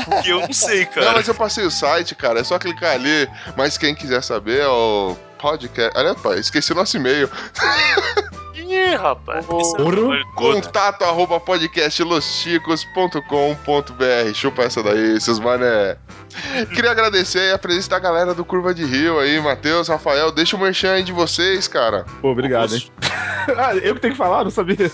[0.06, 1.08] Porque eu não sei, cara.
[1.08, 2.40] Não, mas eu passei o site, cara.
[2.40, 3.28] É só clicar ali.
[3.58, 5.98] Mas quem quiser saber é o podcast.
[5.98, 7.28] Olha, pá, esqueci o nosso e-mail.
[8.72, 9.46] Ih, rapaz.
[9.46, 10.62] Esse é o trabalho do Gota.
[10.62, 14.34] Contato arroba podcastlosticos.com.br.
[14.34, 15.98] Chupa essa daí, seus mané.
[16.74, 20.32] Queria agradecer aí a presença da galera do Curva de Rio aí, Matheus, Rafael.
[20.32, 22.06] Deixa o merchan aí de vocês, cara.
[22.22, 22.90] Pô, obrigado, hein?
[23.58, 24.44] ah, eu que tenho que falar?
[24.44, 24.78] Não sabia.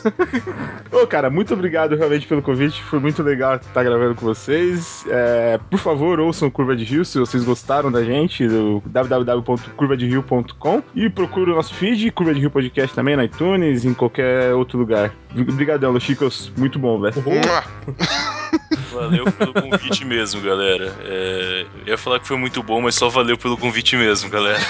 [0.91, 2.81] Ô, cara, muito obrigado realmente pelo convite.
[2.83, 5.05] Foi muito legal estar gravando com vocês.
[5.09, 11.09] É, por favor, ouçam Curva de Rio se vocês gostaram da gente, do www.curvaderio.com e
[11.09, 15.13] procure o nosso feed, Curva de Rio Podcast também na iTunes, em qualquer outro lugar.
[15.35, 16.51] Obrigadão, Los Chicos.
[16.57, 17.15] Muito bom, velho.
[18.97, 20.91] Valeu pelo convite mesmo, galera.
[21.01, 24.57] É, eu ia falar que foi muito bom, mas só valeu pelo convite mesmo, galera.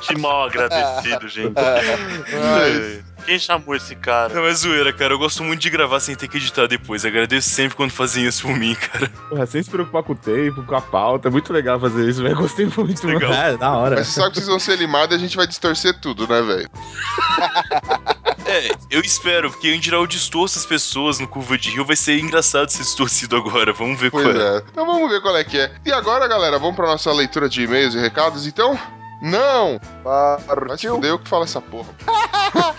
[0.00, 1.52] Que mal agradecido, gente.
[1.58, 3.00] É.
[3.26, 4.32] Quem chamou esse cara?
[4.32, 5.12] Não, é zoeira, cara.
[5.12, 7.04] Eu gosto muito de gravar sem ter que editar depois.
[7.04, 9.08] Agradeço sempre quando fazem isso por mim, cara.
[9.28, 11.28] Porra, sem se preocupar com o tempo, com a pauta.
[11.28, 12.34] É muito legal fazer isso, velho.
[12.34, 13.06] Gostei muito.
[13.06, 13.32] Legal.
[13.32, 13.96] É, da hora.
[13.96, 16.40] Mas você sabe que vocês vão ser limados e a gente vai distorcer tudo, né,
[16.40, 16.70] velho?
[18.50, 21.84] É, eu espero, porque em geral eu distorço as pessoas no Curva de Rio.
[21.84, 23.72] Vai ser engraçado ser distorcido agora.
[23.72, 24.56] Vamos ver Pois qual é.
[24.56, 24.62] é.
[24.70, 25.72] Então vamos ver qual é que é.
[25.86, 28.76] E agora, galera, vamos pra nossa leitura de e-mails e recados, então?
[29.22, 29.80] Não!
[30.02, 30.94] Partiu.
[30.96, 31.94] fuder eu que falo essa porra.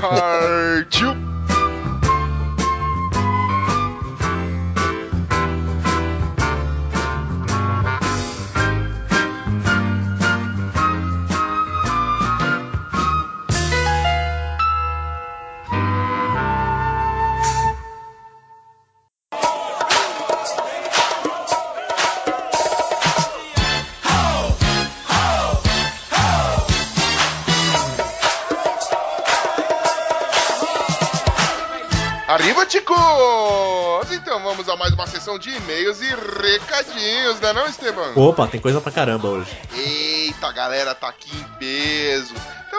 [0.00, 1.16] Partiu!
[34.12, 38.12] Então vamos a mais uma sessão de e-mails e recadinhos, né não, Esteban?
[38.16, 39.50] Opa, tem coisa pra caramba hoje.
[39.72, 42.34] Eita, galera tá aqui em peso.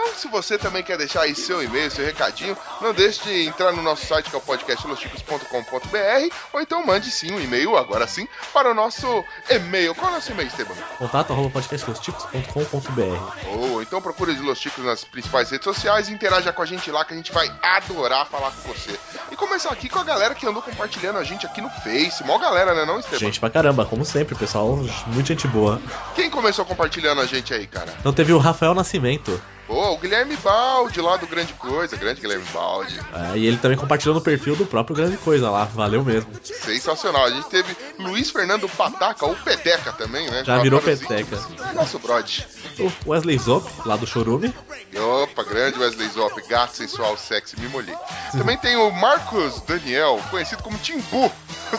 [0.08, 3.74] Então, se você também quer deixar aí seu e-mail, seu recadinho, não deixe de entrar
[3.74, 8.26] no nosso site que é o podcastlosticos.com.br ou então mande sim um e-mail, agora sim,
[8.54, 9.94] para o nosso e-mail.
[9.94, 10.76] Qual é o nosso e-mail, Esteban?
[10.98, 16.62] Contato arroba podcastlosticos.com.br Ou então procure os Los nas principais redes sociais e interaja com
[16.62, 18.98] a gente lá que a gente vai adorar falar com você.
[19.30, 22.24] E começar aqui com a galera que andou compartilhando a gente aqui no Face.
[22.24, 23.20] Mó galera, né não, Esteban?
[23.20, 24.78] Gente pra caramba, como sempre, pessoal,
[25.08, 25.82] muita gente boa.
[26.16, 27.94] Quem começou compartilhando a gente aí, cara?
[28.00, 29.42] Então teve o Rafael Nascimento.
[29.68, 32.98] Pô, o Guilherme Balde lá do Grande Coisa, grande Guilherme Balde.
[33.14, 35.66] É, e ele também compartilhou no perfil do próprio Grande Coisa lá.
[35.66, 36.32] Valeu mesmo.
[36.42, 37.26] Sensacional.
[37.26, 40.44] A gente teve Luiz Fernando Pataca, ou Peteca também, né?
[40.46, 41.36] Já virou peteca.
[41.36, 41.70] íntimos.
[41.70, 42.48] É nosso brode.
[42.80, 44.54] O Wesley Zop, lá do Chorume.
[44.96, 47.96] Opa, grande Wesley Zop, gato sensual, sexy, me molhei.
[48.32, 51.30] Também tem o Marcos Daniel, conhecido como Timbu,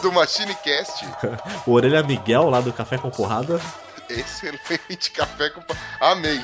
[0.03, 1.07] do Machine Cast.
[1.67, 3.61] O Orelha Miguel, lá do Café com Porrada.
[4.09, 5.63] Excelente café com.
[6.01, 6.41] Amei.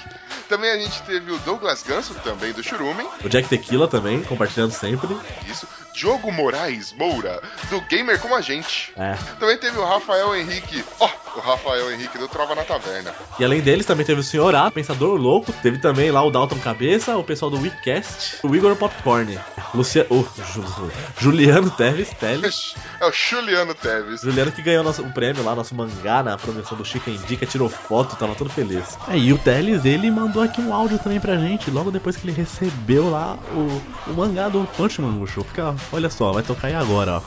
[0.49, 3.07] Também a gente teve o Douglas Ganso, também do Churumen.
[3.25, 5.09] O Jack Tequila também, compartilhando sempre.
[5.49, 5.67] Isso.
[5.95, 7.41] Diogo Moraes Moura,
[7.71, 8.93] do Gamer Como a Gente.
[8.97, 9.15] É.
[9.39, 10.85] Também teve o Rafael Henrique.
[11.01, 13.13] Ó, o Rafael Henrique do Trova na Taverna.
[13.39, 15.53] E além deles, também teve o Senhor A, Pensador Louco.
[15.63, 19.39] Teve também lá o Dalton Cabeça, o pessoal do WeCast, o Igor Popcorn,
[19.73, 20.07] Lucia...
[20.11, 22.75] o Ju- Juliano Teves, Teles.
[23.01, 24.23] É o Juliano Teves.
[24.23, 27.69] Juliano que ganhou nosso, o prêmio lá, nosso mangá na promoção do Chica Indica, tirou
[27.69, 28.97] foto, tava todo feliz.
[29.09, 32.27] É, e o Teles, ele mandou aqui um áudio também pra gente, logo depois que
[32.27, 35.43] ele recebeu lá o, o mangá do Punch Mangucho.
[35.45, 37.23] Fica, olha só, vai tocar aí agora, ó.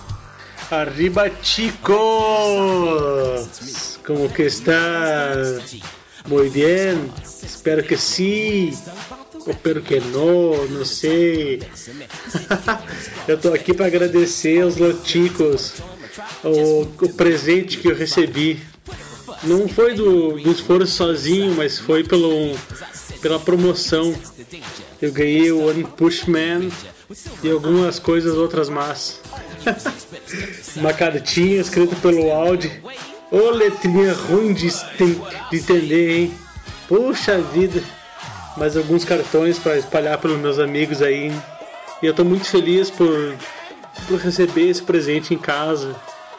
[0.70, 1.96] Arriba chicos,
[4.06, 5.78] como que estás?
[6.28, 8.74] Muy bien, espero que sí,
[9.48, 11.62] espero que não, não sei.
[13.30, 15.76] eu tô aqui para agradecer aos loticos
[16.44, 18.62] o, o presente que eu recebi.
[19.44, 22.54] Não foi do, do esforço sozinho, mas foi pelo,
[23.22, 24.14] pela promoção.
[25.02, 26.70] Eu ganhei o One Push Man
[27.44, 29.22] e algumas coisas outras más.
[30.76, 32.82] Uma cartinha escrita pelo Audi.
[33.32, 36.34] Ô letrinha ruim de, de entender, hein?
[36.88, 37.84] Puxa vida!
[38.56, 41.32] Mais alguns cartões para espalhar pelos meus amigos aí.
[42.02, 43.36] E eu tô muito feliz por,
[44.08, 45.96] por receber esse presente em casa.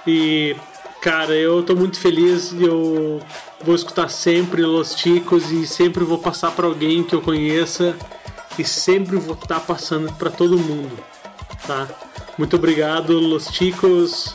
[0.07, 0.57] E,
[1.01, 3.21] cara, eu tô muito feliz eu
[3.65, 7.95] vou escutar sempre Los Ticos e sempre vou passar para alguém que eu conheça
[8.59, 10.99] e sempre vou estar passando para todo mundo,
[11.67, 11.89] tá?
[12.37, 14.35] Muito obrigado, Los Ticos,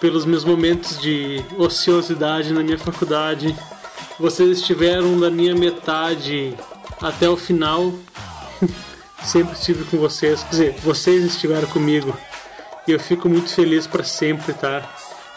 [0.00, 3.56] pelos meus momentos de ociosidade na minha faculdade.
[4.18, 6.56] Vocês estiveram da minha metade
[7.00, 7.92] até o final.
[9.24, 12.16] sempre estive com vocês, quer dizer, vocês estiveram comigo.
[12.86, 14.82] E eu fico muito feliz para sempre, tá?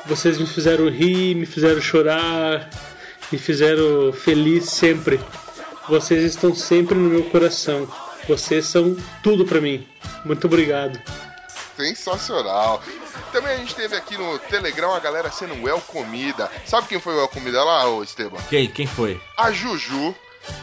[0.08, 2.70] Vocês me fizeram rir, me fizeram chorar,
[3.32, 5.20] me fizeram feliz sempre.
[5.88, 7.88] Vocês estão sempre no meu coração.
[8.28, 9.88] Vocês são tudo para mim.
[10.24, 11.00] Muito obrigado.
[11.76, 12.82] Sensacional.
[13.32, 16.50] Também a gente teve aqui no Telegram a galera sendo well comida.
[16.66, 18.38] Sabe quem foi well comida lá, ô Esteban?
[18.50, 19.20] Quem, quem foi?
[19.38, 20.16] A Juju,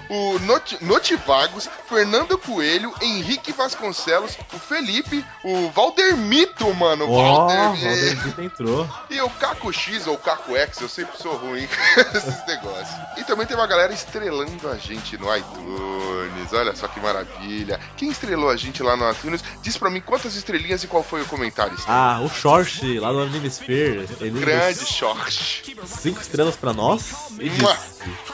[0.08, 7.06] o Noti- Notivagos, Fernando Coelho, Henrique Vasconcelos, o Felipe, o Valdermito, mano.
[7.06, 8.88] o Ó, Valder- Valderbito entrou.
[9.10, 12.96] E o Caco X ou Caco X, eu sempre sou ruim com esses negócios.
[13.16, 16.52] E também tem uma galera estrelando a gente no iTunes.
[16.52, 17.78] Olha só que maravilha.
[17.96, 21.22] Quem estrelou a gente lá no iTunes, diz pra mim quantas estrelinhas e qual foi
[21.22, 21.76] o comentário.
[21.86, 24.08] Ah, o Short, lá do Animesphere.
[24.20, 25.74] Ele Grande short.
[25.86, 27.30] Cinco estrelas pra nós.
[27.38, 27.76] E Mua.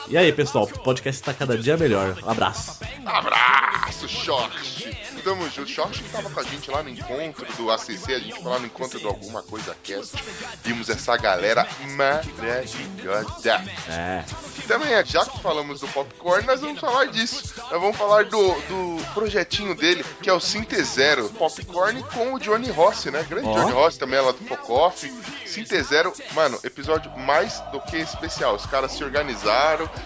[0.09, 2.19] E aí, pessoal, o podcast tá cada dia melhor.
[2.25, 2.79] Um abraço.
[3.05, 4.99] Abraço, Short!
[5.23, 5.69] Tamo junto.
[5.69, 8.59] Short que tava com a gente lá no encontro do ACC, a gente foi lá
[8.59, 10.17] no encontro do Alguma Coisa Cast.
[10.65, 11.67] Vimos essa galera
[11.97, 13.63] maravilhosa.
[13.89, 14.25] É.
[14.67, 17.55] Também, já que falamos do Popcorn, nós vamos falar disso.
[17.59, 22.39] Nós vamos falar do, do projetinho dele, que é o Sinte Zero Popcorn com o
[22.39, 23.25] Johnny Rossi, né?
[23.29, 23.55] Grande Ó.
[23.55, 25.13] Johnny Rossi também, ela do Focoff.
[25.47, 28.55] Sinte Zero, mano, episódio mais do que especial.
[28.55, 29.58] Os caras se organizaram,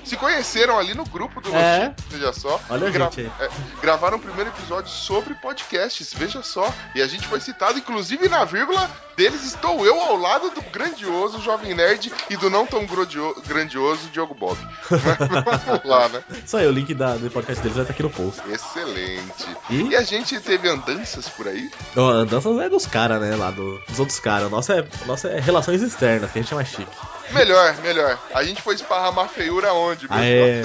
[0.05, 1.87] se conheceram ali no grupo do É.
[1.87, 2.61] Chicos, veja só.
[2.71, 3.11] Olha gra-
[3.41, 3.49] é,
[3.81, 6.73] gravaram o primeiro episódio sobre podcasts, veja só.
[6.95, 11.41] E a gente foi citado, inclusive na vírgula deles estou eu ao lado do grandioso
[11.41, 14.57] Jovem Nerd e do não tão grandio- grandioso Diogo Bob.
[14.89, 16.23] Vamos lá, né?
[16.45, 18.41] Isso aí, o link da, do podcast deles vai estar aqui no post.
[18.51, 19.47] Excelente.
[19.71, 19.83] E?
[19.89, 21.71] E a gente teve andanças por aí?
[21.97, 23.37] Ó, A dança é dos caras, né?
[23.37, 24.51] Lá do, dos outros caras.
[24.51, 26.87] Nossa é, nossa é relações externas, que a gente é mais chique.
[27.33, 28.19] Melhor, melhor.
[28.35, 30.63] A gente foi esparramar feiura onde, meu Ah, é.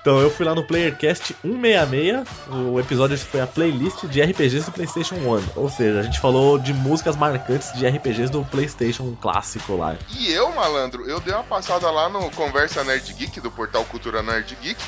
[0.00, 2.26] Então eu fui lá no PlayerCast 166.
[2.48, 5.42] O episódio foi a playlist de RPGs do PlayStation 1.
[5.56, 9.96] Ou seja, a gente falou de músicas marcantes de RPGs do PlayStation clássico lá.
[10.10, 14.22] E eu, malandro, eu dei uma passada lá no Conversa Nerd Geek, do portal Cultura
[14.22, 14.80] Nerd Geek.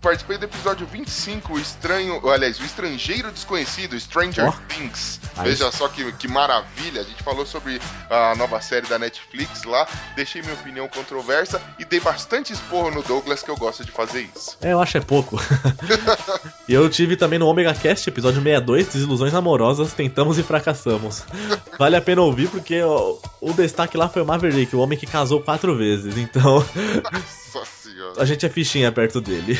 [0.00, 2.30] Participei do episódio 25, o estranho.
[2.30, 4.52] Aliás, o estrangeiro desconhecido, Stranger Ó.
[4.68, 5.20] Things.
[5.42, 7.00] Veja só que, que maravilha.
[7.00, 9.88] A gente falou sobre a nova série da Netflix lá.
[10.14, 14.28] Deixei minha opinião controversa e dei bastante esporro no Douglas, que eu gosto de fazer
[14.34, 14.56] isso.
[14.60, 15.36] É, eu acho é pouco.
[16.68, 21.24] e eu tive também no Omega Cast, episódio 62, Desilusões Amorosas, Tentamos e Fracassamos.
[21.76, 25.06] Vale a pena ouvir porque o, o destaque lá foi o Maverick, o homem que
[25.06, 26.16] casou quatro vezes.
[26.16, 26.64] Então,
[27.52, 27.68] Nossa.
[28.16, 29.58] a gente é fichinha perto dele.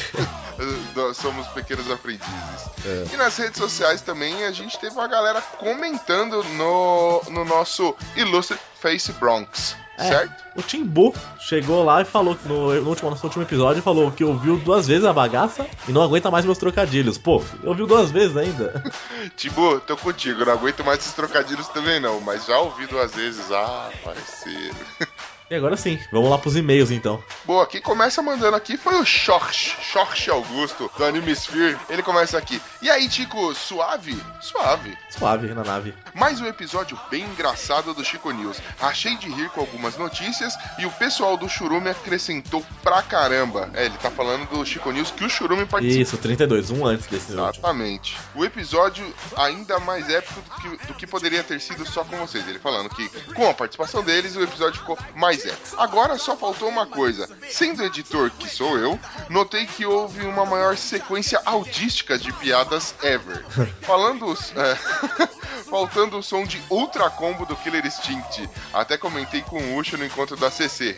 [0.94, 2.70] Nós somos pequenos aprendizes.
[2.84, 3.06] É.
[3.12, 8.58] E nas redes sociais também a gente teve uma galera comentando no, no nosso ilustre
[8.80, 10.44] Face Bronx, É, certo?
[10.56, 14.56] O Timbu chegou lá e falou no, no último, nosso último episódio falou que ouviu
[14.56, 17.18] duas vezes a bagaça e não aguenta mais meus trocadilhos.
[17.18, 18.82] Pô, ouviu duas vezes ainda.
[19.36, 23.50] Tibu, tô contigo, não aguento mais esses trocadilhos também não, mas já ouvi duas vezes.
[23.50, 24.76] Ah, parceiro.
[25.50, 27.24] E agora sim, vamos lá pros e-mails então.
[27.46, 31.78] Boa, quem começa mandando aqui foi o Xorx, Xorx Augusto, do Animesphere.
[31.88, 32.60] Ele começa aqui.
[32.82, 34.14] E aí, Tico, suave?
[34.42, 34.94] Suave.
[35.08, 35.94] Suave na nave.
[36.14, 38.58] Mais um episódio bem engraçado do Chico News.
[38.78, 43.70] Achei de rir com algumas notícias e o pessoal do Churume acrescentou pra caramba.
[43.72, 46.02] É, ele tá falando do Chico News que o Churume participou.
[46.02, 47.32] Isso, 32, um antes desse.
[47.32, 48.18] Exatamente.
[48.34, 52.46] O episódio ainda mais épico do que, do que poderia ter sido só com vocês.
[52.46, 55.80] Ele falando que com a participação deles o episódio ficou mais épico.
[55.80, 57.28] Agora só faltou uma coisa.
[57.48, 58.98] Sendo editor que sou eu,
[59.28, 63.44] notei que houve uma maior sequência audística de piadas ever.
[63.82, 64.32] Falando.
[64.56, 65.28] é,
[65.68, 68.48] faltando o som de Ultra Combo do Killer Instinct.
[68.72, 70.96] Até comentei com o Ucho no encontro da CC.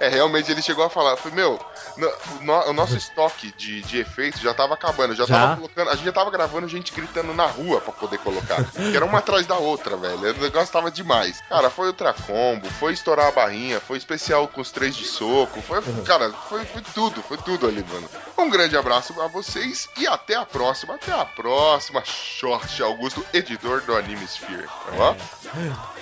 [0.00, 1.16] É, realmente ele chegou a falar.
[1.16, 1.58] Foi, meu,
[1.96, 5.14] no- o, no- o nosso estoque de, de efeitos já tava acabando.
[5.14, 5.34] Já, Já?
[5.34, 5.90] tava colocando.
[5.90, 8.62] A gente já tava gravando gente gritando na rua pra poder colocar.
[8.64, 10.18] que era uma atrás da outra, velho.
[10.36, 11.40] O negócio tava demais.
[11.48, 15.60] Cara, foi Ultra Combo, foi estourar a barrinha, foi especial com os três de soco.
[15.62, 18.08] Foi, cara, foi, foi tudo, foi tudo ali, mano.
[18.36, 20.94] Um grande abraço a vocês e até a próxima.
[20.94, 24.68] Até a próxima, Short Augusto, editor do Anime Sphere.
[24.98, 25.14] Ó.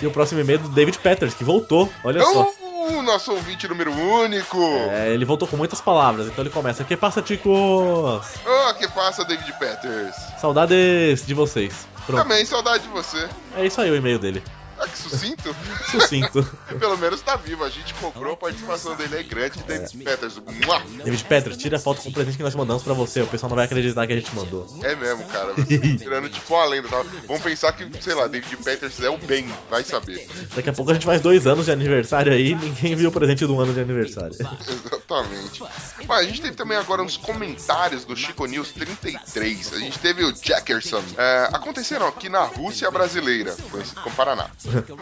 [0.01, 1.91] E o próximo e-mail é do David Peters, que voltou.
[2.03, 2.43] Olha só.
[2.43, 4.57] Uh, nosso ouvinte número único.
[4.91, 6.83] É, ele voltou com muitas palavras, então ele começa.
[6.83, 7.51] Que passa, ticos?
[7.53, 10.15] Oh, que passa, David Peters.
[10.39, 11.87] Saudades de vocês.
[12.05, 12.21] Pronto.
[12.21, 13.29] Também saudade de você.
[13.55, 14.43] É isso aí o e-mail dele.
[14.83, 15.55] Ah, que sucinto.
[15.89, 16.43] Sucinto.
[16.77, 17.63] Pelo menos tá vivo.
[17.63, 19.63] A gente cobrou, a participação dele é grande.
[19.63, 20.37] David Peters.
[20.37, 20.79] Mua.
[21.03, 23.21] David Peters, tira a foto com o presente que nós mandamos pra você.
[23.21, 24.67] O pessoal não vai acreditar que a gente mandou.
[24.83, 25.53] É mesmo, cara.
[25.97, 26.89] Tirando tipo uma lenda.
[26.89, 27.03] Tá?
[27.27, 29.47] Vamos pensar que, sei lá, David Peters é o bem.
[29.69, 30.27] Vai saber.
[30.53, 33.11] Daqui a pouco a gente faz dois anos de aniversário aí e ninguém viu o
[33.11, 34.35] presente do ano de aniversário.
[34.67, 35.63] Exatamente.
[36.07, 39.73] Mas a gente teve também agora uns comentários do Chico News 33.
[39.73, 41.03] A gente teve o Jackerson.
[41.17, 44.49] É, aconteceram aqui na Rússia brasileira, conhecido como Paraná.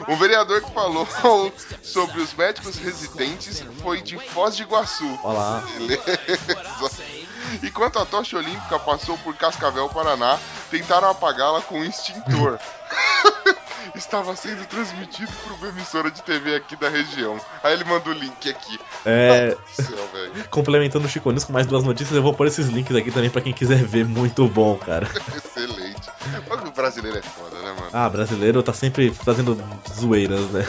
[0.08, 1.08] Um vereador que falou
[1.82, 5.20] sobre os médicos residentes foi de Foz de Iguaçu.
[5.24, 5.64] Olá.
[5.78, 7.04] Beleza.
[7.64, 10.40] Enquanto a tocha olímpica passou por Cascavel, Paraná,
[10.70, 12.60] tentaram apagá-la com um extintor.
[13.96, 17.40] Estava sendo transmitido por uma emissora de TV aqui da região.
[17.64, 18.80] Aí ele manda o link aqui.
[19.06, 19.50] É.
[19.50, 20.10] Do céu.
[20.50, 23.30] Complementando o Chico News com mais duas notícias, eu vou pôr esses links aqui também
[23.30, 24.06] pra quem quiser ver.
[24.06, 25.08] Muito bom, cara.
[25.36, 26.10] Excelente.
[26.48, 27.90] Mas o brasileiro é foda, né, mano?
[27.94, 29.58] Ah, brasileiro tá sempre fazendo
[29.90, 30.66] zoeiras, né?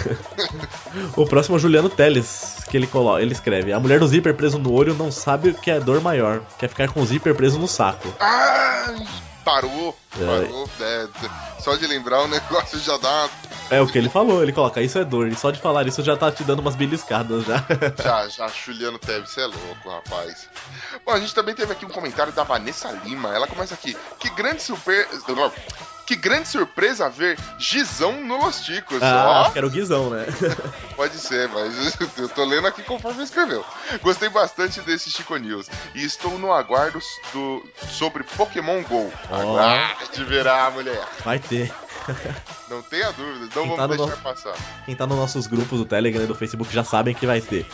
[1.16, 4.34] o próximo é o Juliano Teles, que ele coloca, ele escreve: A mulher do zíper
[4.34, 7.34] preso no olho não sabe o que é dor maior, quer ficar com o zíper
[7.34, 8.12] preso no saco.
[8.20, 9.06] Ai,
[9.44, 10.26] parou, É.
[10.26, 10.70] parou.
[10.80, 11.08] É,
[11.60, 13.28] só de lembrar o negócio já dá.
[13.70, 16.02] É o que ele falou, ele coloca, isso é dor, e só de falar isso
[16.02, 17.64] já tá te dando umas beliscadas já.
[18.02, 20.48] Já, já, Juliano Teve, você é louco, rapaz.
[21.06, 23.34] Bom, a gente também teve aqui um comentário da Vanessa Lima.
[23.34, 23.96] Ela começa aqui.
[24.18, 25.08] Que grande surpresa.
[26.04, 29.00] Que grande surpresa ver Gizão no Los Ticos.
[29.00, 30.26] ah, acho que era o Guizão, né?
[30.96, 33.64] Pode ser, mas eu tô lendo aqui conforme escreveu.
[34.02, 36.98] Gostei bastante desse Chico News e estou no aguardo
[37.32, 39.10] do, sobre Pokémon GO.
[40.02, 40.04] Ó.
[40.04, 41.02] Aguarde verá, mulher.
[41.24, 41.72] Vai ter.
[42.68, 44.54] Não tenha dúvida, não Quem vamos tá no deixar no- passar.
[44.84, 47.66] Quem tá nos nossos grupos do Telegram e do Facebook já sabem que vai ter.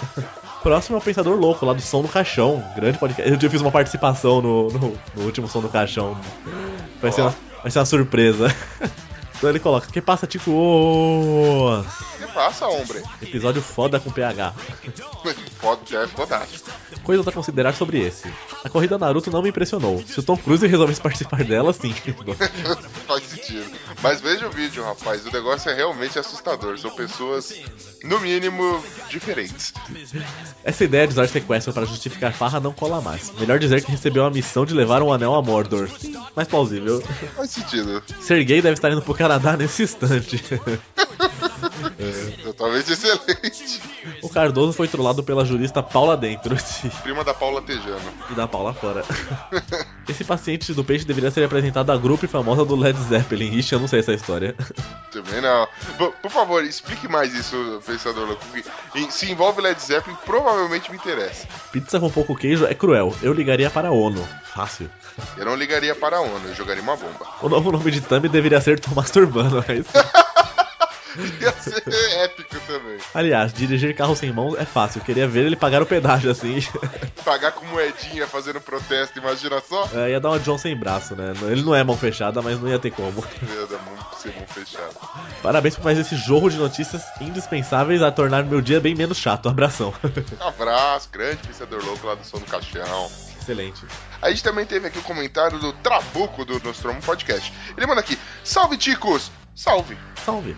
[0.63, 2.63] Próximo é o Pensador Louco, lá do Som do Caixão.
[2.77, 3.45] Grande podcast.
[3.45, 6.19] Eu fiz uma participação no, no, no último Som do Caixão.
[7.01, 7.25] Vai, ser, Ó.
[7.27, 8.55] uma, vai ser uma surpresa.
[9.39, 10.51] Então ele coloca, que passa, Tico?
[12.39, 13.02] Passa, hombre?
[13.20, 14.55] Episódio foda com PH.
[15.59, 16.70] Foda, já é fodástico.
[17.02, 18.32] Coisa pra considerar sobre esse.
[18.65, 20.01] A corrida Naruto não me impressionou.
[20.06, 21.93] Se o Tom Cruise resolvesse participar dela, sim.
[23.09, 23.69] Faz sentido.
[24.01, 25.27] Mas veja o vídeo, rapaz.
[25.27, 26.78] O negócio é realmente assustador.
[26.78, 27.52] São pessoas,
[28.05, 29.74] no mínimo, diferentes.
[30.62, 33.32] Essa ideia de usar sequestro para justificar farra não cola mais.
[33.32, 35.89] Melhor dizer que recebeu a missão de levar um anel a Mordor.
[36.36, 37.02] Mais plausível.
[37.35, 38.01] Faz sentido.
[38.20, 40.40] Ser gay deve estar indo pro Canadá nesse instante.
[42.43, 43.81] Totalmente excelente.
[44.23, 46.57] O Cardoso foi trollado pela jurista Paula Dentro
[47.03, 48.01] Prima da Paula Tejano.
[48.31, 49.05] e da Paula fora.
[50.09, 53.53] Esse paciente do peixe deveria ser apresentado à grupo famosa do Led Zeppelin.
[53.59, 54.55] Ixi, eu não sei essa história.
[55.11, 55.66] Também não.
[55.97, 58.45] Por, por favor, explique mais isso, Pensador Louco.
[59.11, 61.47] Se envolve Led Zeppelin, provavelmente me interessa.
[61.73, 63.15] Pizza com pouco queijo é cruel.
[63.23, 64.27] Eu ligaria para a ONU.
[64.55, 64.89] Fácil.
[65.37, 67.27] Eu não ligaria para a ONU, eu jogaria uma bomba.
[67.43, 69.65] O novo nome de Thumb deveria ser Tô Masturbando.
[69.69, 69.91] É isso?
[71.40, 71.82] Ia ser
[72.24, 72.99] épico também.
[73.15, 75.01] Aliás, dirigir carro sem mão é fácil.
[75.01, 76.59] Eu queria ver ele pagar o pedágio assim.
[77.24, 79.89] Pagar com moedinha fazendo protesto, imagina só.
[79.93, 81.32] É, ia dar uma John sem braço, né?
[81.43, 83.23] Ele não é mão fechada, mas não ia ter como.
[83.43, 84.95] Ia dar muito ser mão fechada.
[85.43, 89.49] Parabéns por mais esse jorro de notícias indispensáveis a tornar meu dia bem menos chato.
[89.49, 89.93] Abração.
[90.40, 93.11] Abraço, grande pensador louco lá do som do caixão.
[93.40, 93.85] Excelente.
[94.20, 97.53] A gente também teve aqui o comentário do Trabuco do Nostromo Podcast.
[97.77, 99.31] Ele manda aqui: Salve, Ticos!
[99.55, 99.99] Salve!
[100.24, 100.57] Salve!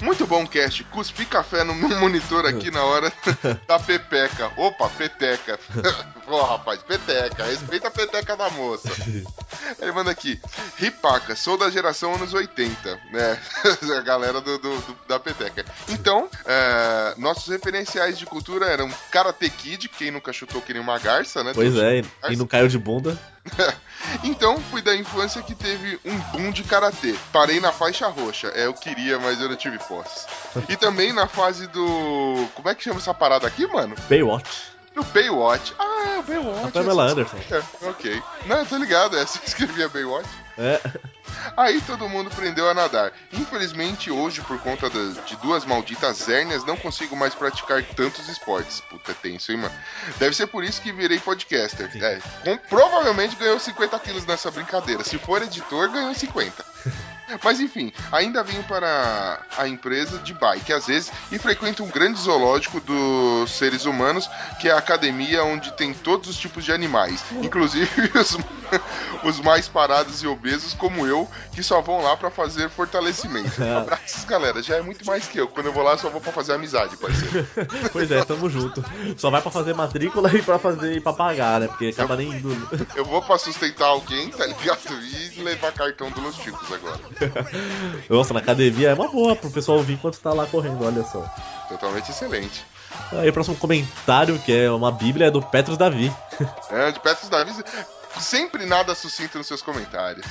[0.00, 0.82] Muito bom cast.
[0.84, 3.12] Cuspi café no meu monitor aqui na hora
[3.68, 4.50] da pepeca.
[4.56, 5.58] Opa, peteca.
[6.26, 7.44] Pô, rapaz, peteca.
[7.44, 8.88] Respeita a peteca da moça.
[9.80, 10.40] Ele manda aqui.
[10.76, 13.38] Ripaca, sou da geração anos 80, né?
[13.96, 15.64] a galera do, do- do- da peteca.
[15.88, 20.98] Então, é, nossos referenciais de cultura eram Karate Kid, quem nunca chutou que nem uma
[20.98, 21.52] garça, né?
[21.54, 23.18] Pois é, e não caiu de bunda.
[24.24, 27.14] Então, fui da infância que teve um boom de karatê.
[27.32, 28.48] Parei na faixa roxa.
[28.54, 30.26] É, eu queria, mas eu não tive posse.
[30.68, 32.48] E também na fase do.
[32.54, 33.94] Como é que chama essa parada aqui, mano?
[34.08, 34.69] Baywatch.
[34.94, 35.72] Do Baywatch.
[35.78, 36.66] Ah, o Baywatch.
[36.66, 37.36] A Pamela Anderson.
[37.50, 38.22] É, ok.
[38.46, 40.28] Não, eu tô ligado, é, você escrevia Baywatch.
[40.58, 40.80] É.
[41.56, 43.12] Aí todo mundo aprendeu a nadar.
[43.32, 48.80] Infelizmente, hoje, por conta de duas malditas hérnias, não consigo mais praticar tantos esportes.
[48.82, 49.74] Puta, é tenso, hein, mano?
[50.18, 51.88] Deve ser por isso que virei podcaster.
[52.04, 55.02] É, com- provavelmente ganhou 50 quilos nessa brincadeira.
[55.04, 56.62] Se for editor, ganhou 50.
[57.42, 62.20] Mas enfim, ainda venho para a empresa de bike, às vezes, e frequento um grande
[62.20, 64.28] zoológico dos seres humanos,
[64.60, 68.38] que é a academia onde tem todos os tipos de animais, inclusive os,
[69.24, 73.62] os mais parados e obesos, como eu, que só vão lá para fazer fortalecimento.
[73.62, 74.62] Abraços, galera.
[74.62, 75.48] Já é muito mais que eu.
[75.48, 77.46] Quando eu vou lá, só vou para fazer amizade, parceiro.
[77.92, 78.84] Pois é, tamo junto.
[79.16, 81.66] Só vai pra fazer matrícula e pra fazer e pra pagar, né?
[81.68, 82.50] Porque acaba nem indo.
[82.94, 84.80] Eu vou para sustentar alguém, tá ligado?
[85.02, 87.00] E levar cartão dos Chicos agora.
[88.08, 91.22] Nossa, na academia é uma boa pro pessoal ouvir enquanto tá lá correndo, olha só.
[91.68, 92.64] Totalmente excelente.
[93.12, 96.12] Aí o próximo comentário, que é uma bíblia, é do Petros Davi.
[96.70, 97.52] É, de Petros Davi,
[98.20, 100.24] sempre nada sucinto nos seus comentários.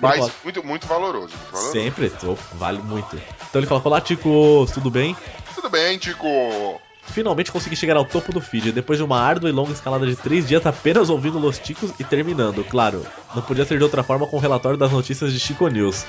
[0.00, 1.28] Mas fala- muito, muito valoroso.
[1.36, 1.72] Muito valoroso.
[1.72, 2.12] Sempre,
[2.54, 3.16] vale muito.
[3.48, 5.16] Então ele fala: Olá, Ticos, tudo bem?
[5.54, 6.80] Tudo bem, Tico?
[7.12, 10.14] Finalmente consegui chegar ao topo do feed, depois de uma árdua e longa escalada de
[10.14, 13.04] três dias apenas ouvindo Los Ticos e terminando, claro.
[13.34, 16.06] Não podia ser de outra forma com o relatório das notícias de Chico News.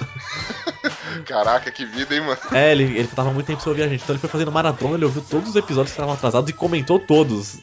[1.25, 2.37] Caraca, que vida, hein, mano?
[2.51, 4.95] É, ele, ele tava muito tempo sem ouvir a gente, então ele foi fazendo maratona,
[4.95, 7.59] ele ouviu todos os episódios que estavam atrasados e comentou todos.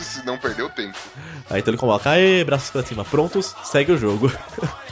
[0.00, 0.98] Se não perdeu tempo.
[1.50, 4.32] Aí então ele coloca, aê, braços pra cima, prontos, segue o jogo.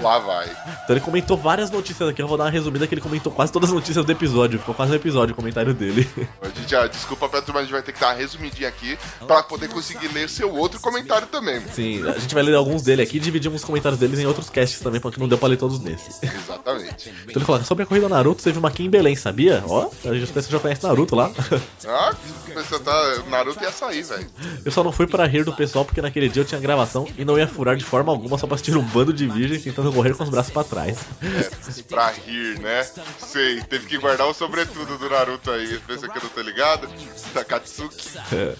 [0.00, 0.46] Lá vai.
[0.84, 3.52] Então ele comentou várias notícias aqui, eu vou dar uma resumida que ele comentou quase
[3.52, 6.08] todas as notícias do episódio, ficou quase um episódio o comentário dele.
[6.42, 8.98] A gente já, desculpa, Petro, mas a gente vai ter que dar uma resumidinha aqui
[9.26, 11.60] pra poder conseguir ler o seu outro comentário também.
[11.72, 14.50] Sim, a gente vai ler alguns dele aqui e dividimos os comentários deles em outros
[14.50, 16.10] casts também, porque não deu pra ler todos nesse.
[16.24, 17.12] Exatamente.
[17.24, 19.64] Então ele coloca, sobre a corrida Naruto, teve uma aqui em Belém, sabia?
[19.66, 21.30] Ó, a gente já conhece Naruto lá.
[21.86, 22.14] Ah,
[22.54, 23.22] você tá.
[23.28, 24.26] Naruto ia sair, velho.
[24.64, 27.24] Eu só não fui para rir do pessoal porque naquele dia eu tinha gravação e
[27.24, 30.14] não ia furar de forma alguma só pra assistir um bando de virgens tentando correr
[30.14, 30.98] com os braços pra trás.
[31.22, 32.86] É, pra rir, né?
[33.18, 35.78] Sei, teve que guardar o sobretudo do Naruto aí.
[35.86, 36.88] Pensa que eu não tô ligado?
[37.32, 38.18] Takatsuki.
[38.32, 38.54] É.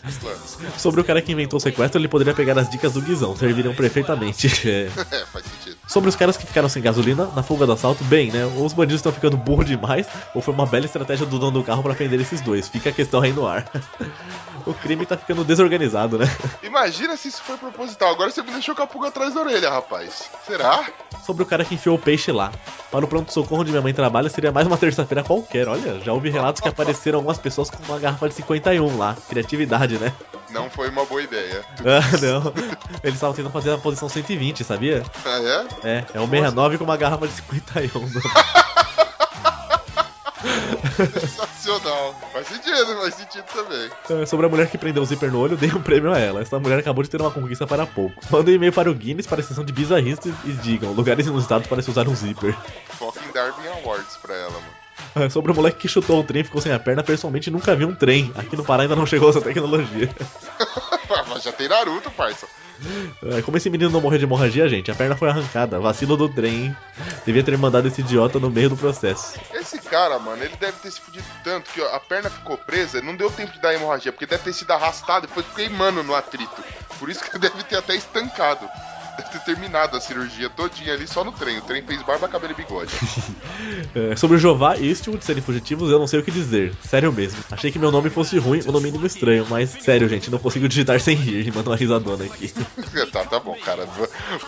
[0.78, 3.74] Sobre o cara que inventou o sequestro, ele poderia pegar as dicas do Guizão, serviriam
[3.74, 4.48] perfeitamente.
[4.68, 4.90] É.
[5.10, 5.76] É, faz sentido.
[5.86, 8.44] Sobre os caras que ficaram sem gasolina na fuga do assalto, bem, né?
[8.56, 11.64] Ou os bandidos estão ficando burro demais, ou foi uma bela estratégia do dono do
[11.64, 12.68] carro pra prender esses dois.
[12.68, 13.70] Fica a questão aí no ar.
[14.66, 16.26] O crime tá ficando desorganizado, né?
[16.62, 18.10] Imagina se isso foi proposital.
[18.10, 20.30] Agora você me deixou com a pulga atrás da orelha, rapaz.
[20.46, 20.84] Será?
[21.24, 22.52] Sobre o cara que enfiou o peixe lá.
[22.90, 25.68] Para o pronto-socorro onde minha mãe trabalha, seria mais uma terça-feira qualquer.
[25.68, 29.16] Olha, já ouvi relatos que apareceram algumas pessoas com uma garrafa de 51 lá.
[29.28, 30.12] Criatividade, né?
[30.50, 31.64] Não foi uma boa ideia.
[31.84, 32.52] Ah, não.
[33.02, 35.02] Eles estavam tentando fazer a posição 120, sabia?
[35.24, 35.88] Ah, é?
[35.88, 37.90] É, é um 69 com uma garrafa de 51.
[40.96, 42.14] Sensacional.
[42.32, 43.90] Faz sentido, faz sentido também.
[44.10, 46.40] É, Sobre a mulher que prendeu o zíper no olho, dei um prêmio a ela.
[46.40, 48.20] Essa mulher acabou de ter uma conquista para pouco.
[48.30, 51.66] Mandei um e-mail para o Guinness para a sessão de bizarristas e digam, lugares inusitados
[51.66, 52.54] para se usar um zíper.
[52.98, 54.84] Fucking Darwin Awards pra ela, mano.
[55.16, 57.74] É, Sobre o moleque que chutou o trem e ficou sem a perna, pessoalmente nunca
[57.74, 58.32] vi um trem.
[58.36, 60.08] Aqui no Pará ainda não chegou essa tecnologia.
[61.28, 62.46] Mas já tem Naruto, parça.
[63.22, 65.78] É, Como esse menino não morreu de hemorragia, gente, a perna foi arrancada.
[65.80, 66.66] Vacilo do trem.
[66.66, 66.76] hein?
[67.24, 69.38] Devia ter mandado esse idiota no meio do processo.
[69.52, 73.00] Esse cara, mano, ele deve ter se fudido tanto que ó, a perna ficou presa,
[73.00, 76.14] não deu tempo de dar hemorragia, porque deve ter sido arrastado e foi queimando no
[76.14, 76.62] atrito.
[76.98, 78.68] Por isso que deve ter até estancado.
[79.16, 81.58] Deve ter terminado a cirurgia todinha ali só no trem.
[81.58, 82.92] O trem fez barba, cabelo e bigode.
[83.94, 86.74] É, sobre o Jová e Eastwood de serem fugitivos, eu não sei o que dizer.
[86.82, 87.38] Sério mesmo.
[87.50, 90.68] Achei que meu nome fosse ruim ou no mínimo estranho, mas sério, gente, não consigo
[90.68, 91.52] digitar sem rir.
[91.54, 92.52] Manda uma risadona aqui.
[93.12, 93.88] tá, tá bom, cara.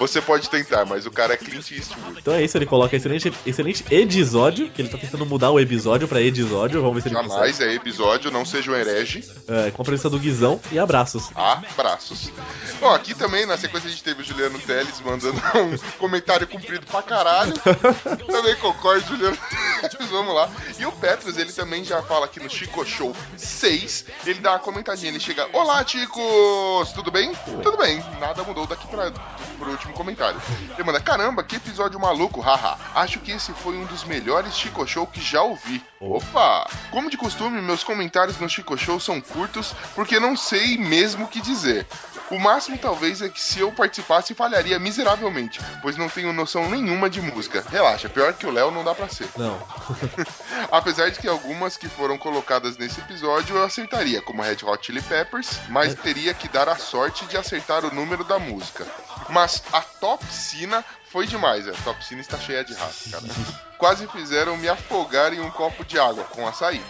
[0.00, 2.18] Você pode tentar, mas o cara é Clint Eastwood.
[2.18, 6.08] Então é isso, ele coloca excelente, excelente episódio, que ele tá tentando mudar o episódio
[6.08, 6.80] pra episódio.
[6.80, 9.24] Vamos ver se ele Jamais é episódio, não seja um herege.
[9.46, 11.30] É, com a presença do Guizão e abraços.
[11.34, 12.32] Abraços.
[12.80, 16.86] Bom, aqui também, na sequência, a gente teve o Juliano Teles mandando um comentário comprido
[16.86, 17.54] pra caralho.
[18.30, 19.36] também concordo, Juliano
[19.80, 20.50] Teles, vamos lá.
[20.78, 24.58] E o Petros, ele também já fala aqui no Chico Show 6, ele dá uma
[24.58, 26.92] comentadinha, ele chega, Olá, Chicos!
[26.92, 27.32] Tudo bem?
[27.62, 29.10] Tudo bem, nada mudou daqui pra,
[29.58, 30.40] pro último comentário.
[30.74, 32.78] Ele manda, caramba, que episódio maluco, haha.
[32.94, 35.82] Acho que esse foi um dos melhores Chico Show que já ouvi.
[36.00, 36.68] Opa!
[36.90, 41.28] Como de costume, meus comentários no Chico Show são curtos, porque não sei mesmo o
[41.28, 41.86] que dizer.
[42.30, 47.08] O máximo talvez é que se eu participasse falharia miseravelmente, pois não tenho noção nenhuma
[47.08, 47.64] de música.
[47.68, 49.28] Relaxa, pior que o Léo não dá pra ser.
[49.36, 49.56] Não.
[50.70, 55.02] Apesar de que algumas que foram colocadas nesse episódio eu acertaria, como Red Hot Chili
[55.02, 58.86] Peppers, mas teria que dar a sorte de acertar o número da música.
[59.28, 63.24] Mas a Topsina foi demais, a Topsina está cheia de rato, cara.
[63.78, 66.82] Quase fizeram me afogar em um copo de água com açaí.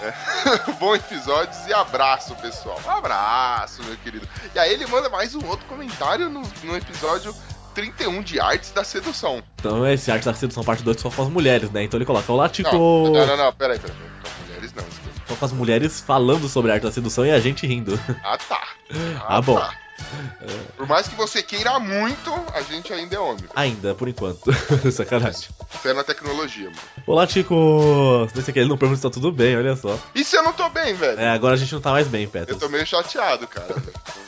[0.00, 0.72] É.
[0.78, 2.80] Bom episódios e abraço, pessoal.
[2.86, 4.28] Abraço, meu querido.
[4.54, 7.34] E aí ele manda mais um outro comentário no, no episódio
[7.74, 9.42] 31 de Artes da Sedução.
[9.56, 11.82] Então esse Arte da Sedução parte 2 só com as mulheres, né?
[11.84, 12.70] Então ele coloca, olá, Tico...
[12.70, 13.96] Não, não, não, não peraí, peraí.
[13.96, 14.84] Com as mulheres não.
[15.28, 17.98] Só com as mulheres falando sobre a Arte da Sedução e a gente rindo.
[18.24, 18.62] Ah, tá.
[19.26, 19.54] Ah, bom.
[19.54, 19.72] Tá.
[20.76, 23.44] Por mais que você queira muito, a gente ainda é homem.
[23.54, 24.50] Ainda, por enquanto.
[24.90, 25.48] Sacanagem.
[25.68, 26.82] Fé na tecnologia, mano.
[27.06, 28.28] Olá, Tico!
[28.34, 29.98] Nesse aqui ele não pergunta se tá tudo bem, olha só.
[30.14, 31.20] E se eu não tô bem, velho?
[31.20, 32.50] É, agora a gente não tá mais bem, Petros.
[32.50, 33.74] Eu tô meio chateado, cara.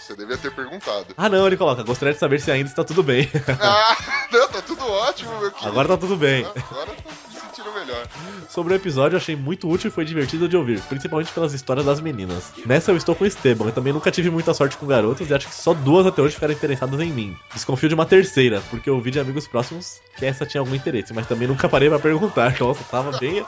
[0.01, 1.07] Você devia ter perguntado.
[1.17, 1.83] Ah, não, ele coloca.
[1.83, 3.29] Gostaria de saber se ainda está tudo bem.
[3.61, 3.97] ah,
[4.31, 5.69] não, tá tudo ótimo, meu querido.
[5.69, 6.45] Agora tá tudo bem.
[6.45, 7.11] Agora tá
[7.75, 8.07] melhor.
[8.49, 12.01] Sobre o episódio, achei muito útil e foi divertido de ouvir, principalmente pelas histórias das
[12.01, 12.53] meninas.
[12.65, 15.35] Nessa eu estou com o Esteban, eu também nunca tive muita sorte com garotas e
[15.35, 17.37] acho que só duas até hoje ficaram interessadas em mim.
[17.53, 21.13] Desconfio de uma terceira, porque eu ouvi de amigos próximos que essa tinha algum interesse,
[21.13, 22.55] mas também nunca parei pra perguntar.
[22.61, 23.45] Nossa, tava bem.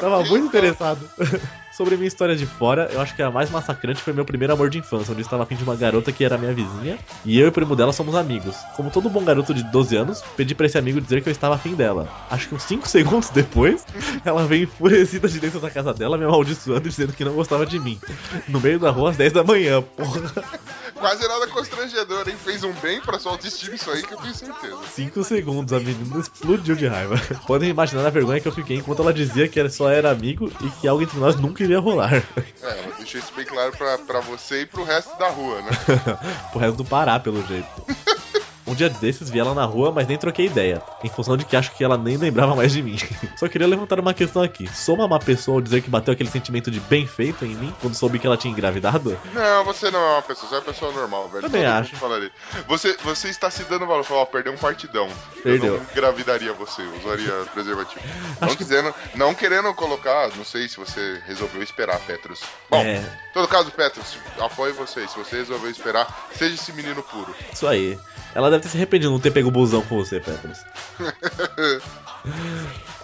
[0.00, 1.08] tava muito interessado.
[1.82, 4.70] Sobre minha história de fora, eu acho que a mais massacrante foi meu primeiro amor
[4.70, 7.46] de infância, onde eu estava afim de uma garota que era minha vizinha, e eu
[7.46, 8.56] e o primo dela somos amigos.
[8.76, 11.56] Como todo bom garoto de 12 anos, pedi pra esse amigo dizer que eu estava
[11.56, 12.08] afim dela.
[12.30, 13.84] Acho que uns 5 segundos depois,
[14.24, 17.66] ela veio enfurecida de dentro da casa dela, me amaldiçoando e dizendo que não gostava
[17.66, 17.98] de mim.
[18.46, 20.30] No meio da rua às 10 da manhã, porra.
[21.02, 22.36] Quase nada constrangedor, hein?
[22.36, 24.78] Fez um bem pra sua autoestima isso aí que eu tenho certeza.
[24.94, 27.16] 5 segundos, a menina explodiu de raiva.
[27.44, 30.70] Podem imaginar a vergonha que eu fiquei enquanto ela dizia que só era amigo e
[30.70, 32.14] que algo entre nós nunca iria rolar.
[32.14, 32.22] É,
[32.62, 35.70] ela deixou isso bem claro pra, pra você e pro resto da rua, né?
[36.52, 37.66] Pro resto do Pará, pelo jeito.
[38.72, 41.54] Um dia desses vi ela na rua, mas nem troquei ideia, em função de que
[41.54, 42.96] acho que ela nem lembrava mais de mim.
[43.36, 44.66] Só queria levantar uma questão aqui.
[44.74, 47.74] Sou uma má pessoa ao dizer que bateu aquele sentimento de bem feito em mim
[47.82, 49.20] quando soube que ela tinha engravidado?
[49.34, 51.42] Não, você não é uma pessoa, você é uma pessoa normal, velho.
[51.42, 51.96] Também Todo acho.
[51.96, 52.30] Falaria.
[52.66, 55.06] Você, você está se dando valor, falou, ó, perdeu um partidão.
[55.42, 55.74] Perdeu.
[55.74, 58.00] Eu não engravidaria você, usaria preservativo.
[58.40, 62.40] Não dizendo, não querendo colocar, não sei se você resolveu esperar, Petrus.
[62.70, 63.04] Bom, É.
[63.32, 65.06] todo caso, Petrus, apoio você.
[65.08, 67.34] Se você resolveu esperar, seja esse menino puro.
[67.52, 67.98] Isso aí.
[68.34, 70.64] Ela deve ter se arrependido de não ter pego o busão com você, Petros.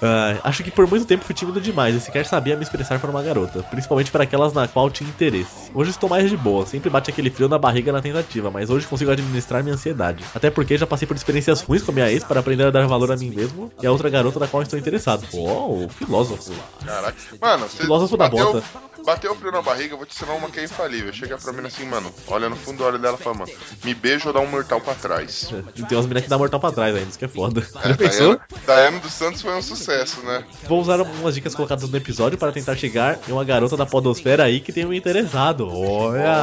[0.00, 3.10] Ah, acho que por muito tempo fui tímido demais e sequer sabia me expressar para
[3.10, 5.72] uma garota, principalmente para aquelas na qual tinha interesse.
[5.74, 8.86] Hoje estou mais de boa, sempre bate aquele frio na barriga na tentativa, mas hoje
[8.86, 10.24] consigo administrar minha ansiedade.
[10.34, 12.86] Até porque já passei por experiências ruins com a minha ex para aprender a dar
[12.86, 15.26] valor a mim mesmo e a outra garota da qual estou interessado.
[15.32, 16.52] Uou, filósofo.
[16.84, 17.18] Caraca.
[17.40, 18.62] Mano, Filósofo da bota.
[19.08, 21.10] Bateu o frio na barriga, eu vou te ensinar uma que é infalível.
[21.14, 23.52] Chega pra mim assim, mano, olha no fundo do olho dela e fala, mano,
[23.82, 25.50] me beija ou dá um mortal pra trás.
[25.74, 27.66] E tem umas meninas que dá mortal pra trás ainda, isso que é foda.
[27.82, 28.38] É, Já pensou?
[28.66, 30.44] Daiane, dos Santos foi um sucesso, né?
[30.64, 34.44] Vou usar algumas dicas colocadas no episódio para tentar chegar em uma garota da podosfera
[34.44, 35.66] aí que tenha me interessado.
[35.72, 36.42] Olha!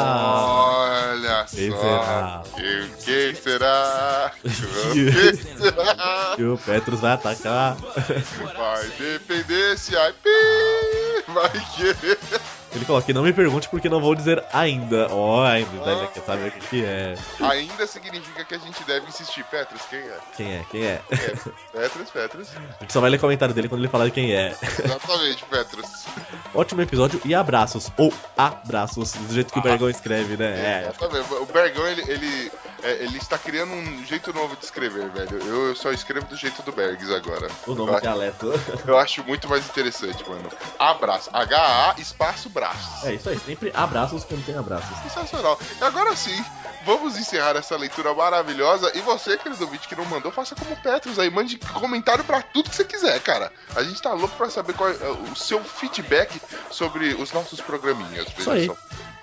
[1.13, 1.77] Olha Quem só.
[1.77, 2.43] será?
[2.55, 4.31] Quem, quem será?
[4.41, 4.51] Quem
[5.61, 6.35] será?
[6.39, 7.77] E o Petros vai atacar.
[7.77, 10.11] Vai depender se a
[11.27, 12.17] vai querer.
[12.75, 15.07] Ele coloca, não me pergunte porque não vou dizer ainda.
[15.09, 17.15] Ó, ainda, ele quer saber o que, é.
[17.39, 19.45] Ainda significa que a gente deve insistir.
[19.45, 20.19] Petrus, quem é?
[20.35, 20.65] Quem é?
[20.69, 21.01] Quem é?
[21.71, 22.49] Petrus, Petrus.
[22.57, 24.53] A gente só vai ler comentário dele quando ele falar de quem é.
[24.61, 26.05] Exatamente, Petrus.
[26.53, 27.89] Ótimo episódio e abraços.
[27.97, 30.45] Ou abraços, do jeito que o Bergão escreve, né?
[30.45, 30.81] É.
[30.89, 31.33] Exatamente.
[31.33, 32.51] O Bergão, ele, ele
[32.85, 35.39] É, ele está criando um jeito novo de escrever, velho.
[35.43, 37.47] Eu, eu só escrevo do jeito do Bergs agora.
[37.65, 38.53] O Eu nome acho- dialeto.
[38.85, 40.49] Eu acho muito mais interessante, mano.
[40.77, 41.29] Abraço.
[41.33, 43.03] H-A espaço braços.
[43.03, 44.95] É isso aí, sempre abraços quando tem abraços.
[45.01, 45.59] Sensacional.
[45.81, 46.43] E agora sim,
[46.85, 48.91] vamos encerrar essa leitura maravilhosa.
[48.95, 51.29] E você, querido ouvinte, que não mandou, faça como o Petros aí.
[51.31, 53.51] Mande comentário pra tudo que você quiser, cara.
[53.75, 54.93] A gente tá louco pra saber qual é
[55.31, 56.39] o seu feedback
[56.69, 58.27] sobre os nossos programinhas.
[58.37, 58.67] Isso aí.
[58.67, 58.75] só.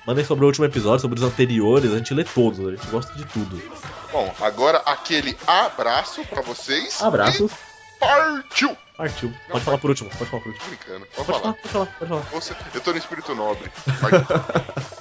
[0.06, 3.12] Mandem sobre o último episódio, sobre os anteriores, a gente lê todos, a gente gosta
[3.14, 3.62] de tudo.
[4.10, 7.00] Bom, agora aquele abraço pra vocês.
[7.02, 7.50] Abraços.
[7.52, 8.76] E partiu!
[8.96, 9.32] Partiu.
[9.48, 10.68] Pode falar por último, pode falar por último.
[10.68, 11.06] Brincando.
[11.14, 11.40] Pode, Pode falar.
[11.40, 12.22] falar, pode falar, pode falar.
[12.32, 13.70] Você- eu tô no espírito nobre.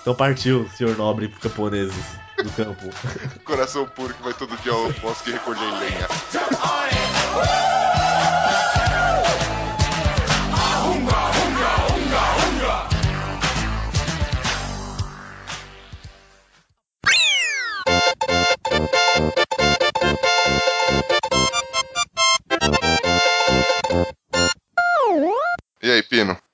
[0.00, 1.94] Então partiu, senhor nobre camponeses
[2.42, 2.88] do campo.
[3.44, 6.08] Coração puro que vai todo dia ao bosque recolher lenha.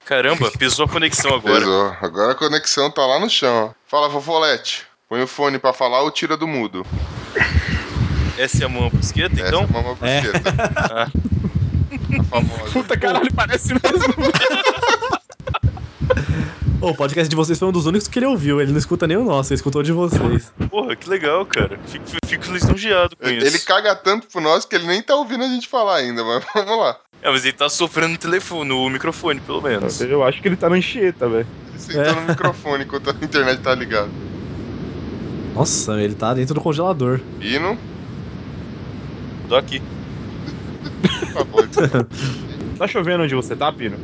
[0.09, 1.61] Caramba, pisou a conexão agora.
[1.61, 1.97] Pesou.
[2.01, 3.75] Agora a conexão tá lá no chão.
[3.87, 4.87] Fala, Fofolete.
[5.07, 6.87] Põe o fone pra falar ou tira do mudo.
[8.39, 9.65] Essa é a mão brusqueta, então?
[9.65, 10.55] Essa é a mama brusqueta.
[10.77, 11.09] Ah.
[12.21, 12.73] A famosa.
[12.73, 14.15] Puta caralho, parece mesmo.
[16.81, 18.61] O podcast de vocês foi um dos únicos que ele ouviu.
[18.61, 20.53] Ele não escuta nem o nosso, ele escutou o de vocês.
[20.71, 21.77] Porra, que legal, cara.
[21.87, 23.45] Fico, fico lisonjeado com isso.
[23.45, 26.45] Ele caga tanto pro nós que ele nem tá ouvindo a gente falar ainda, mas
[26.55, 26.97] vamos lá.
[27.23, 30.01] É, mas ele tá sofrendo no telefone, no microfone, pelo menos.
[30.01, 31.47] Eu acho que ele tá no enxeta, velho.
[31.71, 34.09] Ele sentou no microfone enquanto a internet tá ligada.
[35.55, 37.21] Nossa, ele tá dentro do congelador.
[37.41, 37.77] Pino,
[39.49, 39.81] Tô aqui.
[42.79, 43.97] Tá chovendo onde você tá, Pino?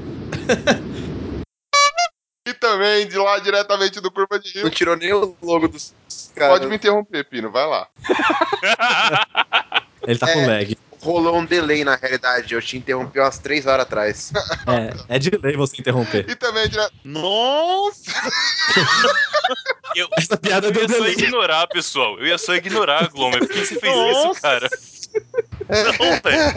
[2.49, 4.65] e também de lá diretamente do Curva de Rio.
[4.65, 5.95] Não tirou nem o logo dos
[6.35, 6.59] caras.
[6.59, 7.87] Pode me interromper, Pino, vai lá.
[10.07, 10.47] Ele tá com É.
[10.47, 10.77] lag.
[11.05, 12.55] Rolou um delay na realidade.
[12.55, 14.33] Eu te interrompi umas 3 horas atrás.
[15.09, 16.25] É, é de lei você interromper.
[16.27, 16.89] E também dire...
[17.05, 18.11] Nossa!
[19.95, 21.13] Eu, Essa piada eu ia só delay.
[21.13, 22.19] ignorar, pessoal.
[22.19, 23.39] Eu ia só ignorar Glomer.
[23.41, 24.41] Por que você fez isso, Nossa.
[24.41, 24.69] cara?
[25.69, 26.53] Não, velho.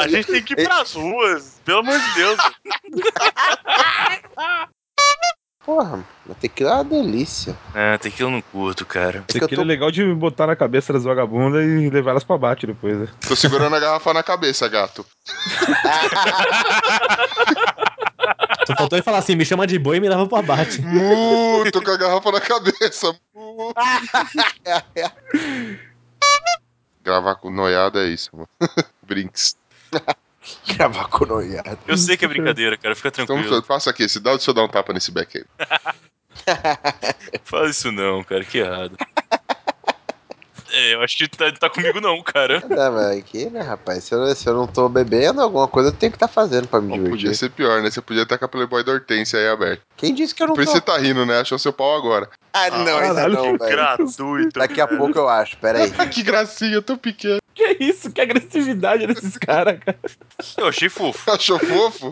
[0.00, 1.60] A gente tem que ir pras ruas.
[1.64, 2.36] Pelo amor de Deus.
[5.64, 7.56] Porra, mas tequila é uma delícia.
[7.72, 9.24] Ah, tequila eu não curto, cara.
[9.28, 9.62] É Tequila tô...
[9.62, 13.08] é legal de botar na cabeça das vagabundas e levar elas pra bate depois, né?
[13.26, 15.06] Tô segurando a garrafa na cabeça, gato.
[18.66, 20.80] Só faltou ele falar assim: me chama de boi e me leva pro abate.
[20.82, 23.14] Mu, tô com a garrafa na cabeça.
[23.34, 23.74] Mu.
[27.02, 28.48] Gravar com noiada é isso, mano.
[29.02, 29.56] Brinks.
[30.76, 31.78] Gravar com noiado.
[31.86, 32.94] Eu sei que é brincadeira, cara.
[32.96, 33.62] Fica Então, tranquilo.
[33.62, 35.44] passa aqui, se dá, deixa eu dar um tapa nesse back aí.
[37.44, 38.44] Fala isso não, cara.
[38.44, 38.96] Que errado.
[40.74, 42.62] É, eu acho que tá, tá comigo não, cara.
[42.66, 44.04] Não, mas aqui, né, rapaz?
[44.04, 46.80] Se eu, se eu não tô bebendo, alguma coisa eu tenho que estar fazendo pra
[46.80, 47.18] me Bom, divertir.
[47.18, 47.90] podia ser pior, né?
[47.90, 49.82] Você podia estar com a Playboy da Hortência aí aberta.
[49.98, 50.70] Quem disse que eu não Por tô?
[50.70, 51.40] isso você tá rindo, né?
[51.40, 52.26] Achou seu pau agora.
[52.54, 53.58] Ah, não, ainda Caralho, não, velho.
[53.58, 54.58] Gratuito.
[54.58, 55.90] Daqui a pouco eu acho, peraí.
[56.08, 57.41] que gracinha, tão pequeno.
[57.54, 58.10] Que isso?
[58.10, 59.98] Que agressividade desses caras, cara.
[60.56, 61.30] Eu achei fofo.
[61.30, 62.10] Achou fofo?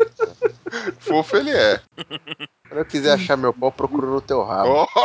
[0.98, 1.80] fofo ele é.
[2.68, 4.86] Quando eu quiser achar meu pau, procuro no teu rabo.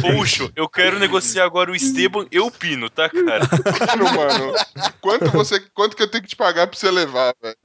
[0.00, 3.46] Puxo, eu quero negociar agora o Esteban e o Pino, tá, cara?
[3.98, 4.54] Mano, mano.
[5.00, 7.56] Quanto, você, quanto que eu tenho que te pagar pra você levar, velho?